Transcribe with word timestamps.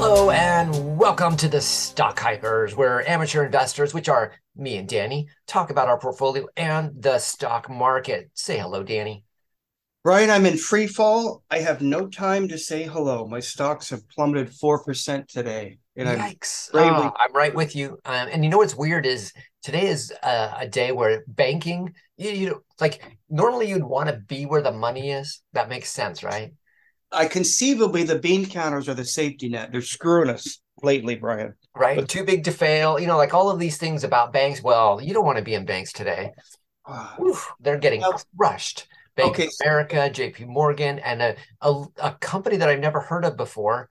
Hello 0.00 0.30
and 0.30 0.96
welcome 0.96 1.36
to 1.38 1.48
the 1.48 1.60
Stock 1.60 2.20
Hypers, 2.20 2.76
where 2.76 3.06
amateur 3.10 3.44
investors, 3.44 3.92
which 3.92 4.08
are 4.08 4.32
me 4.54 4.76
and 4.76 4.88
Danny, 4.88 5.26
talk 5.48 5.70
about 5.70 5.88
our 5.88 5.98
portfolio 5.98 6.46
and 6.56 6.92
the 7.02 7.18
stock 7.18 7.68
market. 7.68 8.30
Say 8.32 8.58
hello, 8.58 8.84
Danny. 8.84 9.24
Brian, 10.04 10.30
I'm 10.30 10.46
in 10.46 10.56
free 10.56 10.86
fall. 10.86 11.42
I 11.50 11.58
have 11.58 11.82
no 11.82 12.06
time 12.06 12.46
to 12.46 12.56
say 12.56 12.84
hello. 12.84 13.26
My 13.26 13.40
stocks 13.40 13.90
have 13.90 14.08
plummeted 14.08 14.52
4% 14.52 15.26
today. 15.26 15.78
And 15.96 16.08
Yikes. 16.08 16.70
I'm, 16.74 16.94
oh, 16.94 17.12
I'm 17.18 17.34
right 17.34 17.52
with 17.52 17.74
you. 17.74 17.98
Um, 18.04 18.28
and 18.30 18.44
you 18.44 18.50
know 18.50 18.58
what's 18.58 18.76
weird 18.76 19.04
is 19.04 19.32
today 19.64 19.88
is 19.88 20.12
a, 20.22 20.58
a 20.60 20.68
day 20.68 20.92
where 20.92 21.24
banking, 21.26 21.92
you, 22.16 22.30
you 22.30 22.50
know, 22.50 22.60
like 22.80 23.18
normally 23.28 23.68
you'd 23.68 23.82
want 23.82 24.10
to 24.10 24.16
be 24.16 24.46
where 24.46 24.62
the 24.62 24.70
money 24.70 25.10
is. 25.10 25.40
That 25.54 25.68
makes 25.68 25.90
sense, 25.90 26.22
right? 26.22 26.52
I 27.10 27.26
conceivably 27.26 28.02
the 28.02 28.18
bean 28.18 28.46
counters 28.46 28.88
are 28.88 28.94
the 28.94 29.04
safety 29.04 29.48
net. 29.48 29.72
They're 29.72 29.82
screwing 29.82 30.30
us 30.30 30.60
lately, 30.82 31.14
Brian. 31.16 31.54
Right. 31.74 31.96
But, 31.96 32.08
Too 32.08 32.24
big 32.24 32.44
to 32.44 32.52
fail. 32.52 32.98
You 32.98 33.06
know, 33.06 33.16
like 33.16 33.34
all 33.34 33.50
of 33.50 33.58
these 33.58 33.78
things 33.78 34.04
about 34.04 34.32
banks. 34.32 34.62
Well, 34.62 35.00
you 35.00 35.14
don't 35.14 35.24
want 35.24 35.38
to 35.38 35.44
be 35.44 35.54
in 35.54 35.64
banks 35.64 35.92
today. 35.92 36.32
Uh, 36.86 37.14
Oof, 37.20 37.50
they're 37.60 37.78
getting 37.78 38.00
well, 38.00 38.20
crushed. 38.36 38.86
Bank 39.16 39.32
okay. 39.32 39.46
of 39.46 39.52
America, 39.62 39.96
JP 39.96 40.46
Morgan, 40.46 40.98
and 41.00 41.20
a, 41.20 41.36
a, 41.60 41.84
a 42.02 42.12
company 42.20 42.56
that 42.56 42.68
I've 42.68 42.78
never 42.78 43.00
heard 43.00 43.24
of 43.24 43.36
before, 43.36 43.90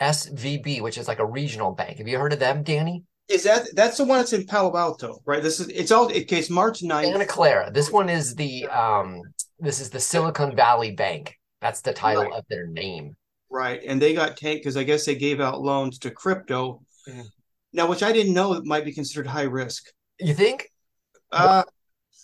SVB, 0.00 0.80
which 0.82 0.98
is 0.98 1.08
like 1.08 1.18
a 1.18 1.26
regional 1.26 1.72
bank. 1.72 1.98
Have 1.98 2.06
you 2.06 2.18
heard 2.18 2.32
of 2.32 2.38
them, 2.38 2.62
Danny? 2.62 3.04
Is 3.28 3.42
that 3.42 3.66
that's 3.74 3.98
the 3.98 4.04
one 4.04 4.18
that's 4.18 4.32
in 4.32 4.46
Palo 4.46 4.74
Alto, 4.76 5.20
right? 5.26 5.42
This 5.42 5.60
is 5.60 5.68
it's 5.68 5.90
all 5.90 6.08
in 6.08 6.24
case 6.24 6.48
March 6.48 6.80
9th. 6.80 7.04
Santa 7.04 7.26
Clara. 7.26 7.70
This 7.70 7.90
one 7.90 8.08
is 8.08 8.34
the 8.34 8.66
um 8.68 9.20
this 9.58 9.80
is 9.80 9.90
the 9.90 10.00
Silicon 10.00 10.56
Valley 10.56 10.92
Bank. 10.92 11.36
That's 11.60 11.80
the 11.80 11.92
title 11.92 12.24
right. 12.24 12.32
of 12.32 12.44
their 12.48 12.66
name. 12.66 13.16
Right. 13.50 13.80
And 13.86 14.00
they 14.00 14.14
got 14.14 14.36
tanked 14.36 14.62
because 14.62 14.76
I 14.76 14.84
guess 14.84 15.04
they 15.04 15.14
gave 15.14 15.40
out 15.40 15.60
loans 15.60 15.98
to 16.00 16.10
crypto. 16.10 16.82
Mm. 17.08 17.24
Now, 17.72 17.88
which 17.88 18.02
I 18.02 18.12
didn't 18.12 18.34
know 18.34 18.60
might 18.64 18.84
be 18.84 18.92
considered 18.92 19.26
high 19.26 19.42
risk. 19.42 19.86
You 20.20 20.34
think? 20.34 20.70
Uh 21.32 21.64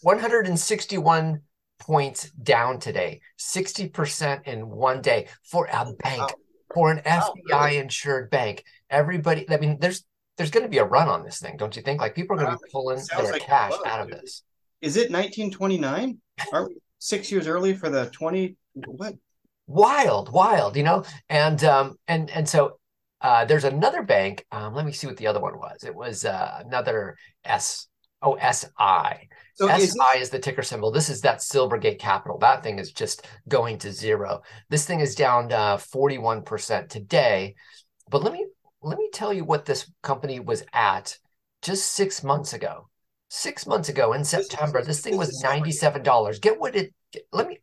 161 0.02 1.40
points 1.78 2.30
down 2.30 2.78
today, 2.78 3.20
60% 3.38 4.46
in 4.46 4.68
one 4.68 5.00
day 5.00 5.28
for 5.44 5.66
a 5.66 5.92
bank, 6.02 6.20
wow. 6.20 6.28
for 6.74 6.90
an 6.90 7.00
FBI 7.04 7.80
insured 7.80 8.30
bank. 8.30 8.64
Everybody, 8.90 9.46
I 9.50 9.56
mean, 9.56 9.78
there's 9.80 10.04
there's 10.36 10.50
going 10.50 10.64
to 10.64 10.68
be 10.68 10.78
a 10.78 10.84
run 10.84 11.08
on 11.08 11.24
this 11.24 11.38
thing, 11.38 11.56
don't 11.56 11.76
you 11.76 11.82
think? 11.82 12.00
Like 12.00 12.14
people 12.14 12.36
are 12.36 12.44
going 12.44 12.56
to 12.56 12.58
be 12.62 12.70
pulling 12.70 13.00
their 13.16 13.32
like 13.32 13.42
cash 13.42 13.72
out 13.86 14.00
of 14.00 14.10
this. 14.10 14.42
Is 14.80 14.96
it 14.96 15.10
1929? 15.10 16.18
Are 16.52 16.68
we 16.68 16.76
six 16.98 17.30
years 17.30 17.46
early 17.46 17.74
for 17.74 17.88
the 17.88 18.06
20? 18.06 18.56
What? 18.86 19.14
Wild, 19.66 20.32
wild, 20.32 20.76
you 20.76 20.82
know, 20.82 21.04
and 21.28 21.62
um, 21.64 21.96
and 22.06 22.30
and 22.30 22.48
so 22.48 22.78
uh, 23.20 23.44
there's 23.44 23.64
another 23.64 24.02
bank. 24.02 24.44
Um, 24.52 24.74
let 24.74 24.84
me 24.84 24.92
see 24.92 25.06
what 25.06 25.16
the 25.16 25.26
other 25.26 25.40
one 25.40 25.58
was. 25.58 25.84
It 25.84 25.94
was 25.94 26.24
uh, 26.24 26.62
another 26.64 27.16
S 27.44 27.88
Oh, 28.24 28.38
SI. 28.38 29.28
So 29.56 29.68
SI 29.68 29.82
is, 29.82 29.96
is, 30.16 30.30
the 30.30 30.38
ticker 30.38 30.62
symbol. 30.62 30.90
This 30.90 31.10
is 31.10 31.20
that 31.20 31.38
Silvergate 31.40 31.98
Capital. 31.98 32.38
That 32.38 32.62
thing 32.62 32.78
is 32.78 32.90
just 32.90 33.26
going 33.48 33.76
to 33.78 33.92
zero. 33.92 34.40
This 34.70 34.86
thing 34.86 35.00
is 35.00 35.14
down 35.14 35.52
uh, 35.52 35.76
41% 35.76 36.88
today. 36.88 37.54
But 38.10 38.22
let 38.24 38.32
me 38.32 38.46
let 38.82 38.98
me 38.98 39.10
tell 39.12 39.32
you 39.32 39.44
what 39.44 39.66
this 39.66 39.90
company 40.02 40.40
was 40.40 40.64
at 40.72 41.18
just 41.60 41.92
six 41.92 42.24
months 42.24 42.54
ago. 42.54 42.88
Six 43.28 43.66
months 43.66 43.90
ago 43.90 44.14
in 44.14 44.24
September, 44.24 44.82
this, 44.82 45.00
thing 45.00 45.16
was 45.16 45.42
$97. 45.42 46.40
Get 46.40 46.58
what 46.58 46.76
it 46.76 46.94
get, 47.12 47.24
let 47.32 47.48
me 47.48 47.58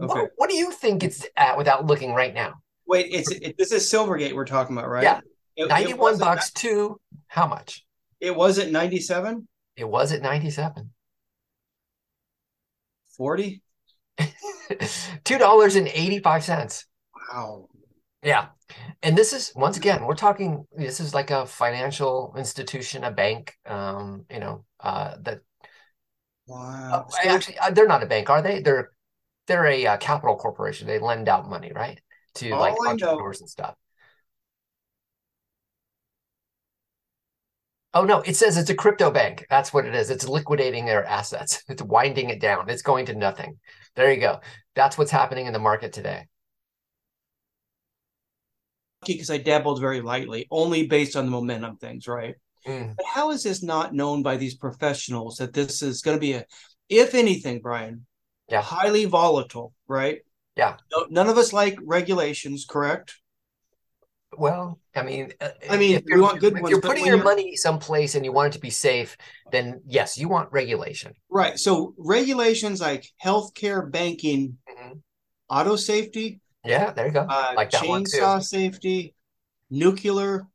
okay. 0.00 0.20
what, 0.20 0.30
what, 0.36 0.50
do 0.50 0.56
you 0.56 0.70
think 0.70 1.02
it's 1.02 1.26
at 1.36 1.56
without 1.56 1.86
looking 1.86 2.14
right 2.14 2.34
now? 2.34 2.54
Wait, 2.86 3.06
it's 3.10 3.30
it, 3.30 3.56
this 3.58 3.72
is 3.72 3.84
Silvergate 3.84 4.32
we're 4.32 4.46
talking 4.46 4.76
about, 4.76 4.88
right? 4.88 5.02
Yeah. 5.02 5.20
It, 5.56 5.68
91 5.68 6.14
it 6.14 6.20
bucks 6.20 6.50
to 6.52 7.00
how 7.26 7.46
much? 7.46 7.84
It 8.20 8.34
was 8.34 8.58
at 8.58 8.70
97? 8.70 9.46
It 9.76 9.84
was 9.84 10.12
at 10.12 10.22
97. 10.22 10.90
40? 13.16 13.62
$2.85. 14.18 16.84
Wow. 17.32 17.68
Yeah. 18.22 18.46
And 19.02 19.16
this 19.16 19.32
is 19.32 19.52
once 19.54 19.76
again, 19.76 20.04
we're 20.04 20.14
talking 20.14 20.66
this 20.72 21.00
is 21.00 21.14
like 21.14 21.30
a 21.30 21.46
financial 21.46 22.34
institution, 22.36 23.04
a 23.04 23.10
bank, 23.10 23.54
um, 23.66 24.24
you 24.30 24.40
know, 24.40 24.64
uh 24.80 25.16
that 25.22 25.40
Wow. 26.46 27.06
Uh, 27.12 27.28
actually 27.28 27.58
uh, 27.58 27.70
they're 27.70 27.86
not 27.86 28.02
a 28.02 28.06
bank, 28.06 28.30
are 28.30 28.42
they? 28.42 28.60
They're 28.60 28.90
they're 29.48 29.66
a 29.66 29.86
uh, 29.86 29.96
capital 29.96 30.36
corporation. 30.36 30.86
They 30.86 31.00
lend 31.00 31.28
out 31.28 31.48
money, 31.48 31.72
right? 31.74 32.00
To 32.36 32.54
like 32.54 32.74
entrepreneurs 32.86 33.40
and 33.40 33.50
stuff. 33.50 33.74
Oh 37.94 38.04
no, 38.04 38.20
it 38.20 38.36
says 38.36 38.56
it's 38.58 38.70
a 38.70 38.74
crypto 38.74 39.10
bank. 39.10 39.46
That's 39.48 39.72
what 39.72 39.86
it 39.86 39.94
is. 39.94 40.10
It's 40.10 40.28
liquidating 40.28 40.84
their 40.84 41.04
assets. 41.04 41.64
It's 41.68 41.82
winding 41.82 42.28
it 42.30 42.40
down. 42.40 42.68
It's 42.68 42.82
going 42.82 43.06
to 43.06 43.14
nothing. 43.14 43.58
There 43.96 44.12
you 44.12 44.20
go. 44.20 44.40
That's 44.74 44.96
what's 44.98 45.10
happening 45.10 45.46
in 45.46 45.52
the 45.52 45.58
market 45.58 45.92
today. 45.92 46.26
Because 49.06 49.30
I 49.30 49.38
dabbled 49.38 49.80
very 49.80 50.02
lightly, 50.02 50.46
only 50.50 50.86
based 50.86 51.16
on 51.16 51.24
the 51.24 51.30
momentum 51.30 51.76
things, 51.76 52.06
right? 52.06 52.34
Mm. 52.66 52.94
But 52.96 53.06
how 53.06 53.30
is 53.30 53.42
this 53.42 53.62
not 53.62 53.94
known 53.94 54.22
by 54.22 54.36
these 54.36 54.56
professionals 54.56 55.36
that 55.36 55.54
this 55.54 55.82
is 55.82 56.02
going 56.02 56.16
to 56.16 56.20
be 56.20 56.34
a, 56.34 56.44
if 56.88 57.14
anything, 57.14 57.60
Brian, 57.60 58.06
yeah, 58.48 58.62
highly 58.62 59.04
volatile, 59.04 59.74
right? 59.86 60.20
Yeah. 60.56 60.76
No, 60.90 61.06
none 61.10 61.28
of 61.28 61.38
us 61.38 61.52
like 61.52 61.78
regulations, 61.82 62.66
correct? 62.68 63.14
Well, 64.36 64.78
I 64.94 65.02
mean, 65.02 65.32
uh, 65.40 65.50
I 65.70 65.76
mean, 65.76 66.02
we 66.06 66.20
want 66.20 66.40
good 66.40 66.54
if 66.56 66.62
ones. 66.62 66.70
You're 66.70 66.80
putting 66.80 67.06
your 67.06 67.16
you're... 67.16 67.24
money 67.24 67.56
someplace 67.56 68.14
and 68.14 68.24
you 68.24 68.32
want 68.32 68.52
it 68.52 68.56
to 68.56 68.60
be 68.60 68.70
safe. 68.70 69.16
Then 69.50 69.80
yes, 69.86 70.18
you 70.18 70.28
want 70.28 70.52
regulation. 70.52 71.14
Right. 71.30 71.58
So 71.58 71.94
regulations 71.96 72.80
like 72.80 73.06
healthcare, 73.24 73.90
banking, 73.90 74.58
mm-hmm. 74.68 74.98
auto 75.48 75.76
safety. 75.76 76.40
Yeah, 76.64 76.92
there 76.92 77.06
you 77.06 77.12
go. 77.12 77.26
Uh, 77.28 77.52
like 77.56 77.70
that 77.70 77.82
chainsaw 77.82 78.42
safety, 78.42 79.14
nuclear. 79.70 80.46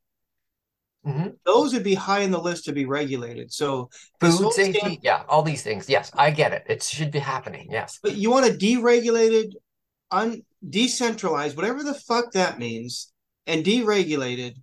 Mm-hmm. 1.06 1.28
Those 1.44 1.74
would 1.74 1.84
be 1.84 1.94
high 1.94 2.20
in 2.20 2.30
the 2.30 2.40
list 2.40 2.64
to 2.64 2.72
be 2.72 2.86
regulated. 2.86 3.52
So 3.52 3.90
food 4.20 4.52
safety, 4.52 4.78
stand... 4.78 4.98
yeah, 5.02 5.22
all 5.28 5.42
these 5.42 5.62
things. 5.62 5.88
Yes, 5.88 6.10
I 6.14 6.30
get 6.30 6.52
it. 6.52 6.64
It 6.66 6.82
should 6.82 7.10
be 7.10 7.18
happening. 7.18 7.68
Yes, 7.70 7.98
but 8.02 8.16
you 8.16 8.30
want 8.30 8.46
a 8.46 8.50
deregulated, 8.50 9.52
un 10.10 10.42
decentralized, 10.66 11.56
whatever 11.56 11.82
the 11.82 11.94
fuck 11.94 12.32
that 12.32 12.58
means 12.58 13.12
and 13.46 13.64
deregulated, 13.64 14.54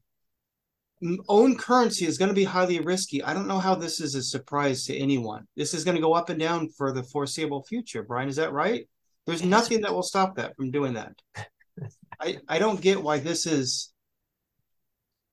own 1.29 1.57
currency 1.57 2.05
is 2.05 2.17
going 2.17 2.29
to 2.29 2.35
be 2.35 2.43
highly 2.43 2.79
risky. 2.79 3.23
I 3.23 3.35
don't 3.35 3.47
know 3.47 3.59
how 3.59 3.75
this 3.75 4.01
is 4.01 4.15
a 4.15 4.23
surprise 4.23 4.85
to 4.85 4.97
anyone. 4.97 5.47
This 5.55 5.75
is 5.75 5.83
going 5.83 5.95
to 5.95 6.01
go 6.01 6.13
up 6.13 6.29
and 6.29 6.39
down 6.39 6.69
for 6.69 6.91
the 6.91 7.03
foreseeable 7.03 7.63
future. 7.63 8.01
Brian, 8.01 8.29
is 8.29 8.37
that 8.37 8.51
right? 8.53 8.87
There's 9.27 9.43
nothing 9.43 9.81
that 9.81 9.93
will 9.93 10.01
stop 10.01 10.37
that 10.37 10.55
from 10.55 10.71
doing 10.71 10.93
that. 10.93 11.13
I, 12.19 12.37
I 12.47 12.57
don't 12.57 12.81
get 12.81 13.01
why 13.01 13.19
this 13.19 13.45
is. 13.45 13.93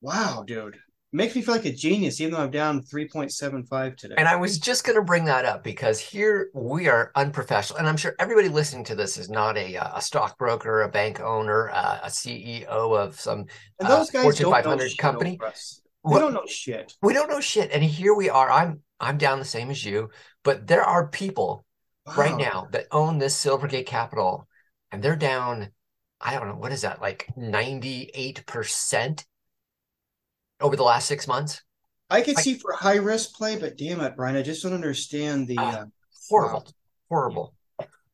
Wow, 0.01 0.43
dude 0.45 0.77
makes 1.11 1.35
me 1.35 1.41
feel 1.41 1.55
like 1.55 1.65
a 1.65 1.71
genius, 1.71 2.21
even 2.21 2.33
though 2.33 2.41
I'm 2.41 2.51
down 2.51 2.81
3.75 2.83 3.97
today. 3.97 4.15
And 4.17 4.27
I 4.27 4.35
was 4.35 4.59
just 4.59 4.83
going 4.83 4.95
to 4.95 5.01
bring 5.01 5.25
that 5.25 5.45
up 5.45 5.63
because 5.63 5.99
here 5.99 6.49
we 6.53 6.87
are 6.87 7.11
unprofessional. 7.15 7.79
And 7.79 7.87
I'm 7.87 7.97
sure 7.97 8.15
everybody 8.19 8.49
listening 8.49 8.83
to 8.85 8.95
this 8.95 9.17
is 9.17 9.29
not 9.29 9.57
a, 9.57 9.77
uh, 9.77 9.97
a 9.97 10.01
stockbroker, 10.01 10.83
a 10.83 10.89
bank 10.89 11.19
owner, 11.19 11.69
uh, 11.71 11.99
a 12.03 12.07
CEO 12.07 12.65
of 12.67 13.19
some 13.19 13.45
uh, 13.79 14.05
Fortune 14.05 14.51
500 14.51 14.97
company. 14.97 15.39
We 16.03 16.19
don't 16.19 16.33
know 16.33 16.45
shit. 16.47 16.93
We 17.01 17.13
don't 17.13 17.29
know 17.29 17.41
shit. 17.41 17.71
And 17.71 17.83
here 17.83 18.13
we 18.13 18.29
are. 18.29 18.49
I'm 18.49 18.81
I'm 18.99 19.17
down 19.17 19.39
the 19.39 19.45
same 19.45 19.69
as 19.69 19.83
you, 19.83 20.09
but 20.43 20.67
there 20.67 20.83
are 20.83 21.07
people 21.07 21.65
wow. 22.05 22.13
right 22.15 22.37
now 22.37 22.67
that 22.71 22.87
own 22.91 23.17
this 23.17 23.41
Silvergate 23.41 23.85
Capital, 23.85 24.47
and 24.91 25.03
they're 25.03 25.15
down. 25.15 25.71
I 26.21 26.35
don't 26.35 26.47
know 26.47 26.55
what 26.55 26.71
is 26.71 26.81
that 26.81 27.01
like 27.01 27.27
98 27.35 28.45
percent 28.45 29.25
over 30.61 30.75
the 30.75 30.83
last 30.83 31.07
six 31.07 31.27
months? 31.27 31.61
I 32.09 32.21
could 32.21 32.37
I, 32.37 32.41
see 32.41 32.55
for 32.55 32.73
high 32.73 32.95
risk 32.95 33.35
play, 33.35 33.57
but 33.57 33.77
damn 33.77 34.01
it, 34.01 34.15
Brian, 34.15 34.35
I 34.35 34.41
just 34.41 34.63
don't 34.63 34.73
understand 34.73 35.47
the 35.47 35.57
uh, 35.57 35.63
uh, 35.63 35.85
horrible, 36.29 36.59
wow. 36.59 36.73
horrible. 37.09 37.53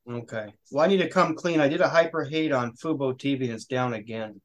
Okay, 0.07 0.53
well, 0.71 0.83
I 0.83 0.87
need 0.87 0.97
to 0.97 1.09
come 1.09 1.35
clean. 1.35 1.59
I 1.59 1.67
did 1.67 1.81
a 1.81 1.89
hyper 1.89 2.23
hate 2.23 2.51
on 2.51 2.73
Fubo 2.73 3.13
TV, 3.13 3.45
and 3.45 3.53
it's 3.53 3.65
down 3.65 3.93
again. 3.93 4.41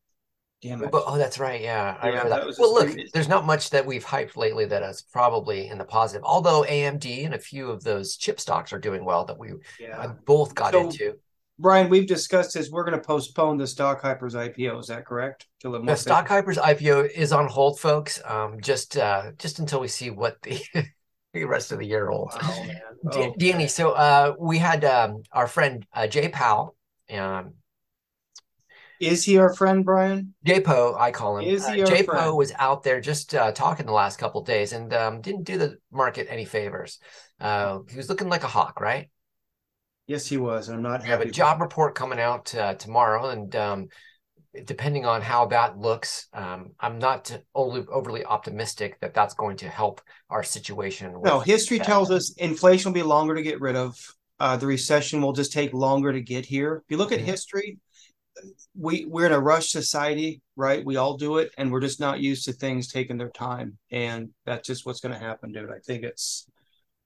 Damn 0.62 0.82
it! 0.82 0.91
But, 0.91 1.05
oh, 1.06 1.19
that's 1.19 1.38
right. 1.38 1.61
Yeah, 1.61 1.97
I 2.00 2.08
remember 2.08 2.29
that. 2.31 2.47
that 2.47 2.56
well, 2.58 2.73
look, 2.73 2.97
there's 3.12 3.29
not 3.29 3.44
much 3.44 3.70
that 3.70 3.85
we've 3.85 4.05
hyped 4.05 4.37
lately 4.37 4.67
that 4.67 4.82
is 4.82 5.03
probably 5.03 5.69
in 5.69 5.79
the 5.79 5.85
positive. 5.85 6.23
Although 6.25 6.62
AMD 6.62 7.25
and 7.25 7.35
a 7.35 7.38
few 7.38 7.70
of 7.70 7.82
those 7.82 8.17
chip 8.17 8.38
stocks 8.38 8.73
are 8.73 8.79
doing 8.79 9.05
well 9.05 9.25
that 9.25 9.38
we 9.38 9.53
yeah. 9.79 9.99
uh, 9.99 10.14
both 10.26 10.55
got 10.55 10.73
so, 10.73 10.82
into. 10.82 11.14
Brian, 11.61 11.91
we've 11.91 12.07
discussed 12.07 12.55
this. 12.55 12.71
We're 12.71 12.85
going 12.85 12.99
to 12.99 13.07
postpone 13.07 13.59
the 13.59 13.67
Stock 13.67 14.01
Hypers 14.01 14.35
IPO. 14.35 14.81
Is 14.81 14.87
that 14.87 15.05
correct? 15.05 15.47
Till 15.61 15.73
the 15.73 15.95
Stock 15.95 16.27
Hypers 16.27 16.57
IPO 16.57 17.11
is 17.11 17.33
on 17.33 17.49
hold, 17.49 17.79
folks. 17.79 18.21
Um, 18.25 18.61
just 18.61 18.97
uh, 18.97 19.33
just 19.39 19.59
until 19.59 19.81
we 19.81 19.89
see 19.89 20.09
what 20.11 20.41
the 20.43 20.59
the 21.35 21.45
rest 21.45 21.71
of 21.71 21.79
the 21.79 21.87
year 21.87 22.09
holds. 22.09 22.35
Wow, 22.43 22.67
oh, 23.12 23.35
Danny, 23.39 23.67
so 23.69 23.93
uh, 23.93 24.35
we 24.39 24.57
had 24.57 24.85
um, 24.85 25.23
our 25.33 25.47
friend 25.47 25.87
uh, 25.93 26.07
Jay 26.07 26.29
Powell. 26.29 26.77
Um, 27.12 27.55
Is 28.99 29.25
he 29.25 29.37
our 29.37 29.53
friend, 29.53 29.85
Brian? 29.85 30.35
JPO, 30.47 30.99
I 30.99 31.11
call 31.11 31.39
him. 31.39 31.45
Is 31.45 31.69
he 31.69 31.83
uh, 31.83 31.87
JPO 31.87 32.05
friend? 32.06 32.37
was 32.37 32.53
out 32.59 32.83
there 32.83 33.03
just 33.03 33.35
uh, 33.35 33.53
talking 33.53 33.85
the 33.85 33.93
last 33.93 34.19
couple 34.19 34.43
days 34.45 34.73
and 34.73 34.95
um, 34.95 35.21
didn't 35.21 35.45
do 35.45 35.59
the 35.59 35.77
market 35.93 36.27
any 36.31 36.47
favors. 36.47 36.99
Uh, 37.39 37.81
he 37.91 37.99
was 37.99 38.09
looking 38.09 38.31
like 38.31 38.45
a 38.45 38.49
hawk, 38.49 38.81
right? 38.81 39.11
Yes, 40.06 40.26
he 40.26 40.37
was. 40.37 40.69
I'm 40.69 40.82
not. 40.82 41.02
We 41.02 41.08
have 41.08 41.20
a 41.20 41.31
job 41.31 41.61
report 41.61 41.94
coming 41.94 42.19
out 42.19 42.55
uh, 42.55 42.75
tomorrow, 42.75 43.29
and 43.31 43.55
um, 43.55 43.88
depending 44.64 45.06
on 45.06 45.23
how 45.23 45.47
that 45.47 45.79
looks, 45.79 46.26
um, 46.32 46.73
I'm 46.81 46.99
not 46.99 47.38
overly, 47.55 47.87
overly 47.87 48.25
optimistic 48.25 48.99
that 49.00 49.14
that's 49.14 49.35
going 49.35 49.56
to 49.58 49.69
help 49.69 50.00
our 50.29 50.43
situation. 50.43 51.14
No, 51.23 51.41
history 51.41 51.79
that. 51.79 51.87
tells 51.87 52.11
us 52.11 52.35
inflation 52.38 52.91
will 52.91 53.00
be 53.00 53.02
longer 53.02 53.35
to 53.35 53.43
get 53.43 53.61
rid 53.61 53.76
of. 53.76 53.97
Uh, 54.41 54.56
the 54.56 54.67
recession 54.67 55.20
will 55.20 55.32
just 55.32 55.52
take 55.52 55.73
longer 55.73 56.12
to 56.12 56.20
get 56.20 56.46
here. 56.46 56.82
If 56.85 56.91
you 56.91 56.96
look 56.96 57.12
at 57.12 57.19
mm-hmm. 57.19 57.26
history, 57.26 57.79
we 58.75 59.05
we're 59.05 59.26
in 59.26 59.32
a 59.32 59.41
rush 59.41 59.70
society, 59.70 60.41
right? 60.56 60.85
We 60.85 60.96
all 60.96 61.17
do 61.17 61.38
it, 61.38 61.53
and 61.58 61.70
we're 61.70 61.81
just 61.81 62.00
not 62.00 62.20
used 62.20 62.46
to 62.46 62.53
things 62.53 62.91
taking 62.91 63.19
their 63.19 63.31
time, 63.31 63.79
and 63.91 64.31
that's 64.46 64.67
just 64.67 64.87
what's 64.87 65.00
going 65.00 65.14
to 65.14 65.25
happen, 65.25 65.53
dude. 65.53 65.70
I 65.70 65.79
think 65.87 66.05
it's 66.05 66.46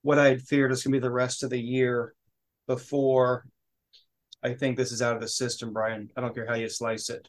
what 0.03 0.19
I 0.19 0.29
had 0.29 0.43
feared 0.43 0.71
is 0.71 0.83
going 0.83 0.93
to 0.93 0.99
be 0.99 1.03
the 1.03 1.11
rest 1.11 1.43
of 1.43 1.51
the 1.51 1.61
year 1.61 2.15
before 2.67 3.47
I 4.43 4.55
think 4.55 4.77
this 4.77 4.93
is 4.93 5.03
out 5.03 5.15
of 5.15 5.23
the 5.23 5.29
system, 5.29 5.73
Brian. 5.73 6.11
I 6.17 6.21
don't 6.21 6.35
care 6.35 6.47
how 6.47 6.55
you 6.55 6.69
slice 6.69 7.09
it. 7.11 7.29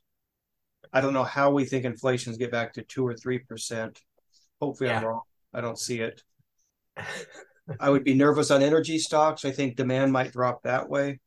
I 0.94 1.02
don't 1.02 1.14
know 1.14 1.24
how 1.24 1.52
we 1.52 1.66
think 1.66 1.86
inflations 1.86 2.38
get 2.38 2.52
back 2.52 2.74
to 2.74 2.84
two 2.84 3.06
or 3.06 3.16
three 3.16 3.40
percent. 3.40 4.00
Hopefully, 4.62 4.90
yeah. 4.90 5.00
I'm 5.00 5.06
wrong. 5.06 5.22
I 5.54 5.62
don't 5.62 5.80
see 5.80 6.00
it. 6.00 6.24
I 7.80 7.90
would 7.90 8.04
be 8.04 8.14
nervous 8.14 8.52
on 8.52 8.62
energy 8.62 9.00
stocks. 9.00 9.44
I 9.44 9.52
think 9.52 9.76
demand 9.76 10.12
might 10.12 10.32
drop 10.32 10.64
that 10.64 10.88
way. 10.90 11.20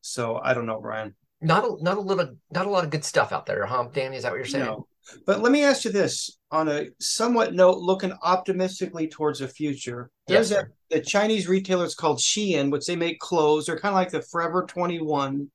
So 0.00 0.40
I 0.42 0.54
don't 0.54 0.66
know, 0.66 0.80
Brian 0.80 1.14
not 1.42 1.64
a 1.64 1.82
not 1.82 1.98
a 1.98 2.00
little 2.00 2.36
not 2.50 2.66
a 2.66 2.70
lot 2.70 2.84
of 2.84 2.90
good 2.90 3.04
stuff 3.04 3.32
out 3.32 3.46
there, 3.46 3.66
huh, 3.66 3.88
Danny? 3.92 4.16
Is 4.16 4.22
that 4.22 4.30
what 4.30 4.36
you're 4.36 4.46
saying? 4.46 4.64
No. 4.64 4.86
But 5.26 5.40
let 5.40 5.52
me 5.52 5.64
ask 5.64 5.84
you 5.84 5.90
this 5.90 6.38
on 6.52 6.68
a 6.68 6.86
somewhat 7.00 7.54
note, 7.54 7.78
looking 7.78 8.12
optimistically 8.22 9.08
towards 9.08 9.38
the 9.38 9.48
future. 9.48 10.10
There's 10.26 10.50
yes, 10.50 10.64
a 10.64 10.94
the 10.94 11.00
Chinese 11.00 11.48
retailers 11.48 11.94
called 11.94 12.18
Shein, 12.18 12.70
which 12.70 12.86
they 12.86 12.94
make 12.94 13.18
clothes. 13.18 13.66
They're 13.66 13.78
kind 13.78 13.94
of 13.94 13.96
like 13.96 14.10
the 14.10 14.20
Forever 14.20 14.66
21, 14.68 15.50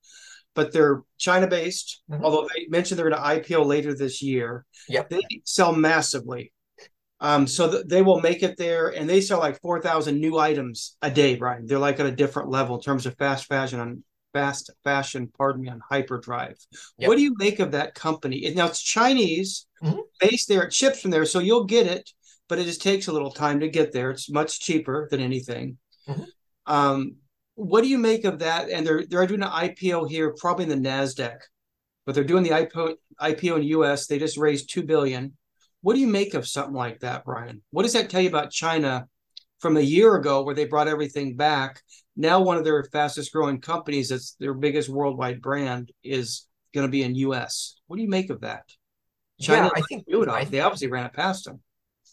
but 0.56 0.74
they're 0.74 1.04
China 1.20 1.48
based. 1.48 2.02
Mm-hmm. 2.12 2.26
Although 2.26 2.50
they 2.54 2.66
mentioned 2.68 2.98
they're 2.98 3.10
going 3.10 3.22
to 3.22 3.54
IPO 3.54 3.66
later 3.66 3.96
this 3.96 4.24
year. 4.24 4.66
Yep. 4.90 5.10
They 5.10 5.22
sell 5.46 5.72
massively. 5.72 6.52
Um, 7.20 7.48
so 7.48 7.72
th- 7.72 7.86
they 7.88 8.02
will 8.02 8.20
make 8.20 8.44
it 8.44 8.58
there, 8.58 8.90
and 8.90 9.10
they 9.10 9.22
sell 9.22 9.40
like 9.40 9.62
four 9.62 9.82
thousand 9.82 10.20
new 10.20 10.38
items 10.38 10.98
a 11.02 11.10
day, 11.10 11.36
Brian. 11.36 11.66
They're 11.66 11.80
like 11.80 12.00
at 12.00 12.06
a 12.06 12.12
different 12.12 12.50
level 12.50 12.76
in 12.76 12.82
terms 12.82 13.06
of 13.06 13.16
fast 13.18 13.46
fashion 13.46 13.80
on 13.80 14.04
fast 14.34 14.70
fashion, 14.84 15.32
pardon 15.38 15.62
me, 15.62 15.70
on 15.70 15.82
hyperdrive. 15.90 16.58
Yep. 16.98 17.08
What 17.08 17.16
do 17.18 17.24
you 17.24 17.36
make 17.38 17.60
of 17.60 17.72
that 17.72 17.96
company? 17.96 18.52
Now 18.56 18.68
it's 18.68 18.82
Chinese 18.82 19.68
mm-hmm. 19.84 20.00
based 20.20 20.48
there, 20.48 20.64
it 20.64 20.74
ships 20.74 21.02
from 21.02 21.12
there, 21.12 21.26
so 21.26 21.40
you'll 21.40 21.66
get 21.66 21.88
it, 21.88 22.12
but 22.48 22.60
it 22.60 22.66
just 22.66 22.82
takes 22.82 23.08
a 23.08 23.12
little 23.12 23.32
time 23.32 23.60
to 23.60 23.70
get 23.70 23.92
there. 23.92 24.12
It's 24.12 24.30
much 24.30 24.60
cheaper 24.60 25.08
than 25.10 25.20
anything. 25.20 25.78
Mm-hmm. 26.08 26.24
Um, 26.66 27.16
what 27.56 27.82
do 27.82 27.90
you 27.90 27.98
make 27.98 28.24
of 28.24 28.40
that? 28.40 28.70
And 28.70 28.86
they're 28.86 29.06
they're 29.08 29.26
doing 29.26 29.42
an 29.42 29.50
IPO 29.50 30.10
here, 30.10 30.36
probably 30.38 30.64
in 30.64 30.70
the 30.70 30.90
Nasdaq, 30.90 31.40
but 32.06 32.14
they're 32.14 32.24
doing 32.24 32.44
the 32.44 32.52
IPO 32.52 32.96
IPO 33.20 33.56
in 33.56 33.62
the 33.62 33.68
US. 33.68 34.06
They 34.06 34.20
just 34.20 34.38
raised 34.38 34.70
two 34.70 34.84
billion. 34.84 35.36
What 35.82 35.96
do 35.96 36.00
you 36.00 36.08
make 36.08 36.34
of 36.34 36.48
something 36.48 36.76
like 36.76 37.00
that, 37.00 37.26
Brian? 37.26 37.64
What 37.72 37.84
does 37.84 37.94
that 37.94 38.10
tell 38.10 38.22
you 38.22 38.30
about 38.30 38.52
China 38.52 39.08
from 39.60 39.78
a 39.78 39.82
year 39.82 40.16
ago, 40.16 40.44
where 40.44 40.56
they 40.56 40.66
brought 40.66 40.88
everything 40.88 41.36
back, 41.36 41.82
now 42.18 42.42
one 42.42 42.58
of 42.58 42.64
their 42.64 42.84
fastest 42.84 43.32
growing 43.32 43.62
companies 43.62 44.10
that's 44.10 44.34
their 44.40 44.54
biggest 44.54 44.90
worldwide 44.90 45.42
brand 45.42 45.92
is 46.04 46.48
going 46.74 46.86
to 46.86 46.92
be 46.92 47.04
in 47.04 47.14
us 47.16 47.80
what 47.88 47.96
do 47.96 48.04
you 48.04 48.10
make 48.10 48.30
of 48.30 48.42
that? 48.42 48.64
China 49.40 49.66
yeah, 49.74 49.82
i 49.82 49.82
think 49.88 50.06
I, 50.30 50.44
they 50.44 50.62
obviously 50.62 50.88
ran 50.88 51.06
it 51.06 51.14
past 51.14 51.46
them. 51.46 51.62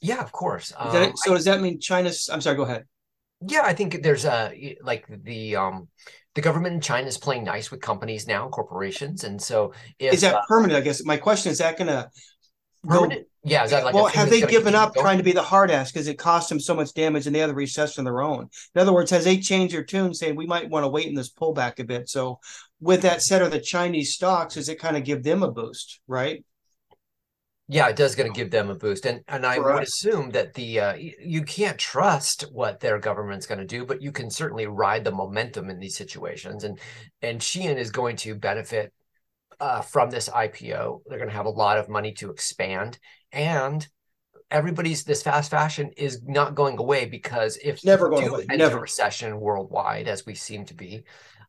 Yeah 0.03 0.21
of 0.21 0.31
course. 0.31 0.73
Um, 0.77 1.12
so 1.17 1.33
I, 1.33 1.35
does 1.35 1.47
that 1.47 1.61
mean 1.61 1.81
china's 1.81 2.29
i'm 2.33 2.41
sorry 2.41 2.56
go 2.56 2.62
ahead. 2.62 2.85
Yeah 3.47 3.62
i 3.65 3.73
think 3.73 4.03
there's 4.03 4.25
a 4.25 4.77
like 4.83 5.06
the 5.25 5.56
um 5.56 5.89
the 6.35 6.41
government 6.41 6.75
in 6.75 6.81
China 6.81 7.06
is 7.06 7.17
playing 7.17 7.45
nice 7.45 7.71
with 7.71 7.81
companies 7.81 8.27
now, 8.27 8.49
corporations, 8.49 9.23
and 9.23 9.41
so 9.41 9.73
if, 10.01 10.15
is 10.15 10.21
that 10.23 10.35
uh, 10.35 10.41
permanent? 10.49 10.77
I 10.77 10.81
guess? 10.81 11.05
My 11.05 11.17
question 11.17 11.53
is: 11.53 11.59
that 11.59 11.79
going 11.79 11.87
to 11.87 12.11
Yeah, 13.46 13.64
is 13.64 13.70
that 13.72 13.84
like 13.84 13.94
well, 13.94 14.06
have 14.06 14.31
they 14.31 14.40
given 14.40 14.75
up 14.75 14.94
going? 14.94 15.04
trying 15.04 15.19
to 15.19 15.25
be 15.25 15.32
the 15.32 15.42
hard 15.42 15.70
ass 15.70 15.92
because 15.92 16.08
it 16.08 16.19
cost 16.19 16.48
them 16.48 16.58
so 16.58 16.75
much 16.75 16.94
damage 16.94 17.26
and 17.26 17.36
they 17.36 17.40
had 17.40 17.48
to 17.48 17.54
recess 17.54 17.98
on 17.98 18.04
their 18.04 18.22
own? 18.22 18.48
In 18.75 18.81
other 18.81 18.92
words, 18.92 19.10
has 19.10 19.25
they 19.25 19.38
changed 19.38 19.75
their 19.75 19.84
tune, 19.84 20.14
saying 20.14 20.34
we 20.34 20.46
might 20.46 20.70
want 20.70 20.84
to 20.84 20.88
wait 20.88 21.08
in 21.08 21.14
this 21.14 21.31
pullback 21.31 21.78
a 21.78 21.84
bit? 21.84 22.08
So, 22.08 22.40
with 22.81 23.02
that 23.02 23.20
said, 23.20 23.42
are 23.42 23.50
the 23.50 23.60
Chinese 23.60 24.14
stocks? 24.14 24.54
Does 24.54 24.70
it 24.70 24.78
kind 24.78 24.96
of 24.96 25.04
give 25.04 25.22
them 25.22 25.42
a 25.42 25.50
boost, 25.50 26.00
right? 26.06 26.42
Yeah, 27.69 27.88
it 27.88 27.96
does 27.96 28.14
going 28.14 28.31
to 28.31 28.36
give 28.36 28.50
them 28.50 28.69
a 28.69 28.75
boost, 28.75 29.06
and 29.06 29.22
and 29.28 29.44
I 29.44 29.58
would 29.58 29.82
assume 29.82 30.31
that 30.31 30.52
the 30.54 30.81
uh, 30.81 30.94
you 30.94 31.42
can't 31.42 31.78
trust 31.78 32.42
what 32.52 32.81
their 32.81 32.98
government's 32.98 33.46
going 33.46 33.60
to 33.60 33.66
do, 33.66 33.86
but 33.86 34.02
you 34.02 34.12
can 34.12 34.31
certainly 34.31 34.66
ride 34.66 35.04
the 35.04 35.12
momentum 35.12 35.70
in 35.70 35.78
these 35.78 35.96
situations, 35.96 36.64
and 36.64 36.78
and 37.22 37.40
Shein 37.40 37.76
is 37.76 37.90
going 37.90 38.16
to 38.16 38.34
benefit 38.34 38.92
uh, 39.64 39.81
from 39.81 40.11
this 40.11 40.28
IPO. 40.28 41.00
They're 41.06 41.19
going 41.19 41.31
to 41.31 41.34
have 41.34 41.46
a 41.46 41.50
lot 41.50 41.78
of 41.78 41.88
money 41.88 42.12
to 42.14 42.31
expand, 42.31 42.99
and 43.32 43.87
everybody's 44.50 45.05
this 45.05 45.22
fast 45.22 45.50
fashion 45.50 45.90
is 45.96 46.22
not 46.22 46.55
going 46.55 46.78
away 46.78 47.06
because 47.06 47.56
if 47.64 47.82
never 47.82 48.11
going 48.11 48.28
away, 48.28 48.44
never. 48.50 48.78
recession 48.78 49.40
worldwide 49.40 50.06
as 50.06 50.26
we 50.26 50.34
seem 50.34 50.66
to 50.66 50.75
be, 50.75 51.05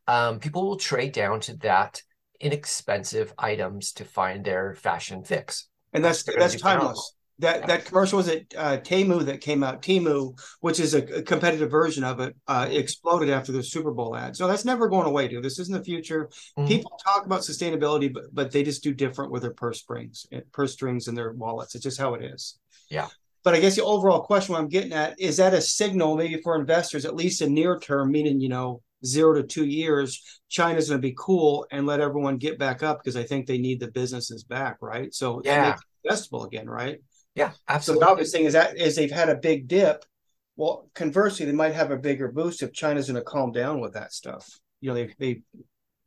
um, 0.08 0.38
people 0.38 0.66
will 0.66 0.78
trade 0.78 1.12
down 1.12 1.40
to 1.40 1.58
that 1.58 2.00
inexpensive 2.40 3.34
items 3.38 3.92
to 3.92 4.04
find 4.06 4.46
their 4.46 4.74
fashion 4.74 5.22
fix, 5.22 5.68
and 5.92 6.02
that's 6.02 6.22
that's 6.22 6.58
timeless 6.58 7.15
that 7.38 7.66
that 7.66 7.84
commercial 7.84 8.16
was 8.16 8.28
it 8.28 8.54
uh, 8.56 8.78
Temu 8.78 9.24
that 9.24 9.40
came 9.40 9.62
out. 9.62 9.82
Temu, 9.82 10.38
which 10.60 10.80
is 10.80 10.94
a, 10.94 11.02
a 11.18 11.22
competitive 11.22 11.70
version 11.70 12.02
of 12.02 12.20
it, 12.20 12.34
uh, 12.48 12.66
exploded 12.70 13.30
after 13.30 13.52
the 13.52 13.62
Super 13.62 13.92
Bowl 13.92 14.16
ad. 14.16 14.36
So 14.36 14.46
that's 14.48 14.64
never 14.64 14.88
going 14.88 15.06
away, 15.06 15.28
dude. 15.28 15.44
This 15.44 15.58
isn't 15.58 15.76
the 15.76 15.84
future. 15.84 16.30
Mm-hmm. 16.58 16.66
People 16.66 16.98
talk 17.04 17.26
about 17.26 17.40
sustainability, 17.40 18.12
but 18.12 18.24
but 18.32 18.50
they 18.50 18.62
just 18.62 18.82
do 18.82 18.94
different 18.94 19.32
with 19.32 19.42
their 19.42 19.52
purse 19.52 19.80
strings, 19.80 20.26
eh, 20.32 20.40
purse 20.52 20.72
strings, 20.72 21.08
and 21.08 21.16
their 21.16 21.32
wallets. 21.32 21.74
It's 21.74 21.84
just 21.84 22.00
how 22.00 22.14
it 22.14 22.24
is. 22.24 22.58
Yeah. 22.88 23.08
But 23.44 23.54
I 23.54 23.60
guess 23.60 23.76
the 23.76 23.84
overall 23.84 24.22
question 24.22 24.54
I'm 24.54 24.68
getting 24.68 24.92
at 24.92 25.20
is 25.20 25.36
that 25.36 25.54
a 25.54 25.60
signal 25.60 26.16
maybe 26.16 26.40
for 26.42 26.58
investors, 26.58 27.04
at 27.04 27.14
least 27.14 27.42
in 27.42 27.54
near 27.54 27.78
term, 27.78 28.10
meaning 28.10 28.40
you 28.40 28.48
know 28.48 28.82
zero 29.04 29.34
to 29.34 29.42
two 29.42 29.66
years, 29.66 30.40
China's 30.48 30.88
going 30.88 31.00
to 31.00 31.06
be 31.06 31.14
cool 31.18 31.66
and 31.70 31.86
let 31.86 32.00
everyone 32.00 32.38
get 32.38 32.58
back 32.58 32.82
up 32.82 33.02
because 33.02 33.16
I 33.16 33.22
think 33.24 33.46
they 33.46 33.58
need 33.58 33.78
the 33.78 33.90
businesses 33.90 34.42
back, 34.42 34.78
right? 34.80 35.12
So 35.14 35.42
yeah, 35.44 35.76
investable 36.04 36.46
again, 36.46 36.68
right? 36.68 36.98
Yeah, 37.36 37.52
absolutely. 37.68 38.00
So 38.00 38.06
the 38.06 38.10
obvious 38.10 38.32
thing 38.32 38.44
is 38.46 38.54
that 38.54 38.76
is 38.76 38.96
they've 38.96 39.10
had 39.10 39.28
a 39.28 39.36
big 39.36 39.68
dip. 39.68 40.04
Well, 40.56 40.88
conversely, 40.94 41.46
they 41.46 41.52
might 41.52 41.74
have 41.74 41.90
a 41.90 41.96
bigger 41.96 42.32
boost 42.32 42.62
if 42.62 42.72
China's 42.72 43.08
going 43.08 43.22
to 43.22 43.24
calm 43.24 43.52
down 43.52 43.80
with 43.80 43.92
that 43.92 44.12
stuff. 44.12 44.48
You 44.80 44.88
know, 44.88 44.94
they 44.94 45.14
they 45.18 45.42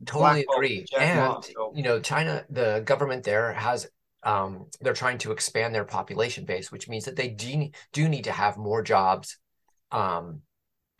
totally 0.06 0.46
agree. 0.52 0.86
And 1.00 1.44
so. 1.44 1.72
you 1.76 1.84
know, 1.84 2.00
China, 2.00 2.44
the 2.50 2.82
government 2.84 3.24
there 3.24 3.54
has 3.54 3.88
um, 4.24 4.66
they're 4.82 4.94
trying 4.94 5.20
to 5.20 5.32
expand 5.32 5.74
their 5.74 5.86
population 5.86 6.46
base, 6.46 6.72
which 6.72 6.90
means 6.90 7.06
that 7.06 7.16
they 7.16 7.30
do, 7.30 7.70
do 7.94 8.10
need 8.10 8.26
to 8.26 8.32
have 8.32 8.58
more 8.58 8.82
jobs 8.82 9.38
um, 9.92 10.42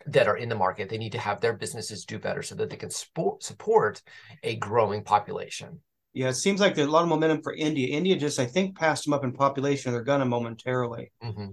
that 0.06 0.28
are 0.28 0.36
in 0.36 0.48
the 0.48 0.54
market. 0.54 0.88
They 0.88 0.98
need 0.98 1.12
to 1.12 1.18
have 1.18 1.40
their 1.40 1.52
businesses 1.52 2.04
do 2.04 2.18
better 2.18 2.42
so 2.42 2.54
that 2.54 2.70
they 2.70 2.76
can 2.76 2.90
support, 2.90 3.42
support 3.42 4.00
a 4.42 4.56
growing 4.56 5.02
population. 5.02 5.80
Yeah, 6.12 6.28
it 6.28 6.34
seems 6.34 6.60
like 6.60 6.74
there's 6.74 6.88
a 6.88 6.90
lot 6.90 7.02
of 7.02 7.08
momentum 7.08 7.42
for 7.42 7.54
India. 7.54 7.88
India 7.88 8.16
just, 8.16 8.40
I 8.40 8.46
think, 8.46 8.76
passed 8.76 9.04
them 9.04 9.12
up 9.12 9.22
in 9.22 9.32
population. 9.32 9.92
They're 9.92 10.02
gonna 10.02 10.24
momentarily, 10.24 11.12
mm-hmm. 11.22 11.50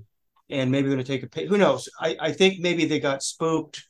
and 0.50 0.72
maybe 0.72 0.88
going 0.88 0.98
to 0.98 1.04
take 1.04 1.24
a. 1.24 1.28
Pay. 1.28 1.46
Who 1.46 1.58
knows? 1.58 1.88
I, 2.00 2.18
I 2.20 2.32
think 2.32 2.60
maybe 2.60 2.86
they 2.86 3.00
got 3.00 3.22
spooked. 3.22 3.84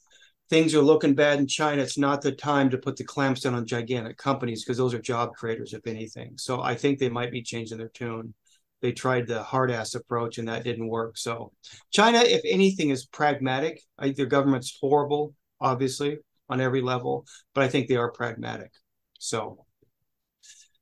Things 0.50 0.74
are 0.76 0.82
looking 0.82 1.14
bad 1.14 1.40
in 1.40 1.48
China. 1.48 1.82
It's 1.82 1.98
not 1.98 2.22
the 2.22 2.32
time 2.32 2.70
to 2.70 2.78
put 2.78 2.96
the 2.96 3.04
clamps 3.04 3.42
down 3.42 3.54
on 3.54 3.66
gigantic 3.66 4.18
companies 4.18 4.64
because 4.64 4.78
those 4.78 4.94
are 4.94 5.02
job 5.02 5.34
creators, 5.36 5.74
if 5.74 5.86
anything. 5.88 6.34
So 6.38 6.62
I 6.62 6.76
think 6.76 7.00
they 7.00 7.10
might 7.10 7.32
be 7.32 7.42
changing 7.42 7.78
their 7.78 7.90
tune. 7.90 8.34
They 8.82 8.92
tried 8.92 9.28
the 9.28 9.44
hard 9.44 9.72
ass 9.72 9.96
approach 9.96 10.38
and 10.38 10.48
that 10.48 10.64
didn't 10.64 10.88
work. 10.88 11.18
So 11.18 11.52
China, 11.92 12.20
if 12.20 12.42
anything, 12.46 12.92
is 12.92 13.06
pragmatic. 13.06 13.82
I 13.98 14.12
their 14.12 14.26
government's 14.26 14.78
horrible, 14.80 15.34
obviously, 15.60 16.20
on 16.50 16.62
every 16.62 16.82
level, 16.82 17.26
but 17.54 17.64
I 17.64 17.70
think 17.70 17.88
they 17.88 17.96
are 17.96 18.12
pragmatic. 18.12 18.72
So 19.20 19.66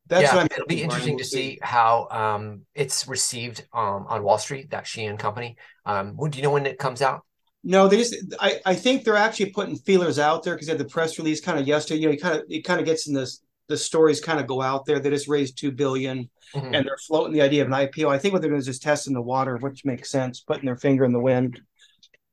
that's 0.08 0.34
yeah, 0.34 0.46
it'll 0.46 0.68
be 0.68 0.84
interesting 0.84 1.18
to 1.18 1.24
see 1.24 1.58
how 1.62 2.08
um, 2.12 2.62
it's 2.76 3.08
received 3.08 3.66
um, 3.74 4.06
on 4.08 4.24
Wall 4.24 4.38
Street. 4.38 4.70
That 4.70 4.86
Shein 4.86 5.18
company. 5.18 5.58
Um, 5.86 6.16
do 6.16 6.38
you 6.38 6.44
know 6.44 6.52
when 6.52 6.66
it 6.66 6.78
comes 6.78 7.02
out? 7.02 7.26
No, 7.64 7.88
they 7.88 7.98
just. 7.98 8.16
I, 8.40 8.60
I 8.66 8.76
think 8.76 9.04
they're 9.04 9.16
actually 9.16 9.48
putting 9.48 9.76
feelers 9.76 10.20
out 10.20 10.44
there 10.44 10.54
because 10.54 10.68
they 10.68 10.74
had 10.74 10.80
the 10.80 10.86
press 10.86 11.18
release 11.18 11.42
kind 11.42 11.60
of 11.60 11.68
yesterday. 11.68 12.02
You 12.02 12.08
know, 12.08 12.14
it 12.14 12.22
kind 12.22 12.36
of 12.36 12.44
it 12.50 12.62
kind 12.62 12.80
of 12.80 12.86
gets 12.86 13.08
in 13.08 13.16
this. 13.16 13.42
The 13.68 13.78
stories 13.78 14.22
kind 14.22 14.40
of 14.40 14.46
go 14.46 14.62
out 14.62 14.86
there. 14.86 15.00
They 15.00 15.10
just 15.10 15.28
raised 15.28 15.58
two 15.58 15.72
billion, 15.72 16.30
mm-hmm. 16.54 16.76
and 16.76 16.86
they're 16.86 16.98
floating 17.08 17.34
the 17.34 17.42
idea 17.42 17.64
of 17.64 17.68
an 17.68 17.74
IPO. 17.74 18.08
I 18.08 18.20
think 18.20 18.34
what 18.34 18.44
they're 18.44 18.52
doing 18.52 18.60
is 18.60 18.68
just 18.68 18.84
testing 18.84 19.16
the 19.16 19.22
water, 19.24 19.58
which 19.58 19.86
makes 19.86 20.12
sense, 20.12 20.42
putting 20.42 20.66
their 20.66 20.78
finger 20.78 21.04
in 21.04 21.14
the 21.14 21.20
wind. 21.20 21.60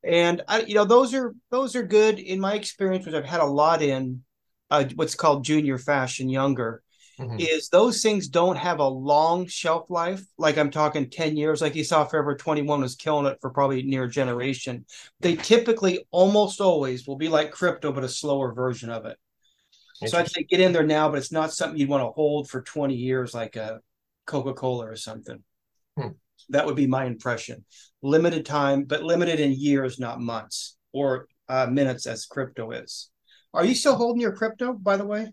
And 0.05 0.43
I, 0.47 0.61
you 0.61 0.75
know, 0.75 0.85
those 0.85 1.15
are 1.15 1.35
those 1.51 1.75
are 1.75 1.83
good 1.83 2.19
in 2.19 2.39
my 2.39 2.53
experience, 2.53 3.07
which 3.07 3.15
I've 3.15 3.25
had 3.25 3.41
a 3.41 3.47
lot 3.47 3.81
in 3.81 4.25
uh, 4.71 4.85
what's 4.95 5.15
called 5.15 5.47
junior 5.47 5.79
fashion, 5.79 6.29
younger 6.29 6.83
mm-hmm. 7.19 7.37
is 7.39 7.69
those 7.69 8.03
things 8.03 8.29
don't 8.29 8.57
have 8.57 8.79
a 8.79 8.89
long 8.89 9.47
shelf 9.47 9.91
life. 9.91 10.23
Like 10.39 10.59
I'm 10.59 10.71
talking 10.71 11.11
10 11.11 11.37
years, 11.37 11.61
like 11.61 11.75
you 11.75 11.85
saw 11.85 12.05
Forever 12.05 12.37
21 12.37 12.81
was 12.81 12.97
killing 12.97 13.27
it 13.27 13.39
for 13.41 13.51
probably 13.51 13.83
near 13.83 14.05
a 14.05 14.11
generation. 14.11 14.85
They 15.21 15.37
typically 15.37 16.07
almost 16.11 16.61
always 16.61 17.07
will 17.07 17.17
be 17.17 17.29
like 17.29 17.51
crypto, 17.51 17.93
but 17.93 18.05
a 18.05 18.09
slower 18.09 18.53
version 18.53 18.91
of 18.91 19.07
it. 19.07 19.17
So 20.07 20.19
I'd 20.19 20.31
say 20.31 20.43
get 20.43 20.61
in 20.61 20.73
there 20.73 20.87
now, 20.87 21.09
but 21.09 21.19
it's 21.19 21.31
not 21.31 21.53
something 21.53 21.79
you'd 21.79 21.89
want 21.89 22.03
to 22.03 22.11
hold 22.11 22.49
for 22.49 22.61
20 22.61 22.95
years 22.95 23.35
like 23.35 23.55
a 23.55 23.81
Coca-Cola 24.27 24.87
or 24.87 24.97
something. 24.97 25.43
Hmm. 25.97 26.09
That 26.49 26.67
would 26.67 26.75
be 26.75 26.89
my 26.89 27.05
impression. 27.05 27.65
Limited 28.03 28.45
time, 28.45 28.85
but 28.85 29.05
limited 29.05 29.39
in 29.39 29.53
years, 29.53 30.01
not 30.01 30.21
months 30.21 30.77
or 30.93 31.29
uh, 31.49 31.67
minutes 31.67 32.07
as 32.07 32.27
crypto 32.27 32.73
is. 32.73 33.11
Are 33.55 33.65
you 33.65 33.75
still 33.75 33.95
holding 33.95 34.21
your 34.21 34.33
crypto, 34.33 34.73
by 34.73 34.97
the 34.97 35.07
way? 35.07 35.29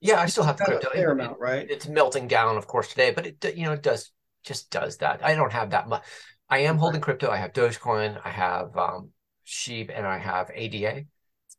Yeah, 0.00 0.20
I 0.20 0.26
still 0.26 0.44
have 0.44 0.58
the 0.58 0.64
crypto. 0.64 0.90
fair 0.90 1.10
it, 1.10 1.12
amount, 1.12 1.38
right? 1.38 1.68
It's 1.68 1.88
melting 1.88 2.28
down, 2.28 2.56
of 2.56 2.66
course, 2.66 2.88
today, 2.88 3.12
but 3.12 3.26
it 3.26 3.56
you 3.56 3.64
know 3.64 3.72
it 3.72 3.82
does 3.82 4.10
just 4.44 4.70
does 4.70 4.98
that. 4.98 5.24
I 5.24 5.34
don't 5.34 5.52
have 5.52 5.70
that 5.70 5.88
much. 5.88 6.02
I 6.48 6.58
am 6.58 6.78
holding 6.78 7.00
crypto. 7.00 7.30
I 7.30 7.36
have 7.36 7.52
Dogecoin, 7.52 8.20
I 8.24 8.30
have 8.30 8.76
um, 8.76 9.10
Shib, 9.46 9.90
and 9.94 10.06
I 10.06 10.18
have 10.18 10.50
ADA. 10.54 11.04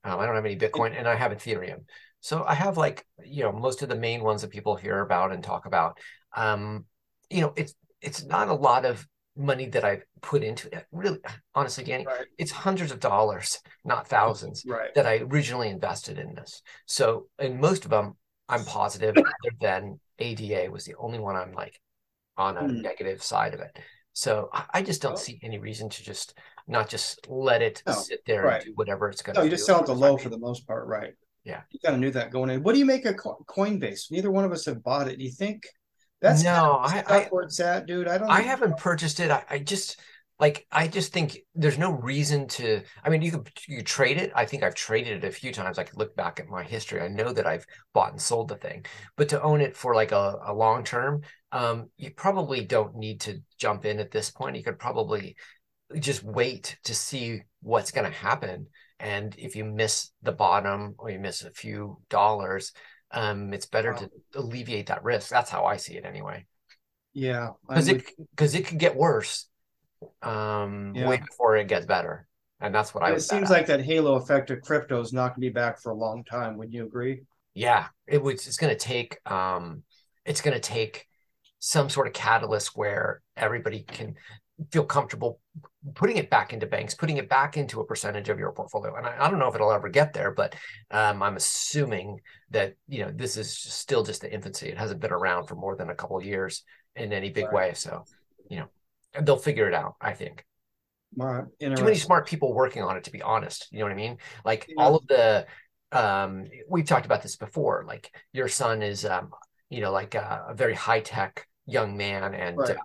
Um, 0.03 0.20
I 0.20 0.25
don't 0.25 0.36
have 0.36 0.46
any 0.46 0.56
Bitcoin, 0.56 0.98
and 0.98 1.08
I 1.08 1.15
have 1.15 1.32
Ethereum. 1.32 1.84
So 2.20 2.44
I 2.44 2.53
have 2.53 2.77
like 2.77 3.06
you 3.24 3.44
know 3.44 3.51
most 3.51 3.82
of 3.82 3.89
the 3.89 3.96
main 3.96 4.24
ones 4.24 4.41
that 4.41 4.51
people 4.51 4.75
hear 4.75 5.01
about 5.01 5.32
and 5.32 5.44
talk 5.44 5.65
about. 5.65 5.98
Um, 6.36 6.86
you 7.29 7.41
know, 7.41 7.53
it's 7.56 7.74
it's 8.01 8.24
not 8.24 8.48
a 8.48 8.53
lot 8.53 8.86
of 8.86 9.06
money 9.36 9.67
that 9.67 9.84
I've 9.84 10.03
put 10.22 10.44
into 10.44 10.67
it. 10.75 10.86
Really, 10.91 11.20
honestly, 11.53 11.84
Danny, 11.84 12.06
right. 12.06 12.25
it's 12.38 12.51
hundreds 12.51 12.91
of 12.91 13.00
dollars, 13.00 13.60
not 13.86 14.08
thousands, 14.08 14.63
right. 14.67 14.94
that 14.96 15.06
I 15.06 15.17
originally 15.17 15.70
invested 15.70 16.17
in 16.17 16.34
this. 16.34 16.62
So, 16.86 17.27
in 17.39 17.60
most 17.60 17.86
of 17.86 17.91
them, 17.91 18.15
I'm 18.50 18.66
positive. 18.66 19.16
other 19.18 19.56
than 19.62 20.00
ADA 20.20 20.72
was 20.72 20.86
the 20.86 20.96
only 20.96 21.20
one 21.20 21.36
I'm 21.36 21.54
like 21.54 21.80
on 22.38 22.58
a 22.58 22.62
mm. 22.62 22.82
negative 22.82 23.22
side 23.22 23.54
of 23.54 23.60
it. 23.60 23.77
So 24.13 24.50
I 24.74 24.82
just 24.82 25.01
don't 25.01 25.20
see 25.20 25.39
any 25.44 25.60
reason 25.60 25.89
to 25.89 26.04
just 26.04 26.34
not 26.68 26.89
just 26.89 27.27
let 27.30 27.62
it 27.62 27.84
no, 27.86 27.94
sit 27.94 28.22
there 28.25 28.44
right. 28.44 28.56
and 28.56 28.66
do 28.66 28.72
whatever 28.74 29.10
it's 29.10 29.22
going 29.22 29.36
to. 29.36 29.42
No, 29.42 29.44
you 29.44 29.51
just 29.51 29.66
sell 29.66 29.80
it 29.80 29.86
the 29.86 29.94
low 29.94 30.18
for 30.18 30.30
the 30.30 30.39
most 30.39 30.66
part, 30.66 30.88
right? 30.88 31.13
Yeah, 31.44 31.62
you 31.70 31.80
kind 31.80 31.94
of 31.94 32.01
knew 32.01 32.10
that 32.12 32.32
going 32.32 32.50
in. 32.50 32.63
What 32.63 32.74
do 32.74 32.80
you 32.80 32.86
make 32.86 33.06
of 33.06 33.16
Coinbase? 33.16 34.12
Neither 34.12 34.32
one 34.32 34.44
of 34.44 34.51
us 34.51 34.66
have 34.66 34.84
bought 34.84 35.08
it. 35.08 35.20
Do 35.20 35.24
you 35.24 35.32
think 35.32 35.68
that's 36.20 36.44
no, 36.44 36.80
I, 36.82 37.04
I 37.08 37.27
where 37.30 37.44
it's 37.44 37.60
at, 37.60 37.86
dude. 37.86 38.08
I 38.08 38.18
don't. 38.18 38.30
I 38.30 38.42
haven't 38.42 38.77
purchased 38.77 39.20
it. 39.20 39.30
I, 39.30 39.44
I 39.50 39.60
just 39.60 40.00
like 40.39 40.67
I 40.72 40.88
just 40.88 41.13
think 41.13 41.39
there's 41.56 41.79
no 41.79 41.91
reason 41.91 42.48
to. 42.50 42.82
I 43.03 43.10
mean, 43.10 43.22
you 43.22 43.32
could 43.32 43.50
you 43.67 43.82
trade 43.82 44.17
it. 44.17 44.32
I 44.36 44.46
think 44.46 44.62
I've 44.62 44.75
traded 44.75 45.24
it 45.24 45.27
a 45.27 45.32
few 45.32 45.51
times. 45.51 45.79
I 45.79 45.84
could 45.84 45.98
look 45.98 46.15
back 46.15 46.39
at 46.39 46.48
my 46.48 46.63
history. 46.63 47.01
I 47.01 47.08
know 47.08 47.34
that 47.34 47.48
I've 47.48 47.65
bought 47.94 48.12
and 48.12 48.22
sold 48.22 48.50
the 48.50 48.56
thing, 48.56 48.86
but 49.15 49.29
to 49.29 49.41
own 49.41 49.62
it 49.62 49.75
for 49.75 49.96
like 49.96 50.12
a, 50.12 50.39
a 50.46 50.53
long 50.53 50.84
term, 50.84 51.22
um, 51.51 51.89
you 51.98 52.12
probably 52.12 52.63
don't 52.63 52.96
need 52.96 53.22
to 53.22 53.41
jump 53.58 53.86
in 53.86 54.00
at 54.00 54.12
this 54.12 54.29
point. 54.29 54.56
You 54.56 54.63
could 54.63 54.77
probably 54.77 55.36
just 55.98 56.24
wait 56.24 56.77
to 56.84 56.94
see 56.94 57.41
what's 57.62 57.91
going 57.91 58.10
to 58.10 58.15
happen. 58.15 58.67
And 59.00 59.36
if 59.38 59.56
you 59.56 59.65
miss 59.65 60.12
the 60.22 60.32
bottom 60.32 60.96
or 61.00 61.10
you 61.10 61.20
miss 61.20 61.44
a 61.44 61.51
few 61.51 62.00
dollars, 62.10 62.74
um, 63.10 63.53
it's 63.53 63.65
better 63.65 63.94
wow. 63.94 64.00
to 64.00 64.10
alleviate 64.36 64.88
that 64.88 65.03
risk. 65.03 65.29
That's 65.29 65.50
how 65.50 65.65
I 65.65 65.77
see 65.77 65.96
it 65.96 66.06
anyway. 66.06 66.46
Yeah, 67.13 67.51
because 67.67 67.88
it 67.88 68.06
because 68.36 68.53
it 68.53 68.67
could 68.67 68.77
get 68.77 68.96
worse 68.96 69.48
um, 70.22 70.94
yeah. 70.96 71.08
way 71.08 71.18
before 71.18 71.58
it 71.58 71.68
gets 71.68 71.86
better, 71.86 72.27
and 72.60 72.74
that's 72.74 72.94
what 72.94 73.04
I. 73.04 73.12
It 73.12 73.22
seems 73.22 73.50
like 73.50 73.66
that 73.68 73.82
halo 73.82 74.16
effect 74.16 74.50
of 74.51 74.62
crypto 74.62 75.00
is 75.01 75.13
not 75.13 75.30
going 75.30 75.36
to 75.36 75.42
be 75.42 75.50
back 75.50 75.82
for 75.82 75.92
a 75.92 75.96
long 75.96 76.24
time. 76.24 76.58
Would 76.58 76.74
you 76.74 76.86
agree? 76.86 77.22
Yeah, 77.54 77.88
it 78.06 78.22
was. 78.22 78.48
It's 78.48 78.58
going 78.58 78.75
to 78.75 78.80
take. 78.80 79.18
Um, 79.30 79.84
it's 80.25 80.42
going 80.42 80.54
to 80.54 80.60
take 80.60 81.08
some 81.60 81.89
sort 81.89 82.08
of 82.08 82.13
catalyst 82.13 82.75
where 82.75 83.22
everybody 83.36 83.82
can 83.82 84.16
feel 84.72 84.84
comfortable 84.84 85.39
putting 85.96 86.18
it 86.18 86.30
back 86.30 86.54
into 86.54 86.66
banks, 86.66 86.94
putting 86.94 87.18
it 87.18 87.30
back 87.30 87.58
into 87.58 87.80
a 87.80 87.86
percentage 87.86 88.30
of 88.30 88.39
your 88.39 88.51
portfolio. 88.51 88.96
And 88.96 89.06
I, 89.06 89.16
I 89.20 89.30
don't 89.30 89.39
know 89.39 89.48
if 89.48 89.56
it'll 89.56 89.72
ever 89.72 89.89
get 89.89 90.13
there, 90.13 90.32
but 90.32 90.56
um, 90.92 91.22
I'm 91.24 91.36
assuming 91.36 92.22
that 92.51 92.75
you 92.88 93.04
know 93.04 93.12
this 93.13 93.38
is 93.38 93.56
still 93.56 94.04
just 94.04 94.22
the 94.22 94.34
infancy. 94.34 94.68
It 94.68 94.77
hasn't 94.77 95.00
been 95.00 95.12
around 95.12 95.48
for 95.48 95.56
more 95.56 95.75
than 95.75 95.89
a 95.89 95.96
couple 95.96 96.22
years 96.24 96.63
in 96.96 97.13
any 97.13 97.30
big 97.30 97.46
right. 97.46 97.54
way. 97.54 97.74
So, 97.74 98.04
you 98.50 98.58
know, 98.58 98.68
they'll 99.22 99.38
figure 99.38 99.68
it 99.68 99.74
out. 99.74 99.96
I 100.02 100.14
think. 100.14 100.46
Right. 101.16 101.46
Too 101.60 101.70
many 101.70 101.96
smart 101.96 102.28
people 102.28 102.54
working 102.54 102.84
on 102.84 102.98
it, 102.98 103.06
to 103.06 103.12
be 103.12 103.22
honest. 103.22 103.68
You 103.72 103.80
know 103.80 103.86
what 103.86 103.94
I 103.94 103.96
mean? 103.96 104.18
Like 104.46 104.68
yeah. 104.68 104.76
all 104.78 104.96
of 104.96 105.08
the, 105.08 105.48
um, 105.92 106.46
we've 106.70 106.86
talked 106.86 107.06
about 107.06 107.24
this 107.24 107.38
before. 107.38 107.86
Like 107.88 108.12
your 108.34 108.48
son 108.48 108.84
is, 108.84 109.06
um, 109.06 109.32
you 109.70 109.82
know, 109.82 109.92
like 109.92 110.16
a, 110.16 110.48
a 110.50 110.54
very 110.54 110.74
high 110.74 111.00
tech 111.00 111.48
young 111.66 111.98
man, 111.98 112.34
and 112.34 112.58
right. 112.58 112.72
uh, 112.72 112.76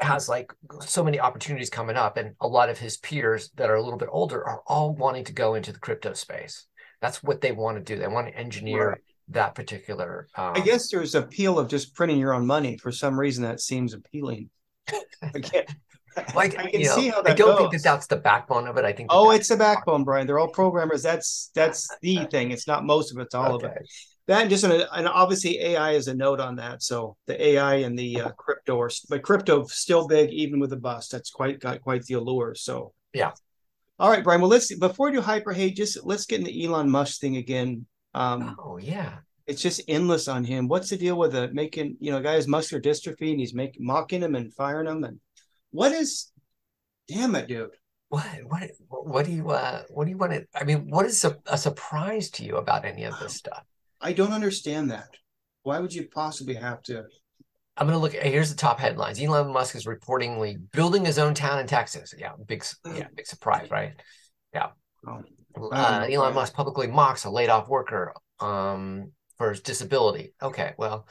has 0.00 0.28
like 0.28 0.52
so 0.80 1.04
many 1.04 1.20
opportunities 1.20 1.70
coming 1.70 1.96
up 1.96 2.16
and 2.16 2.34
a 2.40 2.48
lot 2.48 2.68
of 2.68 2.78
his 2.78 2.96
peers 2.96 3.50
that 3.56 3.70
are 3.70 3.76
a 3.76 3.82
little 3.82 3.98
bit 3.98 4.08
older 4.10 4.44
are 4.46 4.62
all 4.66 4.94
wanting 4.94 5.24
to 5.24 5.32
go 5.32 5.54
into 5.54 5.72
the 5.72 5.78
crypto 5.78 6.12
space 6.12 6.66
that's 7.00 7.22
what 7.22 7.40
they 7.40 7.52
want 7.52 7.76
to 7.76 7.82
do 7.82 7.98
they 7.98 8.08
want 8.08 8.26
to 8.26 8.36
engineer 8.36 8.88
right. 8.90 9.00
that 9.28 9.54
particular 9.54 10.26
um, 10.34 10.52
i 10.56 10.60
guess 10.60 10.90
there's 10.90 11.14
appeal 11.14 11.60
of 11.60 11.68
just 11.68 11.94
printing 11.94 12.18
your 12.18 12.34
own 12.34 12.44
money 12.44 12.76
for 12.76 12.90
some 12.90 13.18
reason 13.18 13.44
that 13.44 13.60
seems 13.60 13.94
appealing 13.94 14.50
i 15.22 15.40
can't 15.40 15.68
like 16.36 16.56
I 16.56 16.70
can 16.70 16.80
you 16.80 16.86
know, 16.86 16.94
see 16.94 17.08
how 17.08 17.22
that 17.22 17.32
I 17.32 17.34
don't 17.34 17.48
goes. 17.48 17.58
think 17.58 17.72
that 17.72 17.82
that's 17.82 18.06
the 18.06 18.14
backbone 18.14 18.68
of 18.68 18.76
it. 18.76 18.84
I 18.84 18.92
think. 18.92 19.08
oh, 19.12 19.32
it's 19.32 19.48
the 19.48 19.56
backbone, 19.56 20.04
Brian. 20.04 20.28
They're 20.28 20.38
all 20.38 20.46
programmers. 20.46 21.02
That's 21.02 21.50
that's 21.56 21.88
the 22.02 22.24
thing. 22.30 22.52
It's 22.52 22.68
not 22.68 22.84
most 22.84 23.10
of 23.10 23.18
it. 23.18 23.22
It's 23.22 23.34
all 23.34 23.54
okay. 23.54 23.66
of 23.66 23.72
it 23.72 23.88
that 24.26 24.40
and 24.40 24.50
just 24.50 24.64
an, 24.64 24.84
and 24.92 25.06
obviously 25.06 25.60
AI 25.60 25.92
is 25.92 26.08
a 26.08 26.14
note 26.14 26.40
on 26.40 26.56
that. 26.56 26.82
So 26.82 27.16
the 27.26 27.42
AI 27.48 27.76
and 27.76 27.98
the 27.98 28.22
uh, 28.22 28.30
crypto 28.30 28.80
are, 28.80 28.90
but 29.08 29.22
crypto 29.22 29.64
still 29.66 30.06
big 30.06 30.30
even 30.30 30.60
with 30.60 30.70
the 30.70 30.76
bust. 30.76 31.12
That's 31.12 31.30
quite 31.30 31.60
got 31.60 31.82
quite 31.82 32.04
the 32.04 32.14
allure. 32.14 32.54
So 32.54 32.92
yeah. 33.12 33.32
All 33.98 34.10
right, 34.10 34.24
Brian. 34.24 34.40
Well, 34.40 34.50
let's 34.50 34.74
before 34.74 35.10
we 35.10 35.16
do 35.16 35.20
hyper 35.20 35.52
hate, 35.52 35.76
just 35.76 36.04
let's 36.04 36.26
get 36.26 36.40
into 36.40 36.64
Elon 36.64 36.90
Musk 36.90 37.20
thing 37.20 37.36
again. 37.36 37.86
Um, 38.14 38.56
oh 38.58 38.78
yeah, 38.78 39.18
it's 39.46 39.62
just 39.62 39.82
endless 39.88 40.28
on 40.28 40.44
him. 40.44 40.68
What's 40.68 40.90
the 40.90 40.96
deal 40.96 41.18
with 41.18 41.32
the 41.32 41.50
making? 41.52 41.96
You 42.00 42.12
know, 42.12 42.20
guy 42.20 42.34
has 42.34 42.48
muscular 42.48 42.80
dystrophy 42.80 43.30
and 43.30 43.40
he's 43.40 43.54
making 43.54 43.84
mocking 43.84 44.22
him 44.22 44.34
and 44.34 44.54
firing 44.54 44.86
him. 44.86 45.04
And 45.04 45.20
what 45.70 45.92
is? 45.92 46.30
Damn 47.08 47.34
it, 47.34 47.48
dude. 47.48 47.70
What 48.08 48.24
what 48.44 48.70
what 48.88 49.26
do 49.26 49.32
you 49.32 49.50
uh 49.50 49.82
what 49.90 50.04
do 50.04 50.10
you 50.10 50.18
want 50.18 50.32
to? 50.32 50.46
I 50.54 50.64
mean, 50.64 50.88
what 50.88 51.06
is 51.06 51.24
a, 51.24 51.36
a 51.46 51.58
surprise 51.58 52.30
to 52.32 52.44
you 52.44 52.56
about 52.56 52.84
any 52.84 53.04
of 53.04 53.18
this 53.20 53.34
stuff? 53.34 53.64
I 54.00 54.12
don't 54.12 54.32
understand 54.32 54.90
that. 54.90 55.08
Why 55.62 55.80
would 55.80 55.92
you 55.92 56.08
possibly 56.12 56.54
have 56.54 56.82
to? 56.84 57.04
I'm 57.76 57.88
going 57.88 57.98
to 57.98 57.98
look. 57.98 58.12
Here's 58.12 58.50
the 58.50 58.56
top 58.56 58.78
headlines. 58.78 59.20
Elon 59.20 59.52
Musk 59.52 59.74
is 59.74 59.86
reportedly 59.86 60.58
building 60.72 61.04
his 61.04 61.18
own 61.18 61.34
town 61.34 61.58
in 61.58 61.66
Texas. 61.66 62.14
Yeah, 62.16 62.32
big. 62.46 62.64
Yeah, 62.86 63.08
big 63.16 63.26
surprise, 63.26 63.68
right? 63.70 63.94
Yeah. 64.52 64.68
Oh, 65.06 65.24
uh, 65.72 66.06
Elon 66.08 66.34
Musk 66.34 66.54
publicly 66.54 66.86
mocks 66.86 67.24
a 67.24 67.30
laid 67.30 67.48
off 67.48 67.68
worker 67.68 68.14
um, 68.40 69.10
for 69.36 69.50
his 69.50 69.60
disability. 69.60 70.34
Okay, 70.42 70.74
well, 70.78 71.06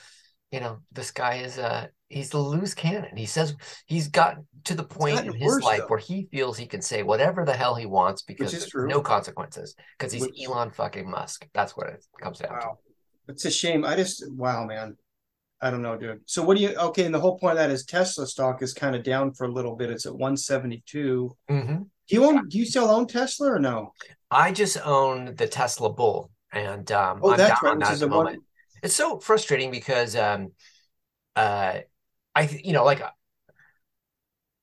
you 0.52 0.60
know, 0.60 0.80
this 0.92 1.12
guy 1.12 1.38
is 1.38 1.58
uh 1.58 1.88
he's 2.10 2.30
the 2.30 2.38
loose 2.38 2.74
cannon. 2.74 3.18
He 3.18 3.26
says 3.26 3.56
he's 3.88 4.08
got 4.08 4.38
to 4.66 4.76
the 4.76 4.84
point 4.84 5.26
in 5.26 5.34
his 5.34 5.48
worse, 5.48 5.64
life 5.64 5.80
though. 5.80 5.88
where 5.88 6.00
he 6.00 6.28
feels 6.32 6.58
he 6.58 6.68
can 6.68 6.82
say 6.82 7.04
whatever 7.04 7.44
the 7.44 7.54
hell 7.54 7.76
he 7.76 7.86
wants 7.86 8.22
because 8.22 8.52
there's 8.52 8.72
no 8.74 9.02
consequences 9.02 9.76
because 9.98 10.14
he's 10.14 10.22
Which, 10.22 10.40
Elon 10.46 10.72
fucking 10.72 11.10
Musk. 11.10 11.48
That's 11.54 11.76
what 11.76 11.88
it 11.88 12.06
comes 12.22 12.40
down 12.40 12.52
wow. 12.54 12.60
to. 12.60 13.34
It's 13.34 13.46
a 13.46 13.52
shame. 13.52 13.84
I 13.84 13.96
just 13.96 14.24
wow, 14.32 14.66
man. 14.66 14.96
I 15.60 15.72
don't 15.72 15.82
know, 15.82 15.98
dude. 15.98 16.22
So 16.26 16.44
what 16.44 16.58
do 16.58 16.64
you 16.64 16.76
okay? 16.76 17.06
And 17.06 17.16
the 17.16 17.20
whole 17.20 17.40
point 17.40 17.54
of 17.54 17.58
that 17.58 17.72
is 17.72 17.86
Tesla 17.86 18.28
stock 18.28 18.62
is 18.62 18.74
kind 18.74 18.96
of 18.96 19.04
down 19.04 19.34
for 19.34 19.46
a 19.46 19.52
little 19.52 19.76
bit. 19.76 19.90
It's 19.90 20.06
at 20.06 20.14
172. 20.14 21.36
Mm-hmm. 21.50 21.76
Do 21.76 22.16
you 22.16 22.26
own 22.26 22.48
do 22.50 22.60
you 22.60 22.66
still 22.66 22.90
own 22.90 23.08
Tesla 23.08 23.54
or 23.54 23.60
no? 23.60 23.94
I 24.30 24.52
just 24.52 24.78
own 24.86 25.36
the 25.36 25.48
Tesla 25.48 25.92
Bull 25.92 26.30
and 26.54 26.92
um 26.92 27.20
oh, 27.22 27.32
I'm 27.32 27.38
that's 27.38 27.60
down 27.60 27.60
right, 27.64 27.72
on 27.72 27.80
that 27.80 27.94
at 27.94 28.00
the 28.00 28.08
moment. 28.08 28.38
One 28.38 28.46
it's 28.82 28.96
so 28.96 29.20
frustrating 29.20 29.72
because 29.72 30.16
um 30.16 30.52
uh 31.36 31.80
I 32.36 32.60
you 32.64 32.74
know 32.74 32.86
like 32.86 33.02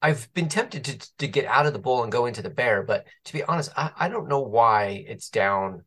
I've 0.02 0.32
been 0.32 0.48
tempted 0.48 0.84
to 0.84 1.10
to 1.18 1.28
get 1.28 1.44
out 1.46 1.66
of 1.66 1.72
the 1.72 1.78
bull 1.78 2.02
and 2.02 2.12
go 2.12 2.26
into 2.26 2.42
the 2.42 2.50
bear, 2.50 2.82
but 2.82 3.06
to 3.24 3.32
be 3.32 3.42
honest, 3.42 3.70
I, 3.76 3.90
I 3.98 4.08
don't 4.08 4.28
know 4.28 4.40
why 4.40 5.04
it's 5.06 5.28
down, 5.28 5.84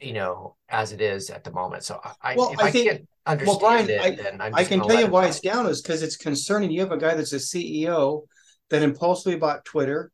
you 0.00 0.12
know, 0.12 0.56
as 0.68 0.92
it 0.92 1.00
is 1.00 1.30
at 1.30 1.44
the 1.44 1.50
moment. 1.50 1.82
So 1.82 1.98
I 2.20 2.34
well, 2.36 2.52
if 2.52 2.58
I, 2.58 2.64
I 2.64 2.70
think, 2.70 2.90
can't 2.90 3.08
understand 3.24 3.46
well, 3.46 3.58
Brian, 3.58 3.90
it, 3.90 4.00
I, 4.00 4.10
then 4.10 4.40
I'm 4.40 4.54
I 4.54 4.64
can 4.64 4.82
tell 4.82 5.00
you 5.00 5.06
why 5.06 5.26
it's 5.26 5.40
down 5.40 5.66
is 5.66 5.80
because 5.80 6.02
it's 6.02 6.16
concerning. 6.16 6.70
You 6.70 6.80
have 6.80 6.92
a 6.92 6.98
guy 6.98 7.14
that's 7.14 7.32
a 7.32 7.36
CEO 7.36 8.24
that 8.68 8.82
impulsively 8.82 9.38
bought 9.38 9.64
Twitter, 9.64 10.12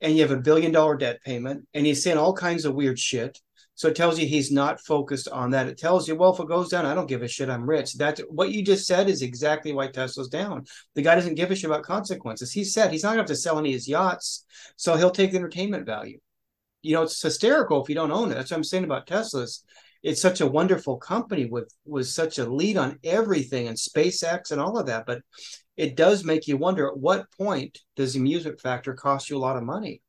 and 0.00 0.14
you 0.14 0.22
have 0.22 0.30
a 0.30 0.40
billion 0.40 0.70
dollar 0.70 0.96
debt 0.96 1.20
payment, 1.24 1.66
and 1.74 1.84
he's 1.84 2.04
saying 2.04 2.18
all 2.18 2.34
kinds 2.34 2.64
of 2.64 2.74
weird 2.74 3.00
shit. 3.00 3.40
So 3.82 3.88
it 3.88 3.96
tells 3.96 4.16
you 4.16 4.28
he's 4.28 4.52
not 4.52 4.80
focused 4.80 5.26
on 5.26 5.50
that. 5.50 5.66
It 5.66 5.76
tells 5.76 6.06
you, 6.06 6.14
well, 6.14 6.32
if 6.32 6.38
it 6.38 6.46
goes 6.46 6.68
down, 6.68 6.86
I 6.86 6.94
don't 6.94 7.08
give 7.08 7.22
a 7.22 7.26
shit. 7.26 7.50
I'm 7.50 7.68
rich. 7.68 7.94
That's 7.94 8.20
what 8.30 8.52
you 8.52 8.62
just 8.62 8.86
said 8.86 9.08
is 9.08 9.22
exactly 9.22 9.72
why 9.72 9.88
Tesla's 9.88 10.28
down. 10.28 10.66
The 10.94 11.02
guy 11.02 11.16
doesn't 11.16 11.34
give 11.34 11.50
a 11.50 11.56
shit 11.56 11.68
about 11.68 11.82
consequences. 11.82 12.52
He 12.52 12.62
said 12.62 12.92
he's 12.92 13.02
not 13.02 13.08
going 13.08 13.16
to 13.16 13.22
have 13.22 13.26
to 13.30 13.34
sell 13.34 13.58
any 13.58 13.70
of 13.70 13.74
his 13.74 13.88
yachts, 13.88 14.44
so 14.76 14.94
he'll 14.94 15.10
take 15.10 15.32
the 15.32 15.38
entertainment 15.38 15.84
value. 15.84 16.20
You 16.82 16.94
know, 16.94 17.02
it's 17.02 17.20
hysterical 17.20 17.82
if 17.82 17.88
you 17.88 17.96
don't 17.96 18.12
own 18.12 18.30
it. 18.30 18.36
That's 18.36 18.52
what 18.52 18.58
I'm 18.58 18.62
saying 18.62 18.84
about 18.84 19.08
Teslas. 19.08 19.64
it's 20.04 20.22
such 20.22 20.40
a 20.40 20.46
wonderful 20.46 20.98
company 20.98 21.46
with 21.46 21.74
with 21.84 22.06
such 22.06 22.38
a 22.38 22.48
lead 22.48 22.76
on 22.76 23.00
everything 23.02 23.66
and 23.66 23.76
SpaceX 23.76 24.52
and 24.52 24.60
all 24.60 24.78
of 24.78 24.86
that. 24.86 25.06
But 25.06 25.22
it 25.76 25.96
does 25.96 26.22
make 26.22 26.46
you 26.46 26.56
wonder 26.56 26.86
at 26.86 26.96
what 26.96 27.26
point 27.36 27.80
does 27.96 28.12
the 28.12 28.20
amusement 28.20 28.60
factor 28.60 28.94
cost 28.94 29.28
you 29.28 29.36
a 29.36 29.40
lot 29.40 29.56
of 29.56 29.64
money? 29.64 30.02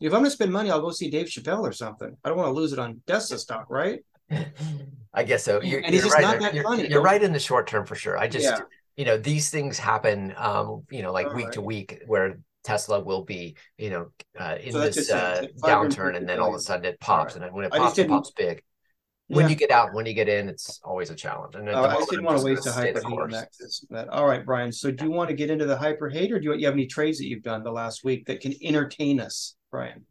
If 0.00 0.12
I'm 0.12 0.20
going 0.20 0.24
to 0.24 0.30
spend 0.30 0.52
money, 0.52 0.70
I'll 0.70 0.80
go 0.80 0.90
see 0.90 1.10
Dave 1.10 1.26
Chappelle 1.26 1.60
or 1.60 1.72
something. 1.72 2.14
I 2.24 2.28
don't 2.28 2.36
want 2.36 2.48
to 2.48 2.52
lose 2.52 2.72
it 2.72 2.78
on 2.78 3.00
Tesla 3.06 3.38
stock, 3.38 3.66
right? 3.70 4.00
I 5.14 5.22
guess 5.22 5.44
so. 5.44 5.62
You're, 5.62 5.80
and 5.80 5.94
he's 5.94 6.02
just 6.02 6.14
right. 6.14 6.22
not 6.22 6.40
that 6.40 6.54
you're, 6.54 6.64
funny. 6.64 6.88
You're 6.88 7.02
right 7.02 7.22
in 7.22 7.32
the 7.32 7.38
short 7.38 7.66
term 7.66 7.86
for 7.86 7.94
sure. 7.94 8.18
I 8.18 8.26
just, 8.26 8.44
yeah. 8.44 8.60
you 8.96 9.04
know, 9.04 9.16
these 9.16 9.50
things 9.50 9.78
happen, 9.78 10.34
um, 10.36 10.82
you 10.90 11.02
know, 11.02 11.12
like 11.12 11.28
All 11.28 11.34
week 11.34 11.46
right. 11.46 11.54
to 11.54 11.60
week 11.60 12.02
where 12.06 12.38
Tesla 12.64 13.00
will 13.00 13.22
be, 13.22 13.56
you 13.78 13.90
know, 13.90 14.06
uh, 14.38 14.56
in 14.60 14.72
so 14.72 14.80
this 14.80 15.10
uh, 15.10 15.46
downturn, 15.58 16.16
and 16.16 16.28
then 16.28 16.40
all 16.40 16.48
of 16.48 16.54
a 16.54 16.60
sudden 16.60 16.84
it 16.84 16.98
pops, 16.98 17.36
right. 17.36 17.44
and 17.44 17.54
when 17.54 17.66
it 17.66 17.72
pops, 17.72 17.98
it 17.98 18.08
pops 18.08 18.32
big. 18.32 18.62
When 19.28 19.46
yeah. 19.46 19.50
you 19.50 19.56
get 19.56 19.70
out, 19.70 19.94
when 19.94 20.04
you 20.04 20.12
get 20.12 20.28
in, 20.28 20.50
it's 20.50 20.80
always 20.84 21.08
a 21.08 21.14
challenge. 21.14 21.54
And 21.54 21.66
oh, 21.70 21.84
I 21.84 21.94
just 21.94 22.10
didn't 22.10 22.26
want 22.26 22.38
to 22.38 22.44
waste 22.44 22.66
a 22.66 22.72
hyper 22.72 23.00
hate. 23.00 24.08
All 24.10 24.26
right, 24.26 24.44
Brian. 24.44 24.70
So, 24.70 24.90
do 24.90 25.04
you 25.04 25.10
want 25.10 25.30
to 25.30 25.34
get 25.34 25.48
into 25.50 25.64
the 25.64 25.76
hyper 25.76 26.10
hate, 26.10 26.30
or 26.32 26.38
do 26.38 26.46
you, 26.46 26.54
you 26.54 26.66
have 26.66 26.74
any 26.74 26.86
trades 26.86 27.18
that 27.18 27.26
you've 27.26 27.42
done 27.42 27.62
the 27.62 27.72
last 27.72 28.04
week 28.04 28.26
that 28.26 28.40
can 28.40 28.52
entertain 28.62 29.20
us, 29.20 29.56
Brian? 29.74 30.06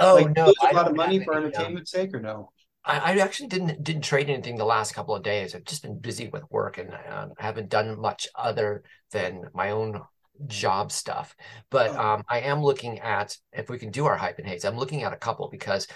Oh 0.00 0.16
like, 0.16 0.34
no, 0.36 0.52
a 0.60 0.74
lot 0.74 0.88
of 0.88 0.96
money 0.96 1.22
for 1.22 1.34
entertainment's 1.34 1.92
sake, 1.92 2.12
or 2.12 2.20
no? 2.20 2.50
I, 2.84 2.98
I, 2.98 3.18
actually 3.18 3.46
didn't 3.46 3.84
didn't 3.84 4.02
trade 4.02 4.28
anything 4.28 4.56
the 4.56 4.64
last 4.64 4.92
couple 4.92 5.14
of 5.14 5.22
days. 5.22 5.54
I've 5.54 5.62
just 5.62 5.82
been 5.82 6.00
busy 6.00 6.28
with 6.32 6.42
work, 6.50 6.78
and 6.78 6.92
um, 7.08 7.32
I 7.38 7.44
haven't 7.44 7.68
done 7.68 8.00
much 8.00 8.26
other 8.34 8.82
than 9.12 9.44
my 9.54 9.70
own 9.70 10.02
job 10.48 10.90
stuff. 10.90 11.36
But 11.70 11.90
oh. 11.90 12.00
um, 12.00 12.24
I 12.28 12.40
am 12.40 12.60
looking 12.60 12.98
at 12.98 13.36
if 13.52 13.70
we 13.70 13.78
can 13.78 13.92
do 13.92 14.06
our 14.06 14.16
hype 14.16 14.38
and 14.38 14.48
hates. 14.48 14.64
I'm 14.64 14.76
looking 14.76 15.04
at 15.04 15.12
a 15.12 15.16
couple 15.16 15.48
because 15.48 15.86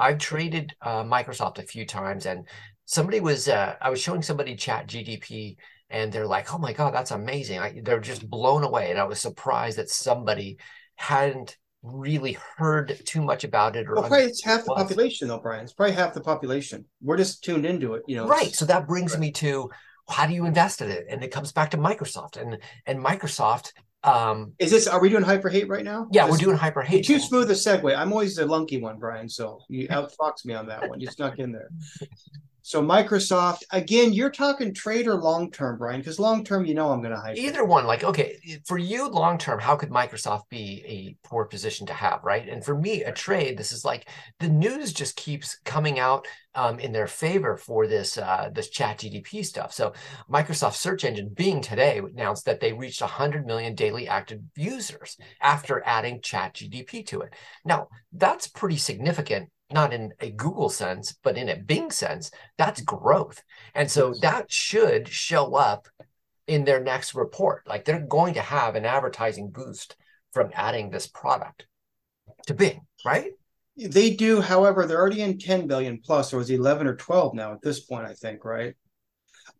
I've 0.00 0.18
traded 0.18 0.74
uh, 0.82 1.04
Microsoft 1.04 1.58
a 1.58 1.62
few 1.62 1.86
times, 1.86 2.26
and 2.26 2.48
somebody 2.86 3.20
was 3.20 3.46
uh, 3.46 3.76
I 3.80 3.90
was 3.90 4.00
showing 4.00 4.22
somebody 4.22 4.56
ChatGPT, 4.56 5.58
and 5.90 6.12
they're 6.12 6.26
like, 6.26 6.52
"Oh 6.52 6.58
my 6.58 6.72
god, 6.72 6.92
that's 6.92 7.12
amazing!" 7.12 7.60
I, 7.60 7.80
they're 7.84 8.00
just 8.00 8.28
blown 8.28 8.64
away, 8.64 8.90
and 8.90 8.98
I 8.98 9.04
was 9.04 9.20
surprised 9.20 9.78
that 9.78 9.90
somebody 9.90 10.58
hadn't 10.96 11.56
really 11.82 12.36
heard 12.56 13.00
too 13.04 13.22
much 13.22 13.44
about 13.44 13.76
it. 13.76 13.86
Or 13.88 13.94
well, 13.94 14.08
probably 14.08 14.26
it's 14.26 14.44
half 14.44 14.64
the 14.64 14.74
population, 14.74 15.28
though, 15.28 15.38
Brian. 15.38 15.64
It's 15.64 15.72
probably 15.72 15.94
half 15.94 16.14
the 16.14 16.20
population. 16.20 16.84
We're 17.02 17.16
just 17.16 17.44
tuned 17.44 17.66
into 17.66 17.94
it, 17.94 18.02
you 18.06 18.16
know. 18.16 18.26
Right. 18.26 18.54
So 18.54 18.64
that 18.66 18.86
brings 18.86 19.12
right. 19.12 19.20
me 19.20 19.32
to 19.32 19.70
how 20.08 20.26
do 20.26 20.34
you 20.34 20.46
invest 20.46 20.80
in 20.80 20.90
it? 20.90 21.06
And 21.08 21.22
it 21.22 21.28
comes 21.28 21.52
back 21.52 21.70
to 21.70 21.76
Microsoft, 21.76 22.36
and 22.36 22.58
and 22.86 23.04
Microsoft 23.04 23.72
um, 24.04 24.52
is 24.58 24.70
this 24.70 24.86
are 24.86 25.00
we 25.00 25.08
doing 25.08 25.24
hyper 25.24 25.48
hate 25.48 25.68
right 25.68 25.84
now? 25.84 26.06
Yeah, 26.12 26.30
we're 26.30 26.36
doing 26.36 26.56
hyper 26.56 26.82
hate. 26.82 27.04
Too 27.04 27.18
smooth 27.18 27.50
a 27.50 27.54
segue. 27.54 27.96
I'm 27.96 28.12
always 28.12 28.36
the 28.36 28.46
lunky 28.46 28.80
one, 28.80 28.98
Brian. 28.98 29.28
So 29.28 29.60
you 29.68 29.88
outfox 29.90 30.44
me 30.44 30.54
on 30.54 30.66
that 30.66 30.88
one. 30.88 31.00
You 31.00 31.08
snuck 31.08 31.38
in 31.38 31.52
there. 31.52 31.68
So 32.68 32.82
Microsoft, 32.82 33.62
again, 33.72 34.12
you're 34.12 34.28
talking 34.28 34.74
trade 34.74 35.06
or 35.06 35.14
long 35.14 35.50
term, 35.50 35.78
Brian, 35.78 36.00
because 36.00 36.18
long 36.18 36.44
term, 36.44 36.66
you 36.66 36.74
know 36.74 36.92
I'm 36.92 37.00
going 37.00 37.14
to 37.14 37.18
hype. 37.18 37.38
Either 37.38 37.64
one, 37.64 37.86
like 37.86 38.04
okay, 38.04 38.60
for 38.66 38.76
you, 38.76 39.08
long 39.08 39.38
term, 39.38 39.58
how 39.58 39.74
could 39.74 39.88
Microsoft 39.88 40.50
be 40.50 40.84
a 40.86 41.26
poor 41.26 41.46
position 41.46 41.86
to 41.86 41.94
have, 41.94 42.22
right? 42.24 42.46
And 42.46 42.62
for 42.62 42.78
me, 42.78 43.04
a 43.04 43.10
trade, 43.10 43.56
this 43.56 43.72
is 43.72 43.86
like 43.86 44.10
the 44.38 44.50
news 44.50 44.92
just 44.92 45.16
keeps 45.16 45.58
coming 45.64 45.98
out 45.98 46.26
um, 46.54 46.78
in 46.78 46.92
their 46.92 47.06
favor 47.06 47.56
for 47.56 47.86
this 47.86 48.18
uh, 48.18 48.50
this 48.52 48.68
ChatGPT 48.68 49.46
stuff. 49.46 49.72
So 49.72 49.94
Microsoft 50.30 50.74
search 50.74 51.04
engine 51.04 51.30
Bing 51.34 51.62
today 51.62 51.96
announced 51.96 52.44
that 52.44 52.60
they 52.60 52.74
reached 52.74 53.00
100 53.00 53.46
million 53.46 53.76
daily 53.76 54.08
active 54.08 54.40
users 54.56 55.16
after 55.40 55.82
adding 55.86 56.20
ChatGPT 56.20 57.06
to 57.06 57.22
it. 57.22 57.32
Now 57.64 57.88
that's 58.12 58.46
pretty 58.46 58.76
significant 58.76 59.48
not 59.70 59.92
in 59.92 60.12
a 60.20 60.30
Google 60.30 60.68
sense, 60.68 61.16
but 61.22 61.36
in 61.36 61.48
a 61.48 61.56
Bing 61.56 61.90
sense, 61.90 62.30
that's 62.56 62.80
growth. 62.80 63.42
And 63.74 63.90
so 63.90 64.14
that 64.22 64.50
should 64.50 65.08
show 65.08 65.54
up 65.54 65.88
in 66.46 66.64
their 66.64 66.82
next 66.82 67.14
report. 67.14 67.66
Like 67.66 67.84
they're 67.84 68.06
going 68.06 68.34
to 68.34 68.40
have 68.40 68.74
an 68.74 68.86
advertising 68.86 69.50
boost 69.50 69.96
from 70.32 70.50
adding 70.54 70.90
this 70.90 71.06
product 71.06 71.66
to 72.46 72.54
Bing, 72.54 72.80
right? 73.04 73.32
They 73.76 74.10
do. 74.10 74.40
However, 74.40 74.86
they're 74.86 74.98
already 74.98 75.22
in 75.22 75.38
10 75.38 75.66
billion 75.66 76.00
plus, 76.04 76.32
or 76.32 76.38
was 76.38 76.50
11 76.50 76.86
or 76.86 76.96
12 76.96 77.34
now 77.34 77.52
at 77.52 77.62
this 77.62 77.80
point, 77.80 78.06
I 78.06 78.14
think, 78.14 78.44
right? 78.44 78.74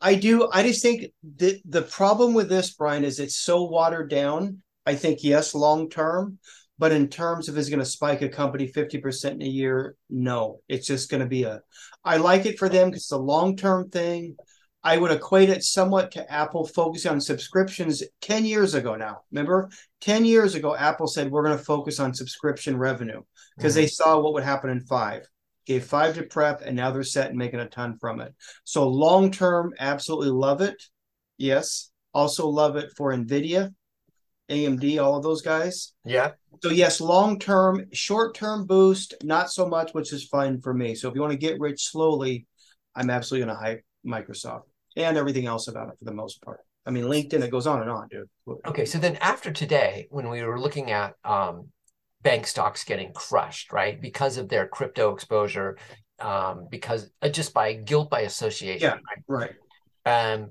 I 0.01 0.15
do. 0.15 0.49
I 0.53 0.63
just 0.63 0.83
think 0.83 1.13
that 1.37 1.61
the 1.65 1.83
problem 1.83 2.35
with 2.35 2.49
this, 2.49 2.75
Brian, 2.75 3.05
is 3.05 3.21
it's 3.21 3.37
so 3.37 3.65
watered 3.65 4.11
down. 4.11 4.63
I 4.87 4.95
think, 4.95 5.23
yes, 5.23 5.55
long 5.55 5.89
term, 5.89 6.39
but 6.79 6.93
in 6.93 7.09
terms 7.09 7.49
of 7.49 7.59
is 7.59 7.69
going 7.69 7.81
to 7.81 7.85
spike 7.85 8.23
a 8.23 8.29
company 8.29 8.71
50% 8.71 9.33
in 9.33 9.43
a 9.43 9.47
year, 9.47 9.97
no. 10.09 10.61
It's 10.69 10.87
just 10.87 11.11
going 11.11 11.21
to 11.23 11.27
be 11.27 11.43
a 11.43 11.61
I 12.05 12.19
like 12.19 12.47
it 12.47 12.59
for 12.59 12.69
them 12.69 12.89
because 12.89 13.03
it's 13.03 13.13
a 13.13 13.19
long-term 13.19 13.91
thing. 13.91 14.37
I 14.85 14.97
would 14.97 15.11
equate 15.11 15.51
it 15.51 15.65
somewhat 15.65 16.13
to 16.13 16.33
Apple 16.33 16.67
focusing 16.67 17.11
on 17.11 17.21
subscriptions 17.21 18.03
10 18.21 18.45
years 18.45 18.75
ago 18.75 18.95
now. 18.95 19.23
Remember, 19.33 19.69
10 20.01 20.25
years 20.25 20.55
ago, 20.55 20.77
Apple 20.77 21.09
said 21.09 21.31
we're 21.31 21.45
going 21.45 21.59
to 21.59 21.65
focus 21.65 21.99
on 21.99 22.15
subscription 22.15 22.77
revenue 22.77 23.23
because 23.57 23.73
mm-hmm. 23.73 23.83
they 23.83 23.87
saw 23.89 24.21
what 24.21 24.35
would 24.35 24.45
happen 24.45 24.71
in 24.71 24.81
five. 24.81 25.27
Gave 25.67 25.85
five 25.85 26.15
to 26.15 26.23
prep, 26.23 26.63
and 26.63 26.77
now 26.77 26.91
they're 26.93 27.03
set 27.03 27.29
and 27.29 27.37
making 27.37 27.61
a 27.61 27.69
ton 27.69 27.99
from 28.01 28.21
it. 28.21 28.33
So 28.65 28.89
long 28.89 29.31
term, 29.31 29.75
absolutely 29.79 30.31
love 30.31 30.63
it. 30.63 30.83
Yes. 31.37 31.91
Also 32.15 32.49
love 32.49 32.77
it 32.77 32.91
for 32.97 33.13
NVIDIA 33.13 33.75
AMD, 34.51 35.03
all 35.03 35.17
of 35.17 35.23
those 35.23 35.43
guys. 35.43 35.93
Yeah. 36.05 36.33
So 36.63 36.71
yes, 36.71 37.01
long 37.01 37.39
term, 37.39 37.87
short 37.93 38.35
term 38.35 38.67
boost, 38.67 39.15
not 39.23 39.51
so 39.51 39.67
much, 39.69 39.93
which 39.93 40.13
is 40.13 40.25
fine 40.25 40.61
for 40.61 40.75
me. 40.75 40.95
So 40.95 41.09
if 41.09 41.15
you 41.15 41.21
want 41.21 41.33
to 41.33 41.39
get 41.39 41.61
rich 41.61 41.89
slowly, 41.91 42.47
I'm 42.95 43.11
absolutely 43.11 43.47
going 43.47 43.57
to 43.57 43.63
hype 43.63 43.85
Microsoft 44.07 44.63
and 44.97 45.17
everything 45.17 45.47
else 45.47 45.69
about 45.69 45.89
it 45.89 45.99
for 45.99 46.05
the 46.05 46.15
most 46.15 46.43
part. 46.43 46.61
I 46.87 46.91
mean, 46.91 47.05
LinkedIn, 47.05 47.43
it 47.43 47.51
goes 47.51 47.67
on 47.67 47.83
and 47.83 47.91
on, 47.91 48.09
dude. 48.09 48.29
Okay, 48.67 48.87
so 48.87 48.99
then 48.99 49.17
after 49.17 49.53
today, 49.53 50.07
when 50.11 50.31
we 50.31 50.43
were 50.43 50.59
looking 50.59 50.91
at 50.91 51.15
um, 51.23 51.69
bank 52.23 52.47
stocks 52.47 52.83
getting 52.85 53.13
crushed, 53.13 53.73
right, 53.73 54.01
because 54.01 54.39
of 54.39 54.49
their 54.49 54.67
crypto 54.67 55.13
exposure, 55.13 55.77
um, 56.19 56.67
because 56.71 57.11
uh, 57.21 57.29
just 57.29 57.53
by 57.53 57.75
guilt 57.75 58.09
by 58.09 58.23
association, 58.23 58.89
yeah, 58.89 58.97
right. 59.29 59.55
right. 60.07 60.35
Um, 60.35 60.51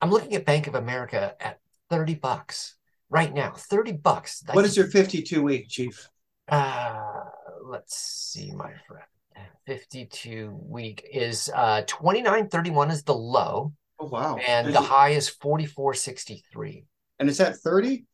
I'm 0.00 0.10
looking 0.10 0.34
at 0.34 0.44
Bank 0.44 0.66
of 0.66 0.74
America 0.74 1.36
at 1.40 1.60
30 1.90 2.16
bucks 2.16 2.74
right 3.12 3.32
now, 3.32 3.52
30 3.52 3.92
bucks. 3.92 4.42
What 4.52 4.64
is 4.64 4.76
your 4.76 4.86
52 4.86 5.42
week, 5.42 5.68
Chief? 5.68 6.08
Uh, 6.48 7.20
let's 7.64 7.96
see, 7.96 8.50
my 8.52 8.72
friend. 8.88 9.04
52 9.66 10.58
week 10.60 11.08
is 11.12 11.48
uh 11.54 11.82
29.31 11.86 12.90
is 12.90 13.04
the 13.04 13.14
low. 13.14 13.72
Oh 14.00 14.06
wow. 14.06 14.36
And 14.36 14.66
is 14.66 14.74
the 14.74 14.80
it... 14.80 14.84
high 14.84 15.10
is 15.10 15.30
44.63. 15.30 16.84
And 17.20 17.28
is 17.28 17.38
that 17.38 17.56
30? 17.56 18.04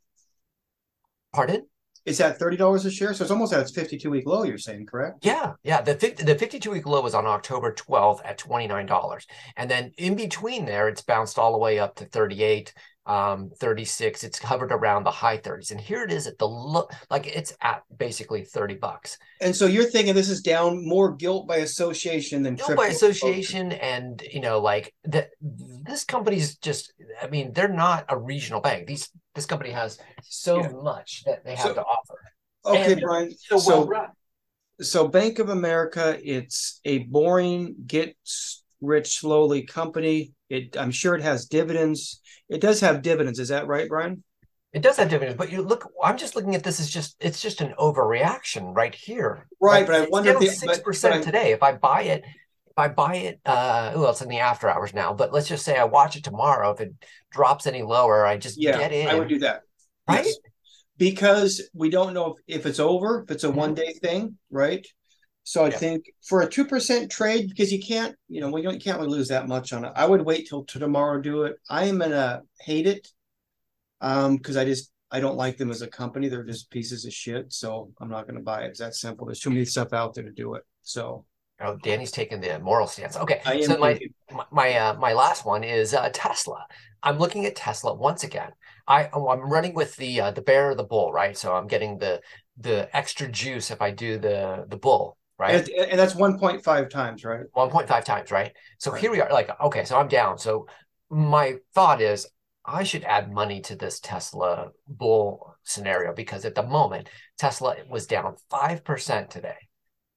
Pardon? 1.32 1.66
Is 2.08 2.18
that 2.18 2.38
thirty 2.38 2.56
dollars 2.56 2.87
a 2.87 2.90
share? 2.90 3.12
So 3.12 3.22
it's 3.22 3.30
almost 3.30 3.52
at 3.52 3.61
its 3.61 3.70
fifty-two 3.70 4.08
week 4.08 4.26
low. 4.26 4.42
You're 4.42 4.56
saying 4.56 4.87
correct? 4.87 5.26
Yeah, 5.26 5.52
yeah. 5.62 5.82
The 5.82 5.94
50, 5.94 6.24
the 6.24 6.37
fifty-two 6.37 6.70
week 6.70 6.87
low 6.87 7.02
was 7.02 7.12
on 7.12 7.26
October 7.26 7.70
twelfth 7.74 8.24
at 8.24 8.38
twenty-nine 8.38 8.87
dollars, 8.87 9.26
and 9.58 9.70
then 9.70 9.92
in 9.98 10.16
between 10.16 10.64
there, 10.64 10.88
it's 10.88 11.02
bounced 11.02 11.38
all 11.38 11.52
the 11.52 11.58
way 11.58 11.78
up 11.78 11.96
to 11.96 12.06
thirty-eight, 12.06 12.72
um, 13.09 13.51
36. 13.59 14.23
It's 14.23 14.38
hovered 14.38 14.73
around 14.73 15.05
the 15.05 15.11
high 15.11 15.38
30s. 15.38 15.71
And 15.71 15.81
here 15.81 16.03
it 16.05 16.12
is 16.12 16.27
at 16.27 16.38
the 16.38 16.47
look 16.47 16.92
like 17.11 17.27
it's 17.27 17.53
at 17.61 17.83
basically 17.97 18.44
30 18.44 18.77
bucks. 18.77 19.18
And 19.40 19.55
so 19.55 19.66
you're 19.66 19.85
thinking 19.85 20.14
this 20.14 20.29
is 20.29 20.42
down 20.42 20.87
more 20.87 21.14
guilt 21.14 21.49
by 21.49 21.57
association 21.57 22.42
than 22.42 22.55
guilt 22.55 22.77
by 22.77 22.87
association. 22.88 23.73
And, 23.73 24.23
you 24.33 24.40
know, 24.40 24.61
like 24.61 24.94
that 25.05 25.31
this 25.40 26.05
company's 26.05 26.57
just, 26.57 26.92
I 27.21 27.29
mean, 27.29 27.53
they're 27.53 27.68
not 27.68 28.05
a 28.09 28.18
regional 28.18 28.61
bank. 28.61 28.87
These, 28.87 29.11
this 29.35 29.47
company 29.47 29.71
has 29.71 29.99
so 30.23 30.61
yeah. 30.61 30.68
much 30.68 31.25
that 31.25 31.44
they 31.44 31.55
have 31.55 31.68
so, 31.68 31.75
to 31.75 31.83
offer. 31.83 32.18
Okay, 32.66 32.92
and 32.92 33.01
Brian. 33.01 33.35
So, 33.38 33.59
so, 33.59 33.85
well 33.85 34.14
so 34.81 35.09
Bank 35.09 35.38
of 35.38 35.49
America, 35.49 36.18
it's 36.23 36.81
a 36.85 36.99
boring, 36.99 37.75
get 37.87 38.16
rich 38.80 39.18
slowly 39.18 39.62
company. 39.62 40.32
It, 40.48 40.76
I'm 40.78 40.90
sure 40.90 41.14
it 41.14 41.22
has 41.22 41.46
dividends 41.46 42.20
it 42.48 42.60
does 42.60 42.80
have 42.80 43.02
dividends. 43.02 43.38
Is 43.38 43.48
that 43.48 43.66
right, 43.66 43.88
Brian? 43.88 44.22
It 44.72 44.82
does 44.82 44.96
have 44.96 45.08
dividends, 45.08 45.38
but 45.38 45.50
you 45.50 45.62
look. 45.62 45.90
I'm 46.02 46.18
just 46.18 46.36
looking 46.36 46.54
at 46.54 46.62
this 46.62 46.78
as 46.78 46.90
just 46.90 47.16
it's 47.20 47.40
just 47.40 47.60
an 47.60 47.74
overreaction 47.78 48.74
right 48.74 48.94
here. 48.94 49.46
Right, 49.60 49.78
like, 49.78 49.86
but 49.86 49.94
I 49.96 50.06
wonder 50.10 50.36
if 50.40 50.54
six 50.54 50.78
percent 50.80 51.24
today. 51.24 51.52
If 51.52 51.62
I 51.62 51.72
buy 51.72 52.02
it, 52.02 52.24
if 52.24 52.76
I 52.76 52.88
buy 52.88 53.16
it, 53.16 53.40
uh, 53.46 53.92
well, 53.94 54.10
it's 54.10 54.20
in 54.20 54.28
the 54.28 54.40
after 54.40 54.68
hours 54.68 54.92
now. 54.92 55.14
But 55.14 55.32
let's 55.32 55.48
just 55.48 55.64
say 55.64 55.78
I 55.78 55.84
watch 55.84 56.16
it 56.16 56.24
tomorrow. 56.24 56.70
If 56.72 56.80
it 56.80 56.92
drops 57.30 57.66
any 57.66 57.82
lower, 57.82 58.26
I 58.26 58.36
just 58.36 58.60
yeah, 58.60 58.78
get 58.78 58.92
in. 58.92 59.08
I 59.08 59.14
would 59.14 59.28
do 59.28 59.38
that. 59.40 59.62
Right. 60.06 60.26
Yes. 60.26 60.36
Because 60.98 61.62
we 61.72 61.90
don't 61.90 62.12
know 62.12 62.34
if, 62.34 62.60
if 62.60 62.66
it's 62.66 62.80
over, 62.80 63.22
if 63.22 63.30
it's 63.30 63.44
a 63.44 63.48
mm-hmm. 63.48 63.56
one 63.56 63.74
day 63.74 63.94
thing, 64.02 64.36
right? 64.50 64.86
So 65.48 65.64
I 65.64 65.70
yeah. 65.70 65.78
think 65.78 66.12
for 66.22 66.42
a 66.42 66.46
two 66.46 66.66
percent 66.66 67.11
trade, 67.11 67.48
because 67.48 67.72
you 67.72 67.80
can't, 67.80 68.14
you 68.28 68.42
know, 68.42 68.50
we 68.50 68.61
don't 68.61 68.74
you 68.74 68.80
can't 68.80 68.98
really 68.98 69.16
lose 69.16 69.28
that 69.28 69.48
much 69.48 69.72
on 69.72 69.82
it. 69.82 69.92
I 69.96 70.04
would 70.04 70.20
wait 70.20 70.46
till 70.46 70.62
to 70.64 70.78
tomorrow 70.78 71.22
do 71.22 71.44
it. 71.44 71.56
I 71.70 71.87
am 71.87 71.96
gonna 72.00 72.42
hate 72.61 72.87
it, 72.87 73.08
um, 74.02 74.37
because 74.37 74.58
I 74.58 74.66
just 74.66 74.92
I 75.11 75.20
don't 75.20 75.38
like 75.38 75.56
them 75.56 75.70
as 75.70 75.80
a 75.80 75.87
company. 75.87 76.28
They're 76.28 76.44
just 76.44 76.70
pieces 76.70 77.06
of 77.06 77.14
shit. 77.14 77.50
So 77.50 77.90
I'm 77.98 78.11
not 78.11 78.26
gonna 78.26 78.42
buy 78.42 78.64
it. 78.64 78.66
It's 78.66 78.80
that 78.80 78.94
simple. 78.94 79.24
There's 79.24 79.40
too 79.40 79.48
many 79.48 79.64
stuff 79.64 79.94
out 79.94 80.12
there 80.12 80.24
to 80.24 80.30
do 80.30 80.52
it. 80.52 80.64
So 80.82 81.24
Oh, 81.61 81.76
Danny's 81.76 82.12
taking 82.12 82.40
the 82.40 82.58
moral 82.61 82.87
stance. 82.87 83.16
Okay, 83.16 83.40
so 83.62 83.78
my 83.78 83.98
my 84.52 84.74
uh, 84.74 84.94
my 84.94 85.12
last 85.14 85.46
one 85.46 85.64
is 85.64 85.92
uh, 85.94 86.11
Tesla. 86.12 86.66
I'm 87.02 87.18
looking 87.18 87.46
at 87.46 87.56
Tesla 87.56 87.94
once 87.94 88.22
again. 88.22 88.52
I 88.87 89.08
oh, 89.12 89.28
I'm 89.28 89.40
running 89.40 89.74
with 89.74 89.96
the 89.96 90.20
uh, 90.20 90.30
the 90.30 90.42
bear 90.42 90.70
or 90.70 90.74
the 90.76 90.84
bull, 90.84 91.11
right? 91.11 91.37
So 91.37 91.54
I'm 91.54 91.66
getting 91.66 91.98
the 91.98 92.20
the 92.58 92.94
extra 92.94 93.28
juice 93.28 93.70
if 93.70 93.82
I 93.82 93.90
do 93.90 94.18
the 94.18 94.66
the 94.68 94.76
bull, 94.76 95.17
right? 95.38 95.68
And, 95.68 95.90
and 95.90 95.98
that's 95.98 96.14
1.5 96.14 96.90
times, 96.90 97.24
right? 97.24 97.44
1.5 97.57 98.05
times, 98.05 98.31
right? 98.31 98.53
So 98.79 98.92
right. 98.92 99.01
here 99.01 99.11
we 99.11 99.20
are. 99.20 99.31
Like, 99.31 99.51
okay, 99.61 99.85
so 99.85 99.98
I'm 99.98 100.09
down. 100.09 100.38
So 100.38 100.66
my 101.11 101.57
thought 101.74 102.01
is 102.01 102.27
I 102.64 102.85
should 102.85 103.05
add 103.05 103.33
money 103.33 103.61
to 103.62 103.77
this 103.77 103.98
Tesla 103.98 104.70
bull 104.87 105.55
scenario 105.64 106.12
because 106.12 106.44
at 106.44 106.55
the 106.55 106.62
moment 106.62 107.09
Tesla 107.38 107.77
was 107.88 108.07
down 108.07 108.37
five 108.51 108.85
percent 108.85 109.31
today. 109.31 109.57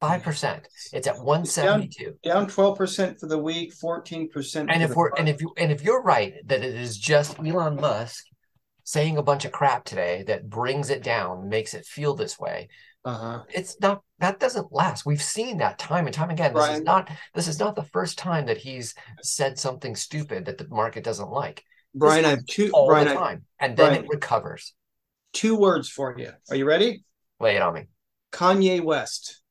Hmm. 0.02 0.08
Five 0.08 0.24
percent. 0.24 0.68
It's 0.92 1.08
at 1.08 1.24
one 1.24 1.46
seventy 1.46 1.88
two. 1.88 2.16
Down 2.24 2.48
twelve 2.48 2.78
percent 2.78 3.20
for 3.20 3.28
the 3.28 3.38
week, 3.38 3.74
fourteen 3.74 4.30
percent. 4.30 4.70
And 4.72 4.84
if 4.84 4.96
we're 4.96 5.12
and 5.18 5.30
if 5.30 5.40
you 5.40 5.54
and 5.58 5.72
if 5.72 5.82
you're 5.82 6.02
right 6.02 6.34
that 6.48 6.64
it 6.64 6.76
is 6.76 6.98
just 6.98 7.40
Elon 7.40 7.80
Musk 7.80 8.26
saying 8.84 9.18
a 9.18 9.24
bunch 9.24 9.46
of 9.46 9.52
crap 9.54 9.86
today 9.86 10.24
that 10.28 10.50
brings 10.50 10.90
it 10.90 11.04
down, 11.04 11.48
makes 11.48 11.74
it 11.74 11.86
feel 11.86 12.16
this 12.16 12.38
way. 12.38 12.68
Uh-huh. 13.04 13.44
It's 13.50 13.80
not 13.82 14.04
that 14.20 14.40
doesn't 14.40 14.72
last. 14.72 15.06
We've 15.06 15.22
seen 15.22 15.58
that 15.58 15.80
time 15.80 16.06
and 16.06 16.14
time 16.14 16.30
again. 16.30 16.54
This 16.54 16.70
is 16.70 16.82
not 16.82 17.10
this 17.34 17.48
is 17.48 17.60
not 17.60 17.76
the 17.76 17.84
first 17.84 18.18
time 18.18 18.46
that 18.46 18.58
he's 18.58 18.94
said 19.24 19.58
something 19.58 19.96
stupid 19.96 20.46
that 20.46 20.58
the 20.58 20.68
market 20.70 21.04
doesn't 21.04 21.30
like. 21.30 21.64
Brian, 21.96 22.26
I 22.26 22.30
have 22.30 22.46
two 22.46 22.70
all 22.74 22.88
Brian, 22.88 23.08
the 23.08 23.14
time, 23.16 23.46
and 23.60 23.76
then 23.76 23.90
Brian, 23.90 24.04
it 24.04 24.10
recovers. 24.10 24.74
Two 25.34 25.56
words 25.56 25.90
for 25.90 26.16
you. 26.18 26.30
Are 26.50 26.56
you 26.56 26.66
ready? 26.66 27.04
Lay 27.40 27.56
it 27.56 27.62
on 27.62 27.74
me. 27.74 27.88
Kanye 28.32 28.82
West. 28.84 29.42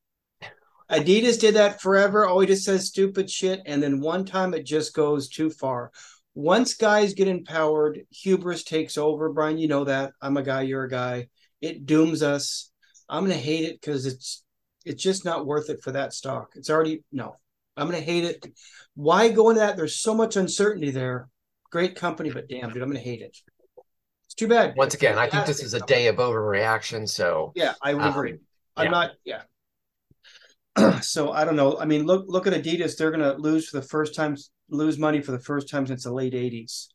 Adidas 0.89 1.39
did 1.39 1.55
that 1.55 1.81
forever. 1.81 2.25
Always 2.25 2.49
just 2.49 2.65
says 2.65 2.87
stupid 2.87 3.29
shit, 3.29 3.61
and 3.65 3.83
then 3.83 3.99
one 3.99 4.25
time 4.25 4.53
it 4.53 4.65
just 4.65 4.93
goes 4.93 5.29
too 5.29 5.49
far. 5.49 5.91
Once 6.33 6.75
guys 6.75 7.13
get 7.13 7.27
empowered, 7.27 8.01
hubris 8.09 8.63
takes 8.63 8.97
over. 8.97 9.31
Brian, 9.31 9.57
you 9.57 9.67
know 9.67 9.83
that. 9.83 10.13
I'm 10.21 10.37
a 10.37 10.43
guy. 10.43 10.61
You're 10.61 10.85
a 10.85 10.89
guy. 10.89 11.27
It 11.59 11.85
dooms 11.85 12.23
us. 12.23 12.70
I'm 13.11 13.23
gonna 13.23 13.35
hate 13.35 13.65
it 13.65 13.81
because 13.81 14.05
it's 14.05 14.43
it's 14.85 15.03
just 15.03 15.25
not 15.25 15.45
worth 15.45 15.69
it 15.69 15.83
for 15.83 15.91
that 15.91 16.13
stock. 16.13 16.53
It's 16.55 16.69
already 16.69 17.03
no. 17.11 17.35
I'm 17.75 17.87
gonna 17.87 17.99
hate 17.99 18.23
it. 18.23 18.47
Why 18.95 19.29
go 19.29 19.49
into 19.49 19.59
that? 19.59 19.75
There's 19.75 19.99
so 19.99 20.15
much 20.15 20.37
uncertainty 20.37 20.91
there. 20.91 21.27
Great 21.71 21.95
company, 21.95 22.31
but 22.31 22.47
damn, 22.47 22.71
dude, 22.71 22.81
I'm 22.81 22.89
gonna 22.89 22.99
hate 22.99 23.21
it. 23.21 23.37
It's 24.25 24.33
too 24.33 24.47
bad. 24.47 24.75
Once 24.77 24.93
again, 24.93 25.17
I 25.17 25.29
think 25.29 25.45
this 25.45 25.61
is 25.61 25.73
a 25.73 25.81
day 25.81 26.07
of 26.07 26.15
overreaction. 26.15 27.07
So 27.07 27.51
yeah, 27.53 27.73
I 27.81 27.93
would 27.93 28.03
um, 28.03 28.11
agree. 28.11 28.37
I'm 28.77 28.85
yeah. 28.85 28.91
not. 28.91 29.11
Yeah. 29.25 29.41
so 31.01 31.33
I 31.33 31.43
don't 31.43 31.57
know. 31.57 31.77
I 31.79 31.85
mean, 31.85 32.05
look 32.05 32.25
look 32.29 32.47
at 32.47 32.53
Adidas. 32.53 32.97
They're 32.97 33.11
gonna 33.11 33.33
lose 33.33 33.67
for 33.67 33.79
the 33.81 33.85
first 33.85 34.15
time, 34.15 34.37
lose 34.69 34.97
money 34.97 35.21
for 35.21 35.33
the 35.33 35.39
first 35.39 35.69
time 35.69 35.85
since 35.85 36.05
the 36.05 36.13
late 36.13 36.33
'80s. 36.33 36.87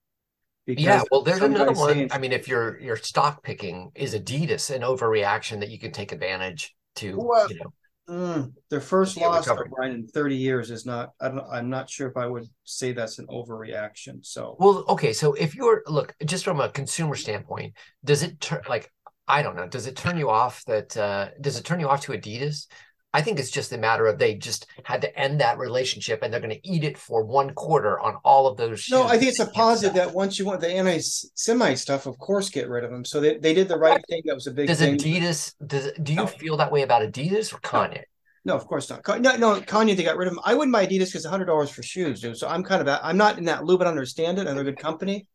Yeah, 0.67 1.03
well, 1.11 1.23
there's 1.23 1.41
another 1.41 1.73
one. 1.73 1.95
Saying, 1.95 2.09
I 2.13 2.19
mean, 2.19 2.33
if 2.33 2.49
your 2.49 2.79
your 2.81 2.97
stock 2.97 3.43
picking 3.43 3.91
is 3.95 4.15
Adidas, 4.15 4.75
an 4.75 4.83
overreaction 4.83 5.61
that 5.61 5.71
you 5.71 5.79
can 5.79 5.93
take 5.93 6.13
advantage 6.13 6.75
to, 6.97 7.19
well, 7.19 7.51
you 7.51 7.59
know, 7.59 7.73
Mm, 8.09 8.53
their 8.71 8.81
first 8.81 9.17
loss 9.17 9.49
Brian 9.71 9.93
in 9.93 10.07
30 10.07 10.37
years 10.37 10.71
is 10.71 10.87
not. 10.87 11.11
I 11.21 11.29
don't. 11.29 11.45
I'm 11.51 11.69
not 11.69 11.91
sure 11.91 12.09
if 12.09 12.17
I 12.17 12.27
would 12.27 12.47
say 12.63 12.93
that's 12.93 13.19
an 13.19 13.27
overreaction. 13.27 14.25
So 14.25 14.57
well, 14.61 14.85
okay. 14.89 15.13
So 15.13 15.33
if 15.33 15.57
you're 15.57 15.83
look 15.89 16.15
just 16.25 16.45
from 16.45 16.61
a 16.61 16.69
consumer 16.69 17.17
standpoint, 17.17 17.75
does 18.05 18.23
it 18.23 18.41
turn 18.41 18.61
like 18.69 18.93
I 19.27 19.43
don't 19.43 19.57
know? 19.57 19.67
Does 19.67 19.89
it 19.89 19.97
turn 19.97 20.19
you 20.19 20.31
off 20.31 20.65
that? 20.67 20.97
uh 20.97 21.31
Does 21.41 21.59
it 21.59 21.65
turn 21.65 21.81
you 21.81 21.89
off 21.89 22.03
to 22.03 22.13
Adidas? 22.13 22.69
I 23.17 23.23
think 23.23 23.39
it's 23.39 23.51
just 23.51 23.73
a 23.73 23.79
matter 23.79 24.05
of 24.05 24.19
they 24.19 24.35
just 24.35 24.67
had 24.85 25.01
to 25.01 25.19
end 25.19 25.41
that 25.41 25.57
relationship 25.57 26.23
and 26.23 26.31
they're 26.31 26.39
going 26.39 26.53
to 26.53 26.69
eat 26.69 26.85
it 26.85 26.99
for 26.99 27.25
one 27.25 27.55
quarter 27.55 27.99
on 27.99 28.17
all 28.27 28.47
of 28.47 28.59
those. 28.59 28.87
No, 28.91 29.05
I 29.05 29.17
think 29.17 29.31
it's 29.31 29.41
a 29.41 29.47
positive 29.47 29.95
that 29.95 30.13
once 30.13 30.39
you 30.39 30.45
want 30.45 30.61
the 30.61 30.71
anti 30.71 31.01
semi 31.01 31.73
stuff, 31.77 32.05
of 32.05 32.19
course, 32.19 32.51
get 32.51 32.69
rid 32.69 32.85
of 32.85 32.91
them. 32.91 33.07
So 33.07 33.19
they, 33.19 33.39
they 33.39 33.55
did 33.55 33.69
the 33.69 33.79
right 33.79 34.05
thing. 34.11 34.21
That 34.27 34.35
was 34.35 34.47
a 34.47 34.51
big 34.51 34.69
does 34.69 34.81
thing. 34.81 34.99
Adidas, 34.99 35.55
does 35.67 35.93
do 36.03 36.13
you 36.13 36.19
no. 36.19 36.27
feel 36.27 36.59
that 36.59 36.71
way 36.71 36.83
about 36.83 37.01
Adidas 37.11 37.55
or 37.55 37.59
Kanye? 37.61 38.03
No, 38.45 38.55
of 38.55 38.67
course 38.67 38.91
not. 38.91 39.01
No, 39.23 39.35
no, 39.37 39.63
Kanye, 39.63 39.97
they 39.97 40.03
got 40.03 40.19
rid 40.19 40.29
of 40.29 40.35
them. 40.35 40.43
I 40.45 40.53
wouldn't 40.53 40.75
buy 40.75 40.87
Adidas 40.87 41.07
because 41.07 41.25
hundred 41.25 41.47
dollars 41.47 41.71
for 41.71 41.83
shoes, 41.83 42.21
dude. 42.21 42.37
So 42.37 42.49
I'm 42.49 42.63
kind 42.63 42.87
of, 42.87 43.01
I'm 43.03 43.17
not 43.17 43.39
in 43.39 43.45
that 43.45 43.65
loop, 43.65 43.79
but 43.79 43.87
understand 43.87 44.39
it, 44.39 44.47
and 44.47 44.59
they're 44.59 44.69
a 44.69 44.73
good 44.73 44.79
company. 44.79 45.27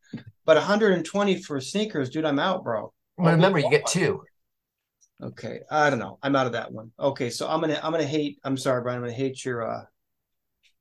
But 0.46 0.58
120 0.58 1.42
for 1.42 1.60
sneakers, 1.60 2.12
dude, 2.12 2.26
I'm 2.26 2.38
out, 2.38 2.64
bro. 2.64 2.94
But 3.18 3.32
remember, 3.32 3.58
you 3.58 3.72
get 3.72 3.88
two. 3.88 4.22
Okay, 5.22 5.60
I 5.70 5.90
don't 5.90 6.00
know. 6.00 6.18
I'm 6.24 6.36
out 6.36 6.48
of 6.48 6.54
that 6.54 6.72
one. 6.72 6.92
Okay, 7.00 7.30
so 7.30 7.48
I'm 7.48 7.62
gonna 7.62 7.80
I'm 7.84 7.92
gonna 7.92 8.04
hate. 8.06 8.40
I'm 8.44 8.58
sorry, 8.58 8.82
Brian. 8.82 8.98
I'm 8.98 9.04
gonna 9.04 9.14
hate 9.14 9.44
your. 9.46 9.70
uh 9.70 9.84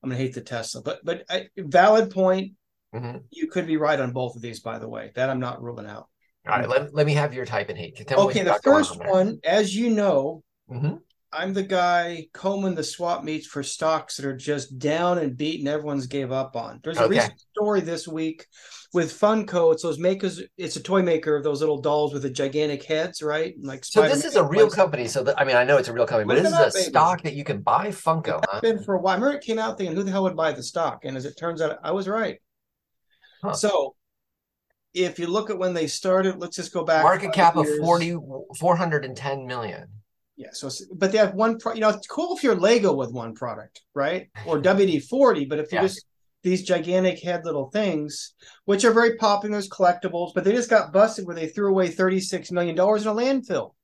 I'm 0.02 0.08
gonna 0.08 0.20
hate 0.20 0.34
the 0.34 0.40
Tesla, 0.40 0.82
but 0.82 1.04
but 1.04 1.24
I, 1.28 1.48
valid 1.58 2.10
point. 2.10 2.52
Mm-hmm. 2.94 3.18
You 3.30 3.46
could 3.48 3.66
be 3.66 3.76
right 3.76 4.00
on 4.00 4.12
both 4.12 4.34
of 4.34 4.42
these, 4.42 4.60
by 4.60 4.78
the 4.78 4.88
way. 4.88 5.12
That 5.14 5.30
I'm 5.30 5.40
not 5.40 5.62
ruling 5.62 5.86
out. 5.86 6.08
All 6.48 6.58
right, 6.58 6.68
let, 6.68 6.94
let 6.94 7.06
me 7.06 7.12
have 7.14 7.34
your 7.34 7.44
type 7.44 7.68
and 7.68 7.78
hate. 7.78 7.96
Tell 8.06 8.20
okay, 8.22 8.42
the 8.42 8.58
first 8.64 8.98
on 9.00 9.08
one, 9.08 9.40
as 9.44 9.76
you 9.76 9.90
know, 9.90 10.42
mm-hmm. 10.70 10.96
I'm 11.32 11.52
the 11.52 11.62
guy 11.62 12.26
combing 12.32 12.74
the 12.74 12.82
swap 12.82 13.22
meets 13.22 13.46
for 13.46 13.62
stocks 13.62 14.16
that 14.16 14.26
are 14.26 14.36
just 14.36 14.78
down 14.78 15.18
and 15.18 15.36
beaten. 15.36 15.68
Everyone's 15.68 16.08
gave 16.08 16.32
up 16.32 16.56
on. 16.56 16.80
There's 16.82 16.98
a 16.98 17.04
okay. 17.04 17.16
recent 17.16 17.40
story 17.52 17.80
this 17.80 18.08
week 18.08 18.46
with 18.92 19.12
Funko. 19.12 19.72
It's 19.72 19.84
those 19.84 19.98
makers. 19.98 20.42
It's 20.56 20.74
a 20.74 20.82
toy 20.82 21.02
maker 21.02 21.36
of 21.36 21.44
those 21.44 21.60
little 21.60 21.80
dolls 21.80 22.12
with 22.12 22.22
the 22.22 22.30
gigantic 22.30 22.82
heads, 22.82 23.22
right? 23.22 23.54
Like 23.62 23.84
so. 23.84 24.00
Spider-Man 24.00 24.16
this 24.16 24.24
is 24.24 24.34
a 24.34 24.44
real 24.44 24.68
company. 24.68 25.06
So 25.06 25.22
that, 25.22 25.40
I 25.40 25.44
mean, 25.44 25.54
I 25.54 25.62
know 25.62 25.76
it's 25.76 25.88
a 25.88 25.92
real 25.92 26.06
company, 26.06 26.26
but 26.26 26.42
this 26.42 26.52
is 26.52 26.58
a 26.58 26.78
baby. 26.78 26.90
stock 26.90 27.22
that 27.22 27.34
you 27.34 27.44
can 27.44 27.60
buy. 27.60 27.88
Funko. 27.88 28.42
Huh? 28.50 28.60
Been 28.60 28.82
for 28.82 28.94
a 28.94 29.00
while. 29.00 29.12
I 29.12 29.16
remember 29.16 29.36
it 29.36 29.44
came 29.44 29.58
out 29.58 29.78
thinking, 29.78 29.94
who 29.94 30.02
the 30.02 30.10
hell 30.10 30.24
would 30.24 30.36
buy 30.36 30.50
the 30.50 30.64
stock? 30.64 31.04
And 31.04 31.16
as 31.16 31.26
it 31.26 31.36
turns 31.38 31.62
out, 31.62 31.78
I 31.84 31.92
was 31.92 32.08
right. 32.08 32.38
Huh. 33.42 33.52
So 33.52 33.94
if 34.94 35.20
you 35.20 35.28
look 35.28 35.50
at 35.50 35.58
when 35.58 35.74
they 35.74 35.86
started, 35.86 36.40
let's 36.40 36.56
just 36.56 36.72
go 36.72 36.84
back. 36.84 37.04
Market 37.04 37.32
cap 37.32 37.54
years. 37.54 37.78
of 37.78 37.84
40, 37.84 38.16
410 38.58 39.46
million. 39.46 39.86
Yeah. 40.40 40.48
So, 40.52 40.70
but 40.94 41.12
they 41.12 41.18
have 41.18 41.34
one. 41.34 41.58
Pro- 41.58 41.74
you 41.74 41.80
know, 41.80 41.90
it's 41.90 42.06
cool 42.06 42.34
if 42.34 42.42
you're 42.42 42.54
Lego 42.54 42.94
with 42.94 43.12
one 43.12 43.34
product, 43.34 43.82
right? 43.94 44.30
Or 44.46 44.58
WD 44.62 45.04
forty. 45.04 45.44
But 45.44 45.58
if 45.58 45.70
you 45.70 45.76
yeah. 45.76 45.82
just 45.82 46.06
these 46.42 46.62
gigantic 46.62 47.22
head 47.22 47.44
little 47.44 47.70
things, 47.70 48.32
which 48.64 48.86
are 48.86 48.92
very 48.92 49.16
popular 49.16 49.58
as 49.58 49.68
collectibles, 49.68 50.32
but 50.34 50.44
they 50.44 50.52
just 50.52 50.70
got 50.70 50.94
busted 50.94 51.26
where 51.26 51.36
they 51.36 51.46
threw 51.46 51.68
away 51.68 51.88
thirty 51.88 52.20
six 52.20 52.50
million 52.50 52.74
dollars 52.74 53.02
in 53.02 53.08
a 53.08 53.14
landfill. 53.14 53.74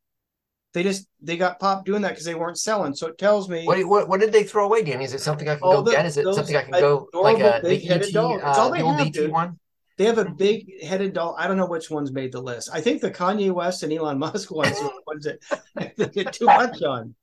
They 0.73 0.83
just 0.83 1.07
they 1.21 1.37
got 1.37 1.61
popped 1.61 1.85
doing 1.85 2.01
that 2.03 2.13
because 2.13 2.25
they 2.25 2.35
weren't 2.35 2.59
selling. 2.59 2.95
So 2.95 3.09
it 3.09 3.19
tells 3.19 3.51
me 3.51 3.67
what, 3.67 3.85
what, 3.85 4.09
what 4.09 4.21
did 4.21 4.33
they 4.33 4.45
throw 4.45 4.65
away, 4.65 4.83
Danny? 4.83 5.05
Is 5.05 5.13
it 5.13 5.21
something 5.21 5.47
I 5.51 5.57
can 5.57 5.63
go 5.63 5.83
the, 5.83 5.91
get? 5.91 6.07
Is 6.07 6.17
it 6.17 6.25
something 6.35 6.57
I 6.57 6.63
can 6.63 6.73
go 6.73 7.07
like 7.13 7.37
a 7.37 7.61
the 7.63 7.75
ET, 7.75 8.17
uh, 8.17 8.71
the 8.71 8.81
old 8.81 9.01
ET 9.01 9.31
one? 9.31 9.59
They 9.97 10.05
have 10.05 10.19
a 10.19 10.29
big 10.29 10.83
headed 10.83 11.15
doll. 11.15 11.35
I 11.39 11.49
don't 11.49 11.57
know 11.57 11.67
which 11.67 11.91
ones 11.91 12.13
made 12.13 12.33
the 12.33 12.43
list. 12.43 12.69
I 12.73 12.81
think 12.81 13.01
the 13.01 13.11
Kanye 13.11 13.51
West 13.51 13.83
and 13.83 13.93
Elon 13.93 14.19
Musk 14.19 14.51
ones 14.55 14.77
are 14.79 14.93
ones 15.07 15.27
that 15.27 16.13
get 16.13 16.33
too 16.33 16.47
much 16.47 16.83
on. 16.83 17.15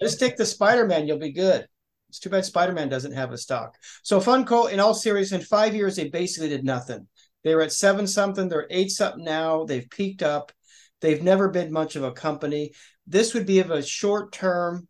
Just 0.00 0.20
take 0.20 0.36
the 0.36 0.46
Spider 0.46 0.86
Man, 0.86 1.06
you'll 1.06 1.18
be 1.18 1.32
good. 1.32 1.66
It's 2.08 2.18
too 2.18 2.30
bad 2.30 2.44
Spider 2.44 2.72
Man 2.72 2.88
doesn't 2.88 3.14
have 3.14 3.32
a 3.32 3.38
stock. 3.38 3.76
So 4.02 4.20
Funko, 4.20 4.70
in 4.70 4.80
all 4.80 4.94
seriousness, 4.94 5.40
in 5.40 5.46
five 5.46 5.74
years 5.74 5.96
they 5.96 6.08
basically 6.08 6.50
did 6.50 6.64
nothing. 6.64 7.08
They 7.42 7.54
were 7.54 7.62
at 7.62 7.72
seven 7.72 8.06
something. 8.06 8.48
They're 8.48 8.68
eight 8.70 8.90
something 8.90 9.24
now. 9.24 9.64
They've 9.64 9.88
peaked 9.88 10.22
up. 10.22 10.52
They've 11.00 11.22
never 11.22 11.48
been 11.48 11.72
much 11.72 11.96
of 11.96 12.04
a 12.04 12.12
company. 12.12 12.72
This 13.06 13.34
would 13.34 13.46
be 13.46 13.58
of 13.58 13.70
a 13.70 13.82
short 13.82 14.32
term 14.32 14.86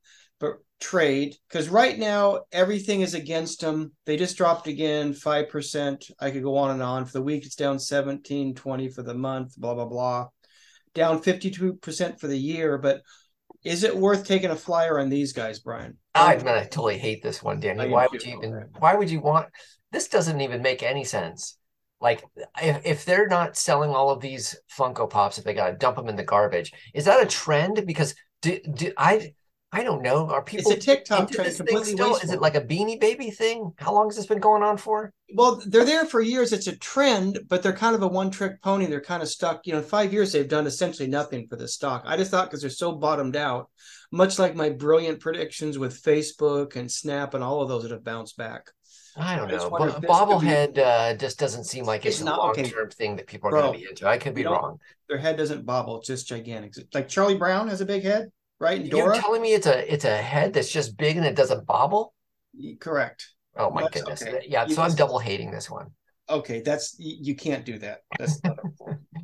trade 0.83 1.37
because 1.49 1.69
right 1.69 1.99
now 1.99 2.41
everything 2.51 3.01
is 3.01 3.15
against 3.15 3.61
them. 3.61 3.93
They 4.05 4.17
just 4.17 4.37
dropped 4.37 4.67
again 4.67 5.15
5%. 5.15 6.11
I 6.21 6.31
could 6.31 6.43
go 6.43 6.57
on 6.57 6.73
and 6.73 6.83
on. 6.83 7.05
For 7.05 7.13
the 7.13 7.23
week, 7.23 7.47
it's 7.47 7.55
down 7.55 7.79
17, 7.79 8.55
20 8.55 8.89
for 8.89 9.03
the 9.03 9.15
month, 9.15 9.57
blah, 9.57 9.75
blah, 9.75 9.87
blah. 9.87 10.29
Down 10.95 11.23
52% 11.23 12.21
for 12.21 12.27
the 12.27 12.37
year. 12.37 12.77
But 12.79 13.03
is 13.65 13.85
it 13.85 13.97
worth 13.97 14.27
taking 14.27 14.51
a 14.51 14.57
flyer 14.57 14.99
on 14.99 15.09
these 15.09 15.33
guys, 15.33 15.61
Brian? 15.61 15.97
I, 16.15 16.37
man, 16.37 16.59
I 16.59 16.65
totally 16.65 16.99
hate 16.99 17.23
this 17.23 17.43
one, 17.43 17.61
Danny. 17.61 17.89
Why 17.89 18.09
would 18.11 18.23
you 18.23 18.37
even, 18.37 18.69
why 18.79 18.95
would 18.95 19.11
you 19.11 19.21
want, 19.21 19.47
this 19.93 20.09
doesn't 20.09 20.41
even 20.41 20.63
make 20.63 20.83
any 20.83 21.05
sense. 21.05 21.57
Like 22.01 22.25
if, 22.61 22.85
if 22.85 23.05
they're 23.05 23.29
not 23.29 23.57
selling 23.57 23.91
all 23.91 24.11
of 24.11 24.21
these 24.21 24.57
Funko 24.77 25.09
Pops, 25.09 25.39
if 25.39 25.45
they 25.45 25.55
got 25.55 25.71
to 25.71 25.77
dump 25.77 25.97
them 25.97 26.09
in 26.09 26.17
the 26.17 26.25
garbage, 26.25 26.73
is 26.93 27.05
that 27.05 27.23
a 27.23 27.27
trend? 27.27 27.85
Because 27.87 28.17
do, 28.43 28.59
do 28.75 28.93
I 28.99 29.35
I 29.75 29.83
don't 29.83 30.03
know. 30.03 30.29
Are 30.29 30.43
people? 30.43 30.71
It's 30.71 30.85
a 30.85 30.87
TikTok 30.87 31.31
trend. 31.31 31.57
Completely 31.57 31.93
still? 31.93 32.17
Is 32.17 32.31
it 32.31 32.43
like 32.43 32.57
a 32.57 32.61
Beanie 32.61 33.01
Baby 33.01 33.31
thing? 33.31 33.73
How 33.79 33.95
long 33.95 34.09
has 34.09 34.17
this 34.17 34.27
been 34.27 34.39
going 34.39 34.63
on 34.63 34.77
for? 34.77 35.15
Well, 35.35 35.63
they're 35.67 35.87
there 35.87 36.05
for 36.05 36.21
years. 36.21 36.53
It's 36.53 36.67
a 36.67 36.77
trend, 36.77 37.41
but 37.49 37.63
they're 37.63 37.73
kind 37.73 37.95
of 37.95 38.03
a 38.03 38.09
one-trick 38.09 38.61
pony. 38.61 38.85
They're 38.85 39.01
kind 39.01 39.23
of 39.23 39.31
stuck. 39.31 39.67
You 39.67 39.73
know, 39.73 39.81
five 39.81 40.13
years 40.13 40.33
they've 40.33 40.47
done 40.47 40.67
essentially 40.67 41.09
nothing 41.09 41.47
for 41.49 41.57
this 41.57 41.73
stock. 41.73 42.03
I 42.05 42.19
just 42.19 42.31
thought 42.31 42.51
because 42.51 42.61
they're 42.61 42.69
so 42.69 42.93
bottomed 42.93 43.35
out, 43.35 43.71
much 44.11 44.39
like 44.39 44.55
my 44.55 44.69
brilliant 44.69 45.21
predictions 45.21 45.79
with 45.79 46.03
Facebook 46.03 46.77
and 46.77 46.91
Snap 46.91 47.33
and 47.33 47.43
all 47.43 47.63
of 47.63 47.71
those 47.71 47.85
that 47.85 47.93
have 47.93 48.05
bounced 48.05 48.37
back. 48.37 48.71
I 49.17 49.37
don't 49.37 49.49
I 49.49 49.57
know. 49.57 49.71
Bobblehead 49.71 50.75
be... 50.75 50.83
uh, 50.83 51.15
just 51.15 51.39
doesn't 51.39 51.65
seem 51.65 51.87
like 51.87 52.05
it's, 52.05 52.21
it's 52.21 52.29
a 52.29 52.31
long-term 52.31 52.67
okay. 52.67 52.95
thing 52.95 53.17
that 53.17 53.27
people 53.27 53.49
are 53.49 53.53
going 53.53 53.73
to 53.73 53.79
be 53.79 53.89
into. 53.89 54.07
I 54.07 54.19
could 54.19 54.35
be 54.35 54.45
wrong. 54.45 54.81
Their 55.09 55.19
head 55.19 55.39
doesn't 55.39 55.65
bobble; 55.65 55.99
it's 55.99 56.09
just 56.09 56.29
gigantic. 56.29 56.75
Like 56.93 57.09
Charlie 57.09 57.39
Brown 57.39 57.69
has 57.69 57.81
a 57.81 57.87
big 57.87 58.03
head 58.03 58.31
right? 58.63 58.89
Dora? 58.89 59.15
You're 59.15 59.23
telling 59.23 59.43
me 59.43 59.53
it's 59.53 59.67
a 59.67 59.93
it's 59.93 60.05
a 60.05 60.17
head 60.17 60.53
that's 60.55 60.71
just 60.71 60.97
big 60.97 61.17
and 61.17 61.27
it 61.27 61.37
doesn't 61.37 61.67
bobble? 61.67 62.15
Correct. 62.81 63.29
Oh 63.57 63.71
my 63.71 63.83
that's, 63.83 63.95
goodness. 63.95 64.23
Okay. 64.23 64.47
Yeah, 64.49 64.67
you 64.67 64.75
so 64.75 64.83
I'm 64.83 64.95
double 64.95 65.19
hating 65.19 65.51
this 65.51 65.71
one. 65.71 65.91
Okay, 66.31 66.63
that's 66.63 66.97
you 66.99 67.35
can't 67.35 67.65
do 67.65 67.79
that. 67.79 68.03
That's 68.19 68.41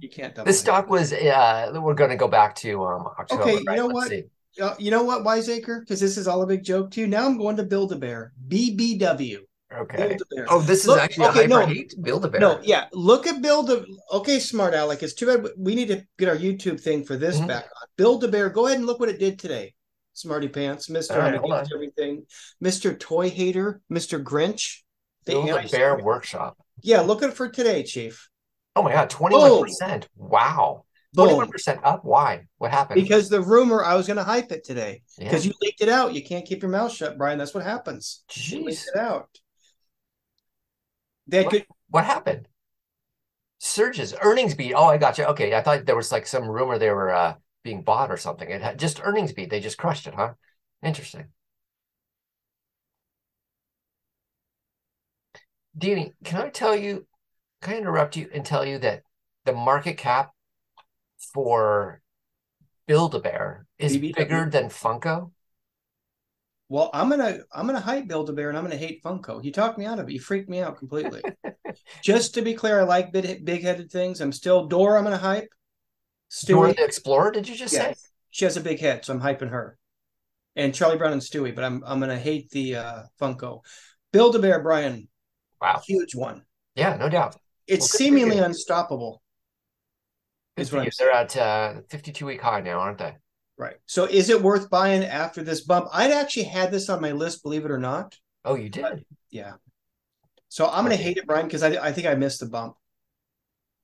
you 0.00 0.10
can't. 0.10 0.34
Double 0.34 0.46
this 0.46 0.60
stock 0.60 0.90
was. 0.90 1.12
Uh, 1.12 1.72
we're 1.80 1.94
going 1.94 2.10
to 2.10 2.16
go 2.16 2.28
back 2.28 2.54
to 2.56 2.84
um 2.84 3.06
October. 3.18 3.42
Okay, 3.42 3.54
right? 3.66 3.76
you 3.76 3.76
know 3.76 3.86
Let's 3.86 3.94
what? 3.94 4.08
See. 4.08 4.24
Uh, 4.60 4.74
you 4.78 4.90
know 4.90 5.04
what, 5.04 5.22
Wiseacre? 5.22 5.80
Because 5.80 6.00
this 6.00 6.18
is 6.18 6.26
all 6.26 6.42
a 6.42 6.46
big 6.46 6.64
joke 6.64 6.90
to 6.90 7.00
you. 7.00 7.06
Now 7.06 7.26
I'm 7.26 7.38
going 7.38 7.56
to 7.56 7.62
Build 7.62 7.92
a 7.92 7.96
Bear. 7.96 8.32
BBW. 8.48 9.38
Okay. 9.72 10.16
Oh, 10.48 10.60
this 10.60 10.80
is 10.80 10.88
Look, 10.88 10.98
actually 10.98 11.26
okay, 11.26 11.40
a 11.40 11.42
hyper 11.42 11.48
no, 11.48 11.66
hate. 11.66 11.94
Build 12.00 12.24
a 12.24 12.28
bear. 12.28 12.40
No, 12.40 12.58
yeah. 12.62 12.86
Look 12.92 13.26
at 13.26 13.42
Build 13.42 13.70
a. 13.70 13.84
Okay, 14.12 14.40
smart 14.40 14.74
Alec. 14.74 15.02
It's 15.02 15.12
too 15.12 15.26
bad 15.26 15.46
we 15.56 15.74
need 15.74 15.88
to 15.88 16.04
get 16.18 16.28
our 16.28 16.36
YouTube 16.36 16.80
thing 16.80 17.04
for 17.04 17.16
this 17.16 17.36
mm-hmm. 17.36 17.48
back 17.48 17.64
on. 17.64 17.87
Build 17.98 18.24
a 18.24 18.28
bear. 18.28 18.48
Go 18.48 18.66
ahead 18.66 18.78
and 18.78 18.86
look 18.86 19.00
what 19.00 19.10
it 19.10 19.18
did 19.18 19.38
today. 19.38 19.74
Smarty 20.14 20.48
pants, 20.48 20.88
Mister 20.88 21.18
right, 21.18 21.34
everything, 21.74 22.24
Mister 22.60 22.94
Toy 22.94 23.28
Hater, 23.28 23.82
Mister 23.90 24.18
Grinch. 24.18 24.78
Build 25.26 25.50
a 25.50 25.68
bear 25.68 25.98
workshop. 25.98 26.56
Yeah, 26.80 27.02
look 27.02 27.22
at 27.22 27.28
it 27.28 27.36
for 27.36 27.50
today, 27.50 27.82
Chief. 27.82 28.30
Oh 28.74 28.82
my 28.82 28.92
God, 28.92 29.10
twenty 29.10 29.36
one 29.36 29.62
percent. 29.62 30.08
Wow. 30.16 30.84
21% 31.16 31.80
up. 31.84 32.04
Why? 32.04 32.46
What 32.58 32.70
happened? 32.70 33.00
Because 33.00 33.28
the 33.28 33.40
rumor 33.40 33.82
I 33.82 33.94
was 33.94 34.06
going 34.06 34.18
to 34.18 34.24
hype 34.24 34.52
it 34.52 34.62
today. 34.62 35.02
Because 35.18 35.44
yeah. 35.44 35.50
you 35.50 35.56
leaked 35.62 35.80
it 35.80 35.88
out. 35.88 36.14
You 36.14 36.22
can't 36.22 36.44
keep 36.44 36.62
your 36.62 36.70
mouth 36.70 36.92
shut, 36.92 37.16
Brian. 37.16 37.38
That's 37.38 37.54
what 37.54 37.64
happens. 37.64 38.22
Jeez. 38.30 38.52
You 38.52 38.64
leaked 38.64 38.90
it 38.94 39.00
out. 39.00 39.28
That 41.28 41.46
what, 41.46 41.50
could 41.50 41.66
what 41.88 42.04
happened? 42.04 42.48
Surges, 43.58 44.14
earnings 44.22 44.54
beat. 44.54 44.74
Oh, 44.74 44.84
I 44.84 44.98
got 44.98 45.18
you. 45.18 45.24
Okay, 45.24 45.54
I 45.54 45.62
thought 45.62 45.86
there 45.86 45.96
was 45.96 46.12
like 46.12 46.26
some 46.26 46.48
rumor 46.48 46.78
they 46.78 46.90
were 46.90 47.10
uh, 47.10 47.34
being 47.62 47.82
bought 47.82 48.10
or 48.10 48.16
something. 48.16 48.48
It 48.48 48.62
had 48.62 48.78
just 48.78 49.00
earnings 49.02 49.32
beat. 49.32 49.50
They 49.50 49.60
just 49.60 49.78
crushed 49.78 50.06
it, 50.06 50.14
huh? 50.14 50.34
Interesting. 50.82 51.28
Deanie, 55.76 56.14
can 56.24 56.40
I 56.40 56.48
tell 56.48 56.76
you? 56.76 57.06
Can 57.62 57.74
I 57.74 57.78
interrupt 57.78 58.16
you 58.16 58.28
and 58.32 58.44
tell 58.44 58.64
you 58.64 58.78
that 58.78 59.02
the 59.44 59.52
market 59.52 59.96
cap 59.96 60.32
for 61.32 62.00
Build 62.86 63.14
a 63.14 63.20
Bear 63.20 63.66
is 63.78 63.96
BBW. 63.96 64.14
bigger 64.16 64.50
than 64.50 64.66
Funko? 64.66 65.32
Well, 66.68 66.90
I'm 66.92 67.08
gonna 67.08 67.40
I'm 67.52 67.66
gonna 67.66 67.80
hype 67.80 68.08
Build 68.08 68.30
a 68.30 68.32
Bear 68.32 68.48
and 68.48 68.58
I'm 68.58 68.64
gonna 68.64 68.76
hate 68.76 69.02
Funko. 69.02 69.42
He 69.42 69.50
talked 69.50 69.78
me 69.78 69.86
out 69.86 69.98
of 69.98 70.08
it. 70.08 70.12
He 70.12 70.18
freaked 70.18 70.48
me 70.48 70.60
out 70.60 70.78
completely. 70.78 71.22
Just 72.02 72.34
to 72.34 72.42
be 72.42 72.54
clear, 72.54 72.80
I 72.80 72.84
like 72.84 73.12
big 73.12 73.44
big 73.44 73.62
headed 73.62 73.90
things. 73.90 74.20
I'm 74.20 74.32
still 74.32 74.66
Dora. 74.66 74.98
I'm 74.98 75.04
gonna 75.04 75.16
hype. 75.16 75.48
Stewie. 76.30 76.76
The 76.76 76.84
Explorer. 76.84 77.32
Did 77.32 77.48
you 77.48 77.56
just 77.56 77.74
say? 77.74 77.94
She 78.30 78.44
has 78.44 78.56
a 78.56 78.60
big 78.60 78.80
head, 78.80 79.04
so 79.04 79.14
I'm 79.14 79.20
hyping 79.20 79.50
her. 79.50 79.78
And 80.56 80.74
Charlie 80.74 80.98
Brown 80.98 81.12
and 81.12 81.22
Stewie, 81.22 81.54
but 81.54 81.64
I'm 81.64 81.82
I'm 81.86 82.00
gonna 82.00 82.18
hate 82.18 82.50
the 82.50 82.76
uh, 82.76 83.02
Funko. 83.20 83.60
Build 84.12 84.36
a 84.36 84.38
Bear, 84.38 84.62
Brian. 84.62 85.08
Wow, 85.60 85.80
huge 85.86 86.14
one. 86.14 86.42
Yeah, 86.74 86.96
no 86.96 87.08
doubt. 87.08 87.36
It's 87.66 87.80
well, 87.82 87.98
seemingly 87.98 88.38
unstoppable. 88.38 89.22
Is 90.56 90.72
what 90.72 90.88
They're 90.98 91.12
at 91.12 91.36
uh, 91.36 91.74
52 91.88 92.26
week 92.26 92.40
high 92.40 92.60
now, 92.60 92.80
aren't 92.80 92.98
they? 92.98 93.14
Right. 93.56 93.76
So 93.86 94.04
is 94.04 94.30
it 94.30 94.42
worth 94.42 94.70
buying 94.70 95.04
after 95.04 95.42
this 95.42 95.62
bump? 95.62 95.88
I'd 95.92 96.10
actually 96.10 96.44
had 96.44 96.70
this 96.70 96.88
on 96.88 97.00
my 97.00 97.12
list, 97.12 97.42
believe 97.42 97.64
it 97.64 97.70
or 97.70 97.78
not. 97.78 98.16
Oh, 98.44 98.54
you 98.54 98.68
did? 98.68 98.82
But, 98.82 99.00
yeah. 99.30 99.54
So 100.48 100.68
I'm 100.68 100.84
going 100.84 100.96
to 100.96 101.02
hate 101.02 101.16
it, 101.16 101.26
Brian, 101.26 101.46
because 101.46 101.62
I, 101.62 101.70
I 101.86 101.92
think 101.92 102.06
I 102.06 102.14
missed 102.14 102.40
the 102.40 102.46
bump. 102.46 102.76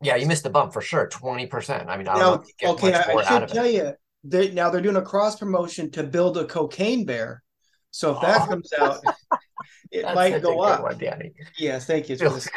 Yeah, 0.04 0.16
you 0.16 0.26
missed 0.26 0.42
the 0.42 0.50
bump 0.50 0.72
for 0.72 0.80
sure. 0.80 1.08
20%. 1.08 1.86
I 1.88 1.96
mean, 1.96 2.08
I 2.08 2.18
now, 2.18 2.42
okay, 2.62 2.92
I, 2.92 3.12
I 3.12 3.40
should 3.40 3.48
tell 3.48 3.64
it. 3.64 3.74
you, 3.74 3.92
they, 4.22 4.50
now 4.50 4.70
they're 4.70 4.80
doing 4.80 4.96
a 4.96 5.02
cross 5.02 5.36
promotion 5.36 5.90
to 5.92 6.02
build 6.02 6.36
a 6.36 6.44
cocaine 6.44 7.04
bear. 7.04 7.42
So 7.90 8.14
if 8.14 8.20
that 8.22 8.42
oh. 8.42 8.46
comes 8.46 8.72
out, 8.78 8.98
it 9.92 10.04
might 10.14 10.42
go 10.42 10.60
up. 10.60 10.82
One, 10.82 10.98
Danny. 10.98 11.32
Yeah, 11.58 11.78
thank 11.78 12.08
you. 12.08 12.16
Just, 12.16 12.50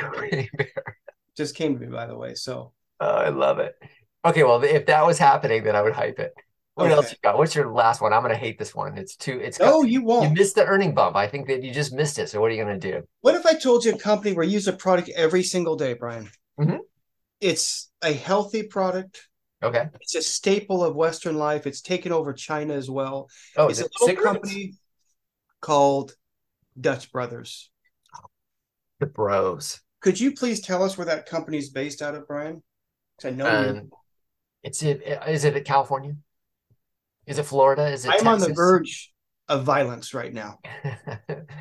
just 1.38 1.56
came 1.56 1.78
to 1.78 1.80
me, 1.80 1.88
by 1.88 2.08
the 2.08 2.18
way. 2.18 2.34
So 2.34 2.74
oh, 3.00 3.08
I 3.08 3.30
love 3.30 3.60
it. 3.60 3.76
Okay, 4.26 4.44
well, 4.44 4.64
if 4.64 4.88
that 4.88 5.06
was 5.06 5.20
happening, 5.20 5.64
then 5.64 5.76
I 5.76 5.82
would 5.82 5.94
hype 5.94 6.20
it. 6.20 6.34
What 6.74 6.86
okay. 6.86 6.94
else 6.94 7.12
you 7.12 7.18
got? 7.24 7.38
What's 7.38 7.56
your 7.56 7.72
last 7.72 8.02
one? 8.02 8.14
I'm 8.14 8.22
gonna 8.22 8.36
hate 8.36 8.60
this 8.60 8.76
one. 8.76 8.98
It's 8.98 9.16
too. 9.16 9.40
It's 9.40 9.60
no, 9.60 9.82
got, 9.82 9.90
you 9.90 10.04
won't. 10.04 10.30
You 10.30 10.36
missed 10.36 10.56
the 10.56 10.66
earning 10.66 10.94
bump. 10.94 11.16
I 11.16 11.28
think 11.28 11.48
that 11.48 11.64
you 11.64 11.74
just 11.74 11.92
missed 11.92 12.20
it. 12.20 12.30
So 12.30 12.40
what 12.40 12.52
are 12.52 12.54
you 12.54 12.64
gonna 12.64 12.78
do? 12.78 13.02
What 13.22 13.36
if 13.36 13.46
I 13.46 13.54
told 13.54 13.84
you 13.84 13.94
a 13.94 13.98
company 13.98 14.36
where 14.36 14.46
you 14.46 14.52
use 14.52 14.68
a 14.68 14.74
product 14.74 15.10
every 15.16 15.42
single 15.42 15.76
day, 15.76 15.94
Brian? 15.94 16.30
Mm-hmm. 16.60 16.78
It's 17.40 17.92
a 18.02 18.14
healthy 18.14 18.64
product. 18.64 19.28
Okay. 19.64 19.90
It's 20.02 20.16
a 20.16 20.22
staple 20.22 20.84
of 20.84 20.96
Western 20.96 21.38
life. 21.38 21.66
It's 21.66 21.82
taken 21.82 22.12
over 22.12 22.34
China 22.34 22.74
as 22.74 22.90
well. 22.90 23.30
Oh, 23.56 23.68
it's 23.68 23.80
a 23.80 23.84
little 23.84 24.08
cigarettes? 24.08 24.26
company 24.26 24.74
called 25.62 26.14
Dutch 26.80 27.12
Brothers. 27.12 27.72
The 29.00 29.08
Bros. 29.08 29.82
Could 30.02 30.20
you 30.20 30.34
please 30.34 30.62
tell 30.62 30.84
us 30.84 30.98
where 30.98 31.06
that 31.06 31.28
company 31.28 31.58
is 31.58 31.70
based 31.70 32.02
out 32.02 32.16
of, 32.16 32.28
Brian? 32.28 32.64
I 33.24 33.32
know 33.32 33.48
um, 33.48 33.90
it's 34.64 34.84
it. 34.84 35.02
Is 35.28 35.44
it 35.44 35.66
California? 35.66 36.16
Is 37.26 37.40
it 37.40 37.44
Florida? 37.44 37.88
Is 37.88 38.06
it? 38.06 38.10
I'm 38.10 38.20
Texas? 38.20 38.28
on 38.28 38.40
the 38.42 38.54
verge 38.54 39.14
of 39.48 39.64
violence 39.64 40.14
right 40.14 40.34
now. 40.34 40.60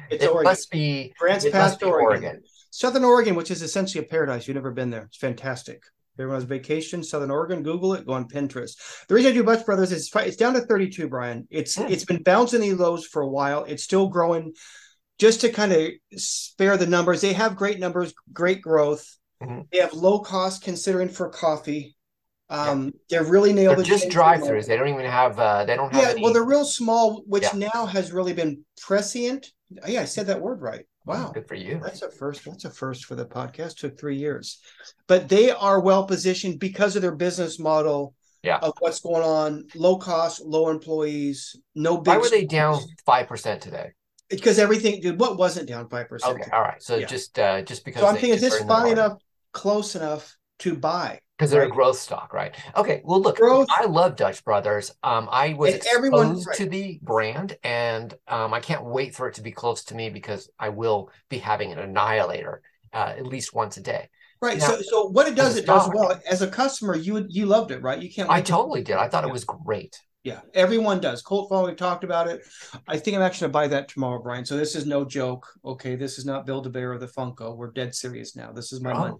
It's 0.08 0.22
it 0.22 0.30
Oregon. 0.30 0.44
must 0.44 0.70
be 0.70 1.12
France 1.18 1.44
past 1.50 1.82
Oregon. 1.82 2.24
Oregon. 2.24 2.42
Southern 2.76 3.04
Oregon, 3.04 3.36
which 3.36 3.50
is 3.50 3.62
essentially 3.62 4.04
a 4.04 4.06
paradise. 4.06 4.46
You've 4.46 4.56
never 4.56 4.70
been 4.70 4.90
there. 4.90 5.04
It's 5.04 5.16
fantastic. 5.16 5.82
Everyone's 6.18 6.44
vacation, 6.44 7.02
Southern 7.02 7.30
Oregon. 7.30 7.62
Google 7.62 7.94
it. 7.94 8.04
Go 8.04 8.12
on 8.12 8.28
Pinterest. 8.28 8.76
The 9.08 9.14
reason 9.14 9.32
I 9.32 9.34
do 9.34 9.42
Dutch 9.42 9.64
Brothers 9.64 9.92
is 9.92 10.10
it's 10.14 10.36
down 10.36 10.52
to 10.52 10.60
32, 10.60 11.08
Brian. 11.08 11.48
It's 11.48 11.76
mm. 11.76 11.90
it's 11.90 12.04
been 12.04 12.22
bouncing 12.22 12.60
these 12.60 12.74
lows 12.74 13.06
for 13.06 13.22
a 13.22 13.28
while. 13.28 13.64
It's 13.64 13.82
still 13.82 14.08
growing. 14.08 14.52
Just 15.18 15.40
to 15.40 15.48
kind 15.48 15.72
of 15.72 15.90
spare 16.16 16.76
the 16.76 16.86
numbers, 16.86 17.22
they 17.22 17.32
have 17.32 17.56
great 17.56 17.78
numbers, 17.78 18.12
great 18.30 18.60
growth. 18.60 19.06
Mm-hmm. 19.42 19.62
They 19.72 19.78
have 19.78 19.94
low 19.94 20.18
cost 20.18 20.62
considering 20.62 21.08
for 21.08 21.30
coffee. 21.30 21.96
Um, 22.50 22.84
yeah. 22.84 22.90
they're 23.08 23.30
really 23.30 23.54
nailed. 23.54 23.78
They're 23.78 23.84
just 23.86 24.10
drive-throughs. 24.10 24.66
They 24.66 24.76
don't 24.76 24.88
even 24.88 25.06
have. 25.06 25.38
Uh, 25.38 25.64
they 25.64 25.76
don't 25.76 25.94
have. 25.94 26.02
Yeah, 26.02 26.10
any... 26.10 26.22
well, 26.22 26.34
they're 26.34 26.44
real 26.44 26.66
small, 26.66 27.22
which 27.26 27.44
yeah. 27.54 27.70
now 27.74 27.86
has 27.86 28.12
really 28.12 28.34
been 28.34 28.66
prescient. 28.82 29.46
Yeah, 29.86 30.02
I 30.02 30.04
said 30.04 30.26
that 30.26 30.42
word 30.42 30.60
right. 30.60 30.84
Wow, 31.06 31.30
good 31.32 31.46
for 31.46 31.54
you. 31.54 31.80
That's 31.82 32.02
a 32.02 32.10
first. 32.10 32.44
That's 32.44 32.64
a 32.64 32.70
first 32.70 33.04
for 33.04 33.14
the 33.14 33.24
podcast. 33.24 33.78
Took 33.78 33.98
three 33.98 34.16
years, 34.16 34.58
but 35.06 35.28
they 35.28 35.50
are 35.50 35.80
well 35.80 36.04
positioned 36.04 36.58
because 36.58 36.96
of 36.96 37.02
their 37.02 37.14
business 37.14 37.58
model. 37.58 38.14
Yeah. 38.42 38.58
Of 38.58 38.74
what's 38.78 39.00
going 39.00 39.24
on, 39.24 39.64
low 39.74 39.96
cost, 39.96 40.40
low 40.40 40.68
employees, 40.68 41.56
no 41.74 41.96
big. 41.96 42.14
Why 42.14 42.18
were 42.18 42.28
they 42.28 42.44
down 42.44 42.80
five 43.04 43.26
percent 43.26 43.60
today? 43.60 43.92
Because 44.28 44.58
everything, 44.58 45.00
dude. 45.00 45.18
What 45.18 45.36
wasn't 45.36 45.68
down 45.68 45.88
five 45.88 46.08
percent? 46.08 46.40
Okay, 46.40 46.50
all 46.52 46.62
right. 46.62 46.80
So 46.82 46.96
yeah. 46.96 47.06
just 47.06 47.38
uh 47.38 47.62
just 47.62 47.84
because. 47.84 48.02
So 48.02 48.08
I'm 48.08 48.14
thinking, 48.14 48.34
is 48.34 48.40
this 48.40 48.62
fine 48.64 48.92
enough, 48.92 49.14
close 49.52 49.96
enough 49.96 50.36
to 50.60 50.76
buy? 50.76 51.20
Because 51.36 51.50
they're 51.50 51.62
right. 51.62 51.70
a 51.70 51.74
growth 51.74 51.98
stock, 51.98 52.32
right? 52.32 52.54
Okay, 52.76 53.02
well, 53.04 53.20
look, 53.20 53.36
growth. 53.36 53.68
I 53.70 53.84
love 53.84 54.16
Dutch 54.16 54.44
Brothers. 54.44 54.92
Um, 55.02 55.28
I 55.30 55.54
was 55.54 55.74
and 55.74 55.76
exposed 55.76 55.96
everyone, 55.96 56.42
right. 56.42 56.56
to 56.56 56.66
the 56.66 56.98
brand, 57.02 57.56
and 57.62 58.14
um, 58.28 58.54
I 58.54 58.60
can't 58.60 58.84
wait 58.84 59.14
for 59.14 59.28
it 59.28 59.34
to 59.34 59.42
be 59.42 59.52
close 59.52 59.84
to 59.84 59.94
me 59.94 60.08
because 60.08 60.48
I 60.58 60.70
will 60.70 61.10
be 61.28 61.38
having 61.38 61.72
an 61.72 61.78
Annihilator 61.78 62.62
uh, 62.92 63.14
at 63.16 63.26
least 63.26 63.54
once 63.54 63.76
a 63.76 63.82
day. 63.82 64.08
Right. 64.40 64.58
Now, 64.58 64.66
so, 64.66 64.80
so 64.82 65.08
what 65.08 65.28
it 65.28 65.34
does, 65.34 65.56
it 65.56 65.66
does 65.66 65.90
well. 65.94 66.20
As 66.28 66.42
a 66.42 66.48
customer, 66.48 66.96
you 66.96 67.24
you 67.28 67.46
loved 67.46 67.70
it, 67.70 67.82
right? 67.82 68.00
You 68.00 68.12
can't. 68.12 68.30
I 68.30 68.40
totally 68.40 68.82
did. 68.82 68.96
I 68.96 69.08
thought 69.08 69.24
yeah. 69.24 69.30
it 69.30 69.32
was 69.32 69.44
great. 69.44 69.98
Yeah, 70.24 70.40
everyone 70.54 71.00
does. 71.00 71.22
Colt 71.22 71.48
Farm, 71.48 71.66
we've 71.66 71.76
talked 71.76 72.02
about 72.02 72.26
it. 72.26 72.42
I 72.88 72.98
think 72.98 73.16
I'm 73.16 73.22
actually 73.22 73.46
gonna 73.46 73.52
buy 73.52 73.68
that 73.68 73.88
tomorrow, 73.88 74.20
Brian. 74.20 74.44
So 74.44 74.56
this 74.56 74.74
is 74.74 74.84
no 74.84 75.04
joke. 75.04 75.46
Okay, 75.64 75.94
this 75.94 76.18
is 76.18 76.26
not 76.26 76.46
Build 76.46 76.66
a 76.66 76.70
Bear 76.70 76.92
or 76.92 76.98
the 76.98 77.06
Funko. 77.06 77.56
We're 77.56 77.70
dead 77.70 77.94
serious 77.94 78.34
now. 78.34 78.50
This 78.52 78.72
is 78.72 78.80
my 78.80 78.92
oh. 78.92 78.98
money. 78.98 79.14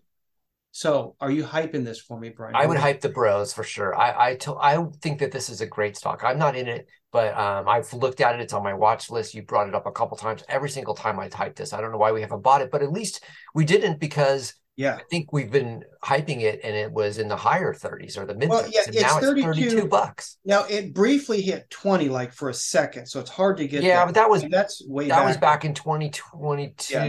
So, 0.77 1.17
are 1.23 1.31
you 1.31 1.43
hyping 1.43 1.87
this 1.87 1.99
for 1.99 2.21
me, 2.21 2.29
Brian? 2.29 2.55
I 2.55 2.67
would 2.67 2.77
hype 2.77 3.01
the 3.01 3.09
Bros 3.09 3.51
for 3.51 3.65
sure. 3.65 3.99
I 3.99 4.33
I, 4.33 4.35
t- 4.35 4.53
I 4.61 4.77
think 5.01 5.21
that 5.21 5.33
this 5.33 5.49
is 5.49 5.63
a 5.63 5.67
great 5.67 5.97
stock. 5.97 6.21
I'm 6.23 6.39
not 6.39 6.55
in 6.55 6.69
it, 6.69 6.87
but 7.13 7.35
um, 7.35 7.67
I've 7.67 7.91
looked 7.95 8.21
at 8.21 8.35
it. 8.35 8.43
It's 8.43 8.53
on 8.53 8.63
my 8.63 8.75
watch 8.75 9.11
list. 9.11 9.33
You 9.33 9.41
brought 9.41 9.69
it 9.69 9.75
up 9.75 9.87
a 9.87 9.91
couple 9.91 10.19
times. 10.19 10.45
Every 10.51 10.69
single 10.69 10.95
time 10.95 11.19
I 11.19 11.29
type 11.29 11.57
this, 11.57 11.73
I 11.73 11.81
don't 11.81 11.93
know 11.93 11.97
why 11.97 12.13
we 12.13 12.21
haven't 12.21 12.43
bought 12.43 12.61
it, 12.61 12.71
but 12.71 12.83
at 12.83 12.93
least 12.93 13.25
we 13.55 13.65
didn't 13.65 14.01
because 14.01 14.53
yeah, 14.77 14.97
I 14.97 15.03
think 15.11 15.33
we've 15.33 15.51
been 15.51 15.83
hyping 16.05 16.43
it, 16.43 16.61
and 16.63 16.77
it 16.77 16.93
was 16.93 17.17
in 17.17 17.29
the 17.29 17.37
higher 17.37 17.73
30s 17.73 18.19
or 18.19 18.27
the 18.27 18.35
mid. 18.35 18.51
Well, 18.51 18.69
yeah, 18.71 18.83
it's 18.87 19.01
now 19.01 19.19
32, 19.19 19.49
it's 19.49 19.59
32 19.59 19.89
bucks. 19.89 20.37
Now 20.45 20.65
it 20.65 20.93
briefly 20.93 21.41
hit 21.41 21.71
20 21.71 22.11
like 22.11 22.35
for 22.35 22.51
a 22.51 22.55
second, 22.55 23.07
so 23.07 23.19
it's 23.19 23.31
hard 23.31 23.57
to 23.57 23.67
get. 23.67 23.83
Yeah, 23.83 24.01
that. 24.01 24.05
but 24.05 24.15
that 24.17 24.29
was 24.29 24.45
that's 24.51 24.87
way 24.87 25.09
that 25.09 25.21
back. 25.21 25.27
was 25.27 25.37
back 25.39 25.65
in 25.65 25.73
2022. 25.73 26.93
Yeah, 26.93 27.09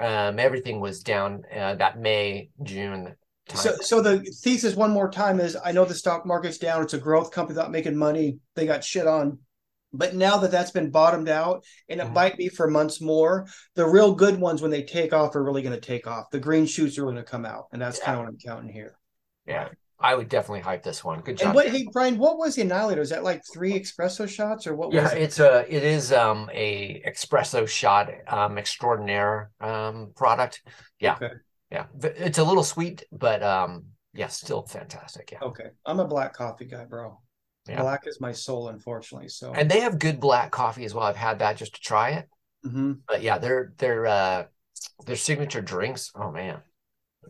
um, 0.00 0.38
everything 0.38 0.80
was 0.80 1.02
down 1.02 1.42
uh, 1.54 1.74
that 1.74 1.98
May 1.98 2.50
June 2.62 3.14
so, 3.54 3.76
so 3.80 4.02
the 4.02 4.20
thesis 4.42 4.74
one 4.74 4.90
more 4.90 5.10
time 5.10 5.40
is: 5.40 5.56
I 5.62 5.72
know 5.72 5.84
the 5.84 5.94
stock 5.94 6.26
market's 6.26 6.58
down. 6.58 6.82
It's 6.82 6.94
a 6.94 6.98
growth 6.98 7.30
company 7.30 7.58
not 7.58 7.70
making 7.70 7.96
money. 7.96 8.38
They 8.54 8.66
got 8.66 8.84
shit 8.84 9.06
on, 9.06 9.38
but 9.92 10.14
now 10.14 10.38
that 10.38 10.50
that's 10.50 10.70
been 10.70 10.90
bottomed 10.90 11.28
out, 11.28 11.64
and 11.88 12.00
it 12.00 12.04
mm-hmm. 12.04 12.14
might 12.14 12.36
be 12.36 12.48
for 12.48 12.68
months 12.68 13.00
more, 13.00 13.46
the 13.74 13.86
real 13.86 14.14
good 14.14 14.38
ones 14.38 14.60
when 14.60 14.70
they 14.70 14.82
take 14.82 15.12
off 15.12 15.34
are 15.34 15.42
really 15.42 15.62
going 15.62 15.74
to 15.74 15.80
take 15.80 16.06
off. 16.06 16.30
The 16.30 16.40
green 16.40 16.66
shoots 16.66 16.98
are 16.98 17.04
going 17.04 17.16
to 17.16 17.22
come 17.22 17.44
out, 17.44 17.66
and 17.72 17.80
that's 17.80 17.98
yeah. 17.98 18.04
kind 18.04 18.18
of 18.18 18.24
what 18.24 18.30
I'm 18.30 18.38
counting 18.38 18.72
here. 18.72 18.98
Yeah. 19.46 19.68
I 20.00 20.14
would 20.14 20.28
definitely 20.28 20.60
hype 20.60 20.82
this 20.82 21.02
one. 21.02 21.20
Good 21.20 21.38
job. 21.38 21.48
And 21.48 21.54
what, 21.54 21.68
hey 21.68 21.88
Brian, 21.92 22.18
what 22.18 22.38
was 22.38 22.54
the 22.54 22.62
annihilator? 22.62 23.00
Is 23.00 23.10
that 23.10 23.24
like 23.24 23.42
three 23.52 23.72
espresso 23.72 24.28
shots 24.28 24.66
or 24.66 24.76
what? 24.76 24.92
Yeah, 24.92 25.10
it? 25.10 25.22
it's 25.22 25.40
a 25.40 25.64
it 25.68 25.82
is 25.82 26.12
um 26.12 26.48
a 26.52 27.02
espresso 27.06 27.66
shot 27.66 28.10
um 28.28 28.58
extraordinaire 28.58 29.50
um 29.60 30.12
product. 30.14 30.62
Yeah, 31.00 31.14
okay. 31.14 31.30
yeah, 31.70 31.86
it's 32.02 32.38
a 32.38 32.44
little 32.44 32.62
sweet, 32.62 33.04
but 33.10 33.42
um 33.42 33.86
yeah, 34.14 34.28
still 34.28 34.62
fantastic. 34.62 35.30
Yeah. 35.32 35.40
Okay, 35.42 35.70
I'm 35.84 35.98
a 35.98 36.06
black 36.06 36.32
coffee 36.32 36.66
guy, 36.66 36.84
bro. 36.84 37.20
Yeah. 37.68 37.82
Black 37.82 38.06
is 38.06 38.20
my 38.20 38.32
soul, 38.32 38.68
unfortunately. 38.68 39.28
So 39.28 39.52
and 39.52 39.70
they 39.70 39.80
have 39.80 39.98
good 39.98 40.20
black 40.20 40.52
coffee 40.52 40.84
as 40.84 40.94
well. 40.94 41.04
I've 41.04 41.16
had 41.16 41.40
that 41.40 41.56
just 41.56 41.74
to 41.74 41.80
try 41.80 42.10
it. 42.10 42.28
Mm-hmm. 42.64 42.92
But 43.06 43.22
yeah, 43.22 43.38
their 43.38 43.72
their 43.78 44.06
uh 44.06 44.44
their 45.06 45.16
signature 45.16 45.60
drinks. 45.60 46.12
Oh 46.14 46.30
man, 46.30 46.58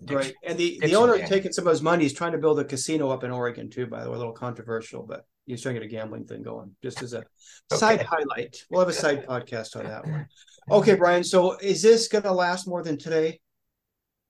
right. 0.06 0.34
And 0.44 0.58
the 0.58 0.78
the 0.82 0.94
owner 0.94 1.18
taking 1.26 1.52
some 1.52 1.66
of 1.66 1.70
his 1.70 1.82
money. 1.82 2.04
He's 2.04 2.12
trying 2.12 2.32
to 2.32 2.38
build 2.38 2.58
a 2.61 2.64
casino 2.64 3.11
up 3.11 3.24
in 3.24 3.30
Oregon 3.30 3.70
too. 3.70 3.87
By 3.87 4.04
the 4.04 4.11
way, 4.11 4.16
a 4.16 4.18
little 4.18 4.32
controversial, 4.32 5.02
but 5.02 5.24
he's 5.46 5.62
trying 5.62 5.74
to 5.74 5.80
get 5.80 5.87
a 5.87 5.90
gambling 5.90 6.26
thing 6.26 6.42
going. 6.42 6.74
Just 6.82 7.02
as 7.02 7.12
a 7.12 7.18
okay. 7.18 7.26
side 7.76 8.02
highlight. 8.02 8.64
We'll 8.70 8.80
have 8.80 8.88
a 8.88 8.92
side 8.92 9.26
podcast 9.28 9.76
on 9.76 9.84
that 9.84 10.06
one. 10.06 10.26
Okay, 10.70 10.94
Brian. 10.94 11.24
So 11.24 11.56
is 11.58 11.82
this 11.82 12.08
going 12.08 12.24
to 12.24 12.32
last 12.32 12.66
more 12.66 12.82
than 12.82 12.98
today? 12.98 13.40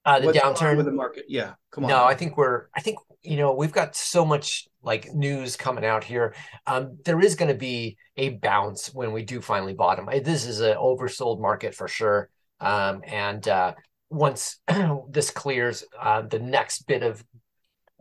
Uh, 0.05 0.21
the 0.21 0.27
What's 0.27 0.39
downturn 0.39 0.77
with 0.77 0.87
the 0.87 0.93
market. 0.93 1.25
Yeah, 1.29 1.55
come 1.71 1.85
on. 1.85 1.91
No, 1.91 2.05
I 2.05 2.15
think 2.15 2.37
we're. 2.37 2.67
I 2.75 2.81
think 2.81 2.99
you 3.23 3.37
know 3.37 3.53
we've 3.53 3.73
got 3.73 3.95
so 3.97 4.25
much 4.25 4.67
like 4.83 5.13
news 5.13 5.57
coming 5.57 5.85
out 5.85 6.05
here. 6.05 6.35
Um, 6.67 6.99
there 7.05 7.21
is 7.21 7.35
going 7.35 7.53
to 7.53 7.59
be 7.59 7.97
a 8.17 8.31
bounce 8.31 8.95
when 8.95 9.13
we 9.13 9.23
do 9.23 9.41
finally 9.41 9.75
bottom. 9.75 10.09
This 10.23 10.47
is 10.47 10.61
an 10.61 10.77
oversold 10.77 11.41
market 11.41 11.75
for 11.75 11.89
sure. 11.89 12.31
Um, 12.61 13.03
and 13.07 13.47
uh, 13.47 13.75
once 14.11 14.59
this 15.11 15.31
clears, 15.31 15.85
uh, 15.99 16.23
the 16.23 16.39
next 16.39 16.87
bit 16.87 17.03
of 17.03 17.25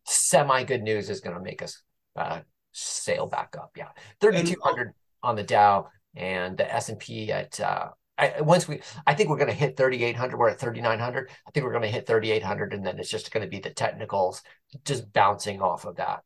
semi 0.05 0.63
good 0.63 0.83
news 0.83 1.09
is 1.09 1.19
going 1.19 1.35
to 1.35 1.41
make 1.41 1.61
us 1.61 1.81
uh, 2.15 2.39
sail 2.71 3.27
back 3.27 3.55
up. 3.57 3.71
Yeah, 3.75 3.89
thirty 4.19 4.43
two 4.43 4.59
hundred 4.63 4.93
on 5.23 5.35
the 5.35 5.43
Dow 5.43 5.89
and 6.15 6.57
the 6.57 6.73
S 6.73 6.89
and 6.89 6.99
P 6.99 7.31
at. 7.31 7.59
Uh, 7.59 7.89
I, 8.19 8.41
once 8.41 8.67
we, 8.67 8.81
I 9.05 9.13
think 9.13 9.29
we're 9.29 9.37
going 9.37 9.49
to 9.49 9.53
hit 9.53 9.77
3,800. 9.77 10.39
We're 10.39 10.49
at 10.49 10.59
3,900. 10.59 11.29
I 11.29 11.51
think 11.51 11.63
we're 11.63 11.71
going 11.71 11.83
to 11.83 11.87
hit 11.87 12.07
3,800, 12.07 12.73
and 12.73 12.83
then 12.83 12.97
it's 12.97 13.11
just 13.11 13.31
going 13.31 13.43
to 13.43 13.47
be 13.47 13.59
the 13.59 13.69
technicals 13.69 14.41
just 14.85 15.13
bouncing 15.13 15.61
off 15.61 15.85
of 15.85 15.97
that. 15.97 16.21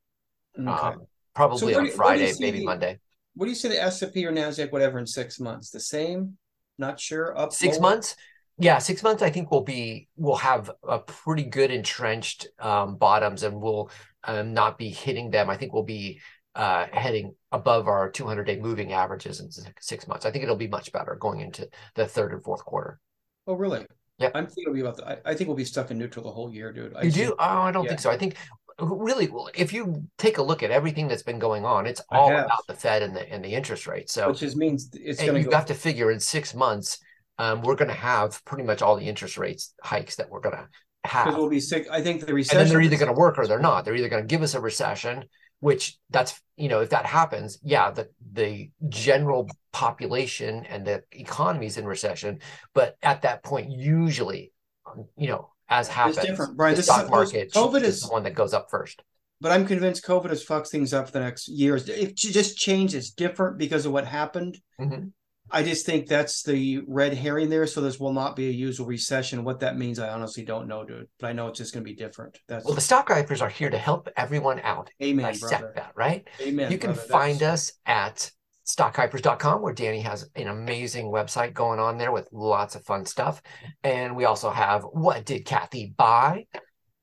Okay. 0.58 0.70
Um, 0.70 1.02
probably 1.36 1.74
so 1.74 1.80
on 1.80 1.90
Friday, 1.90 2.32
maybe 2.40 2.60
the, 2.60 2.66
Monday. 2.66 3.00
What 3.36 3.48
do 3.48 3.50
you 3.50 3.56
see 3.56 3.68
the 3.68 3.82
S&P 3.84 4.26
or 4.26 4.32
Nasdaq, 4.32 4.72
whatever, 4.72 5.00
in 5.00 5.06
six 5.06 5.38
months? 5.38 5.70
The 5.70 5.82
same? 5.82 6.38
Not 6.78 6.98
sure. 6.98 7.38
Up 7.38 7.52
six 7.52 7.78
lower? 7.78 7.92
months. 7.92 8.16
Yeah, 8.58 8.78
six 8.78 9.02
months. 9.02 9.24
I 9.24 9.30
think 9.30 9.50
we'll 9.50 9.64
be 9.64 10.08
we'll 10.16 10.36
have 10.36 10.72
a 10.88 11.00
pretty 11.00 11.44
good 11.44 11.72
entrenched 11.72 12.48
um, 12.60 12.98
bottoms, 12.98 13.44
and 13.44 13.62
we'll 13.62 13.90
um, 14.24 14.54
not 14.54 14.78
be 14.78 14.90
hitting 14.90 15.32
them. 15.32 15.50
I 15.50 15.58
think 15.58 15.74
we'll 15.74 15.84
be 15.84 16.22
uh, 16.56 16.88
heading 16.92 17.34
above 17.52 17.88
our 17.88 18.10
200 18.10 18.44
day 18.44 18.60
moving 18.60 18.94
averages 18.94 19.40
in 19.40 19.50
six 19.80 20.08
months. 20.08 20.26
I 20.26 20.32
think 20.32 20.44
it'll 20.44 20.56
be 20.56 20.68
much 20.68 20.92
better 20.92 21.16
going 21.20 21.40
into 21.40 21.68
the 21.96 22.06
third 22.06 22.34
and 22.34 22.44
fourth 22.44 22.64
quarter. 22.66 23.00
Oh, 23.48 23.54
really? 23.54 23.86
Yeah, 24.18 24.30
I'm 24.36 24.46
thinking 24.46 24.64
it'll 24.66 24.74
be 24.76 24.82
about. 24.82 24.98
The, 24.98 25.08
I, 25.08 25.32
I, 25.32 25.34
think 25.34 25.48
we'll 25.48 25.58
be 25.58 25.66
stuck 25.66 25.90
in 25.90 25.98
neutral 25.98 26.24
the 26.24 26.32
whole 26.32 26.54
year, 26.54 26.72
dude. 26.72 26.94
I 26.96 27.04
you 27.04 27.12
do? 27.12 27.36
Oh, 27.40 27.44
I 27.44 27.72
don't 27.72 27.86
yeah. 27.86 27.90
think 27.90 28.02
so. 28.02 28.12
I 28.12 28.18
think 28.18 28.36
really 28.80 29.30
if 29.56 29.74
you 29.74 30.04
take 30.18 30.38
a 30.38 30.42
look 30.42 30.64
at 30.64 30.72
everything 30.72 31.08
that's 31.08 31.22
been 31.22 31.38
going 31.38 31.66
on 31.66 31.86
it's 31.86 32.02
all 32.10 32.32
about 32.32 32.66
the 32.68 32.74
fed 32.74 33.04
and 33.04 33.16
the 33.16 33.32
and 33.32 33.44
the 33.44 33.54
interest 33.54 33.86
rate 33.86 34.10
so 34.10 34.30
which 34.30 34.40
just 34.40 34.58
means 34.58 34.90
it's 34.94 35.22
going 35.22 35.34
to 35.34 35.42
you 35.42 35.52
have 35.52 35.66
to 35.66 35.74
figure 35.74 36.10
in 36.12 36.20
six 36.20 36.56
months 36.56 37.00
um, 37.38 37.62
we're 37.62 37.76
going 37.76 37.90
to 37.90 37.94
have 37.94 38.44
pretty 38.46 38.64
much 38.64 38.82
all 38.82 38.96
the 38.96 39.08
interest 39.08 39.38
rates 39.38 39.74
hikes 39.84 40.16
that 40.16 40.30
we're 40.30 40.40
going 40.40 40.56
to 40.56 40.68
have 41.04 41.26
because 41.26 41.40
we'll 41.40 41.50
be 41.50 41.60
sick 41.60 41.88
i 41.92 42.02
think 42.02 42.26
the 42.26 42.34
recession 42.34 42.60
and 42.60 42.68
then 42.68 42.74
they're 42.74 42.82
either 42.82 42.98
going 42.98 43.14
to 43.14 43.20
work 43.20 43.38
or 43.40 43.48
they're 43.48 43.60
not 43.60 43.84
they're 43.84 43.96
either 43.96 44.10
going 44.10 44.24
to 44.24 44.28
give 44.28 44.44
us 44.44 44.54
a 44.54 44.62
recession 44.62 45.24
which 45.60 45.98
that's 46.12 46.40
you 46.58 46.70
know 46.70 46.82
if 46.82 46.92
that 46.92 47.06
happens 47.06 47.58
yeah 47.64 47.90
the 47.90 48.08
the 48.34 48.70
general 48.90 49.50
population 49.72 50.64
and 50.66 50.86
the 50.86 51.02
economy 51.12 51.66
is 51.66 51.78
in 51.78 51.86
recession 51.86 52.40
but 52.76 52.98
at 53.02 53.24
that 53.24 53.44
point 53.44 53.72
usually 53.72 54.54
um, 54.86 55.06
you 55.18 55.28
know 55.28 55.52
as 55.72 55.88
happens. 55.88 56.18
It's 56.18 56.28
different, 56.28 56.58
Brian. 56.58 56.76
The 56.76 56.84
stock 56.84 57.10
market 57.10 57.52
COVID 57.54 57.82
is, 57.82 58.02
the 58.02 58.10
one 58.10 58.24
that 58.24 58.36
goes 58.36 58.54
up 58.54 58.70
first. 58.70 59.02
But 59.40 59.52
I'm 59.52 59.66
convinced 59.66 60.06
COVID 60.06 60.30
has 60.30 60.44
fucked 60.44 60.68
things 60.68 60.94
up 60.94 61.08
for 61.08 61.14
the 61.14 61.22
next 61.22 61.48
years. 61.48 61.90
It 61.90 62.16
just 62.16 62.58
changes 62.58 63.10
different 63.10 63.58
because 63.58 63.88
of 63.88 63.92
what 63.92 64.06
happened. 64.06 64.60
Mm-hmm. 64.80 65.08
I 65.52 65.64
just 65.64 65.86
think 65.86 66.08
that's 66.08 66.44
the 66.44 66.82
red 66.88 67.14
herring 67.14 67.50
there. 67.50 67.68
So 67.68 67.82
this 67.82 68.00
will 68.00 68.14
not 68.14 68.36
be 68.36 68.48
a 68.48 68.52
usual 68.52 68.86
recession. 68.86 69.44
What 69.44 69.60
that 69.60 69.78
means, 69.78 70.00
I 70.00 70.10
honestly 70.10 70.44
don't 70.44 70.68
know, 70.68 70.86
dude. 70.86 71.08
But 71.20 71.28
I 71.28 71.34
know 71.34 71.48
it's 71.48 71.60
just 71.60 71.74
going 71.74 71.84
to 71.84 71.90
be 71.90 71.96
different. 71.96 72.40
That's 72.48 72.66
well, 72.66 72.74
the 72.74 72.82
stock 72.82 73.10
hypers 73.10 73.42
are 73.42 73.50
here 73.50 73.70
to 73.70 73.78
help 73.78 74.10
everyone 74.16 74.60
out. 74.62 74.90
Amen, 75.02 75.38
brother. 75.38 75.74
that, 75.76 75.92
right? 75.96 76.28
Amen. 76.42 76.72
You 76.72 76.78
can 76.78 76.94
brother. 76.94 77.08
find 77.08 77.40
that's... 77.40 77.70
us 77.70 77.74
at 77.86 78.32
stockhypers.com 78.66 79.62
where 79.62 79.74
Danny 79.74 80.02
has 80.02 80.30
an 80.36 80.48
amazing 80.48 81.08
website 81.08 81.54
going 81.54 81.80
on 81.80 81.98
there 81.98 82.12
with 82.12 82.28
lots 82.32 82.76
of 82.76 82.86
fun 82.86 83.06
stuff. 83.06 83.42
And 83.84 84.16
we 84.16 84.26
also 84.26 84.50
have 84.50 84.84
what 84.84 85.26
did 85.26 85.46
Kathy 85.46 85.94
buy? 85.98 86.46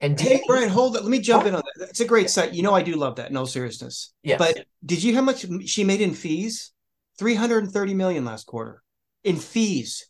And 0.00 0.18
hey, 0.18 0.40
Brian, 0.46 0.68
hold 0.68 0.96
it. 0.96 1.02
Let 1.02 1.10
me 1.10 1.18
jump 1.18 1.42
what? 1.42 1.48
in 1.48 1.54
on 1.56 1.62
that. 1.76 1.88
It's 1.90 2.00
a 2.00 2.04
great 2.04 2.30
site. 2.30 2.52
You 2.52 2.62
know, 2.62 2.74
I 2.74 2.82
do 2.82 2.94
love 2.94 3.16
that. 3.16 3.32
No 3.32 3.44
seriousness. 3.44 4.14
Yes. 4.22 4.38
But 4.38 4.64
did 4.84 5.02
you 5.02 5.14
how 5.14 5.22
much 5.22 5.44
she 5.66 5.82
made 5.82 6.00
in 6.00 6.14
fees? 6.14 6.72
330 7.18 7.94
million 7.94 8.24
last 8.24 8.46
quarter 8.46 8.82
in 9.24 9.36
fees. 9.36 10.08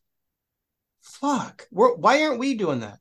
Fuck. 1.00 1.66
We're, 1.70 1.94
why 1.96 2.22
aren't 2.22 2.38
we 2.38 2.54
doing 2.54 2.80
that? 2.80 2.98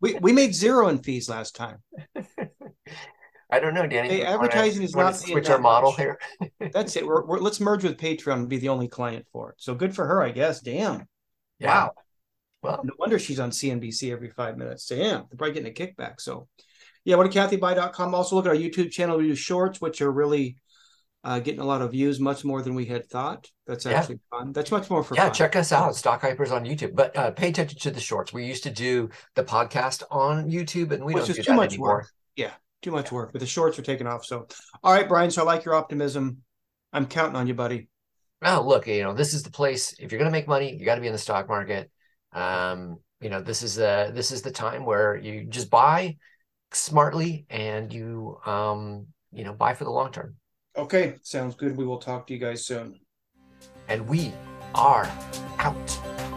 we 0.00 0.14
we 0.14 0.32
made 0.32 0.54
zero 0.54 0.88
in 0.88 0.98
fees 0.98 1.28
last 1.28 1.54
time. 1.54 1.78
I 3.52 3.58
don't 3.58 3.74
know, 3.74 3.86
Danny. 3.86 4.08
Hey, 4.08 4.22
advertising 4.24 4.82
is 4.82 4.94
not 4.94 5.16
switch 5.16 5.50
our 5.50 5.58
model 5.58 5.92
here. 5.92 6.18
That's 6.72 6.94
it. 6.96 7.04
We're, 7.04 7.26
we're, 7.26 7.40
let's 7.40 7.60
merge 7.60 7.82
with 7.82 7.96
Patreon 7.96 8.34
and 8.34 8.48
be 8.48 8.58
the 8.58 8.68
only 8.68 8.86
client 8.86 9.26
for 9.32 9.50
it. 9.50 9.56
So 9.58 9.74
good 9.74 9.94
for 9.94 10.06
her, 10.06 10.22
I 10.22 10.30
guess. 10.30 10.60
Damn. 10.60 11.08
Yeah. 11.58 11.84
Wow. 11.84 11.92
Well, 12.62 12.80
no 12.84 12.92
wonder 12.98 13.18
she's 13.18 13.40
on 13.40 13.50
CNBC 13.50 14.12
every 14.12 14.30
five 14.30 14.56
minutes. 14.56 14.86
Damn, 14.86 15.26
they're 15.28 15.36
probably 15.36 15.52
getting 15.52 15.70
a 15.70 15.74
kickback. 15.74 16.20
So, 16.20 16.46
yeah, 17.04 17.16
what 17.16 17.30
to 17.30 17.38
kathybuy.com. 17.38 18.14
Also, 18.14 18.36
look 18.36 18.46
at 18.46 18.50
our 18.50 18.56
YouTube 18.56 18.90
channel. 18.90 19.16
We 19.16 19.28
do 19.28 19.34
shorts, 19.34 19.80
which 19.80 20.00
are 20.02 20.12
really 20.12 20.58
uh, 21.22 21.38
getting 21.38 21.60
a 21.60 21.64
lot 21.64 21.82
of 21.82 21.92
views, 21.92 22.18
much 22.18 22.44
more 22.44 22.62
than 22.62 22.74
we 22.74 22.86
had 22.86 23.06
thought. 23.08 23.50
That's 23.66 23.84
actually 23.84 24.20
yeah. 24.32 24.38
fun. 24.38 24.52
That's 24.52 24.70
much 24.70 24.88
more 24.88 25.04
for 25.04 25.14
yeah. 25.14 25.26
Fun. 25.26 25.34
Check 25.34 25.56
us 25.56 25.72
out, 25.72 25.94
Stock 25.94 26.22
Hypers 26.22 26.50
on 26.50 26.64
YouTube. 26.64 26.94
But 26.94 27.16
uh, 27.16 27.30
pay 27.32 27.48
attention 27.48 27.78
to 27.80 27.90
the 27.90 28.00
shorts. 28.00 28.32
We 28.32 28.46
used 28.46 28.62
to 28.62 28.70
do 28.70 29.10
the 29.34 29.44
podcast 29.44 30.02
on 30.10 30.50
YouTube, 30.50 30.92
and 30.92 31.04
we 31.04 31.14
Which 31.14 31.26
don't 31.26 31.36
do 31.36 31.42
too 31.42 31.50
that 31.50 31.56
much 31.56 31.72
anymore. 31.72 31.88
Work. 31.88 32.06
Yeah, 32.36 32.52
too 32.82 32.90
much 32.90 33.12
work, 33.12 33.32
but 33.32 33.40
the 33.40 33.46
shorts 33.46 33.78
are 33.78 33.82
taking 33.82 34.06
off. 34.06 34.24
So, 34.24 34.46
all 34.82 34.94
right, 34.94 35.08
Brian. 35.08 35.30
So 35.30 35.42
I 35.42 35.44
like 35.44 35.64
your 35.64 35.74
optimism. 35.74 36.38
I'm 36.92 37.06
counting 37.06 37.36
on 37.36 37.46
you, 37.46 37.54
buddy. 37.54 37.88
Well, 38.40 38.66
look, 38.66 38.86
you 38.86 39.02
know, 39.02 39.12
this 39.12 39.34
is 39.34 39.42
the 39.42 39.50
place. 39.50 39.94
If 39.98 40.10
you're 40.10 40.18
going 40.18 40.30
to 40.30 40.36
make 40.36 40.48
money, 40.48 40.74
you 40.74 40.86
got 40.86 40.94
to 40.94 41.02
be 41.02 41.06
in 41.06 41.12
the 41.12 41.18
stock 41.18 41.48
market. 41.48 41.90
Um, 42.32 42.96
you 43.20 43.28
know, 43.28 43.42
this 43.42 43.62
is 43.62 43.74
the 43.74 44.10
this 44.14 44.32
is 44.32 44.40
the 44.40 44.50
time 44.50 44.86
where 44.86 45.16
you 45.16 45.44
just 45.44 45.70
buy 45.70 46.16
smartly 46.72 47.44
and 47.50 47.92
you 47.92 48.38
um, 48.46 49.08
you 49.32 49.44
know, 49.44 49.52
buy 49.52 49.74
for 49.74 49.84
the 49.84 49.90
long 49.90 50.10
term. 50.12 50.36
Okay, 50.76 51.16
sounds 51.22 51.56
good. 51.56 51.76
We 51.76 51.84
will 51.84 51.98
talk 51.98 52.26
to 52.28 52.32
you 52.32 52.38
guys 52.38 52.64
soon. 52.64 53.00
And 53.88 54.08
we 54.08 54.32
are 54.74 55.10
out. 55.58 56.29